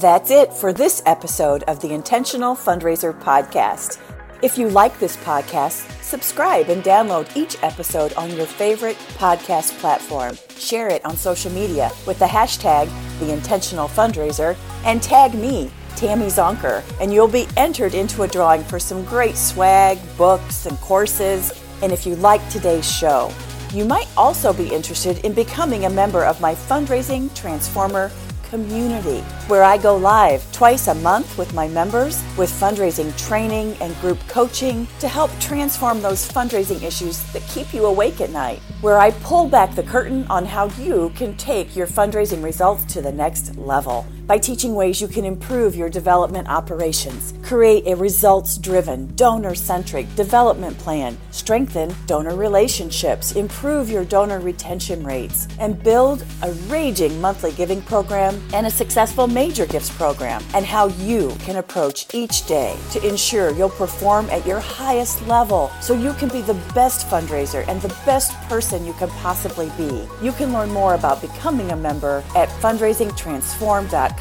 That's 0.00 0.32
it 0.32 0.52
for 0.52 0.72
this 0.72 1.04
episode 1.06 1.62
of 1.62 1.80
the 1.80 1.94
Intentional 1.94 2.56
Fundraiser 2.56 3.18
Podcast. 3.22 4.00
If 4.44 4.58
you 4.58 4.68
like 4.68 4.98
this 5.00 5.16
podcast, 5.16 5.90
subscribe 6.02 6.68
and 6.68 6.84
download 6.84 7.34
each 7.34 7.56
episode 7.62 8.12
on 8.12 8.30
your 8.36 8.44
favorite 8.44 8.98
podcast 9.16 9.70
platform. 9.78 10.36
Share 10.58 10.88
it 10.88 11.02
on 11.06 11.16
social 11.16 11.50
media 11.50 11.90
with 12.06 12.18
the 12.18 12.26
hashtag 12.26 12.90
The 13.20 13.32
Intentional 13.32 13.88
Fundraiser 13.88 14.54
and 14.84 15.02
tag 15.02 15.32
me, 15.32 15.70
Tammy 15.96 16.26
Zonker, 16.26 16.84
and 17.00 17.10
you'll 17.10 17.26
be 17.26 17.48
entered 17.56 17.94
into 17.94 18.24
a 18.24 18.28
drawing 18.28 18.62
for 18.64 18.78
some 18.78 19.02
great 19.06 19.36
swag, 19.38 19.98
books, 20.18 20.66
and 20.66 20.78
courses. 20.82 21.50
And 21.82 21.90
if 21.90 22.04
you 22.04 22.14
like 22.16 22.46
today's 22.50 22.86
show, 22.86 23.32
you 23.72 23.86
might 23.86 24.08
also 24.14 24.52
be 24.52 24.68
interested 24.68 25.24
in 25.24 25.32
becoming 25.32 25.86
a 25.86 25.90
member 25.90 26.22
of 26.22 26.42
my 26.42 26.54
Fundraising 26.54 27.34
Transformer 27.34 28.10
community, 28.54 29.18
where 29.48 29.64
I 29.64 29.76
go 29.76 29.96
live 29.96 30.40
twice 30.52 30.86
a 30.86 30.94
month 30.94 31.36
with 31.36 31.52
my 31.54 31.66
members 31.66 32.22
with 32.38 32.52
fundraising 32.52 33.10
training 33.18 33.76
and 33.80 33.92
group 34.00 34.20
coaching 34.28 34.86
to 35.00 35.08
help 35.08 35.32
transform 35.40 36.00
those 36.00 36.30
fundraising 36.30 36.80
issues 36.84 37.20
that 37.32 37.42
keep 37.48 37.74
you 37.74 37.86
awake 37.86 38.20
at 38.20 38.30
night, 38.30 38.60
where 38.80 39.00
I 39.00 39.10
pull 39.10 39.48
back 39.48 39.74
the 39.74 39.82
curtain 39.82 40.24
on 40.30 40.44
how 40.44 40.68
you 40.78 41.10
can 41.16 41.36
take 41.36 41.74
your 41.74 41.88
fundraising 41.88 42.44
results 42.44 42.84
to 42.94 43.02
the 43.02 43.10
next 43.10 43.56
level 43.56 44.06
by 44.26 44.38
teaching 44.38 44.74
ways 44.74 45.02
you 45.02 45.08
can 45.08 45.24
improve 45.24 45.76
your 45.76 45.90
development 45.90 46.48
operations, 46.48 47.34
create 47.42 47.86
a 47.86 47.94
results 47.94 48.56
driven, 48.56 49.14
donor 49.16 49.54
centric 49.54 50.12
development 50.14 50.78
plan, 50.78 51.18
strengthen 51.30 51.94
donor 52.06 52.34
relationships, 52.34 53.32
improve 53.32 53.90
your 53.90 54.04
donor 54.04 54.40
retention 54.40 55.04
rates, 55.04 55.46
and 55.60 55.82
build 55.82 56.24
a 56.42 56.52
raging 56.68 57.20
monthly 57.20 57.52
giving 57.52 57.82
program 57.82 58.40
and 58.54 58.66
a 58.66 58.70
successful 58.70 59.26
major 59.26 59.66
gifts 59.66 59.90
program, 59.90 60.42
and 60.54 60.64
how 60.64 60.86
you 60.88 61.30
can 61.40 61.56
approach 61.56 62.06
each 62.14 62.46
day 62.46 62.74
to 62.92 63.06
ensure 63.06 63.50
you'll 63.50 63.68
perform 63.68 64.28
at 64.30 64.46
your 64.46 64.60
highest 64.60 65.26
level 65.26 65.70
so 65.82 65.92
you 65.92 66.14
can 66.14 66.30
be 66.30 66.40
the 66.40 66.60
best 66.74 67.06
fundraiser 67.08 67.66
and 67.68 67.80
the 67.82 67.94
best 68.06 68.32
person 68.48 68.86
you 68.86 68.94
can 68.94 69.10
possibly 69.10 69.70
be. 69.76 70.06
You 70.22 70.32
can 70.32 70.52
learn 70.52 70.70
more 70.70 70.94
about 70.94 71.20
becoming 71.20 71.72
a 71.72 71.76
member 71.76 72.24
at 72.34 72.48
fundraisingtransform.com 72.48 74.13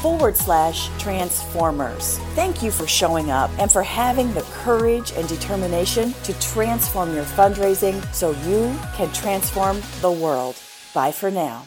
forward 0.00 0.36
slash 0.36 0.88
transformers. 0.98 2.18
Thank 2.34 2.62
you 2.62 2.70
for 2.70 2.86
showing 2.86 3.30
up 3.30 3.50
and 3.58 3.70
for 3.70 3.82
having 3.82 4.32
the 4.34 4.42
courage 4.42 5.12
and 5.12 5.28
determination 5.28 6.12
to 6.24 6.38
transform 6.40 7.14
your 7.14 7.24
fundraising 7.24 8.02
so 8.14 8.30
you 8.48 8.76
can 8.94 9.12
transform 9.12 9.80
the 10.00 10.12
world. 10.12 10.56
Bye 10.94 11.12
for 11.12 11.30
now. 11.30 11.64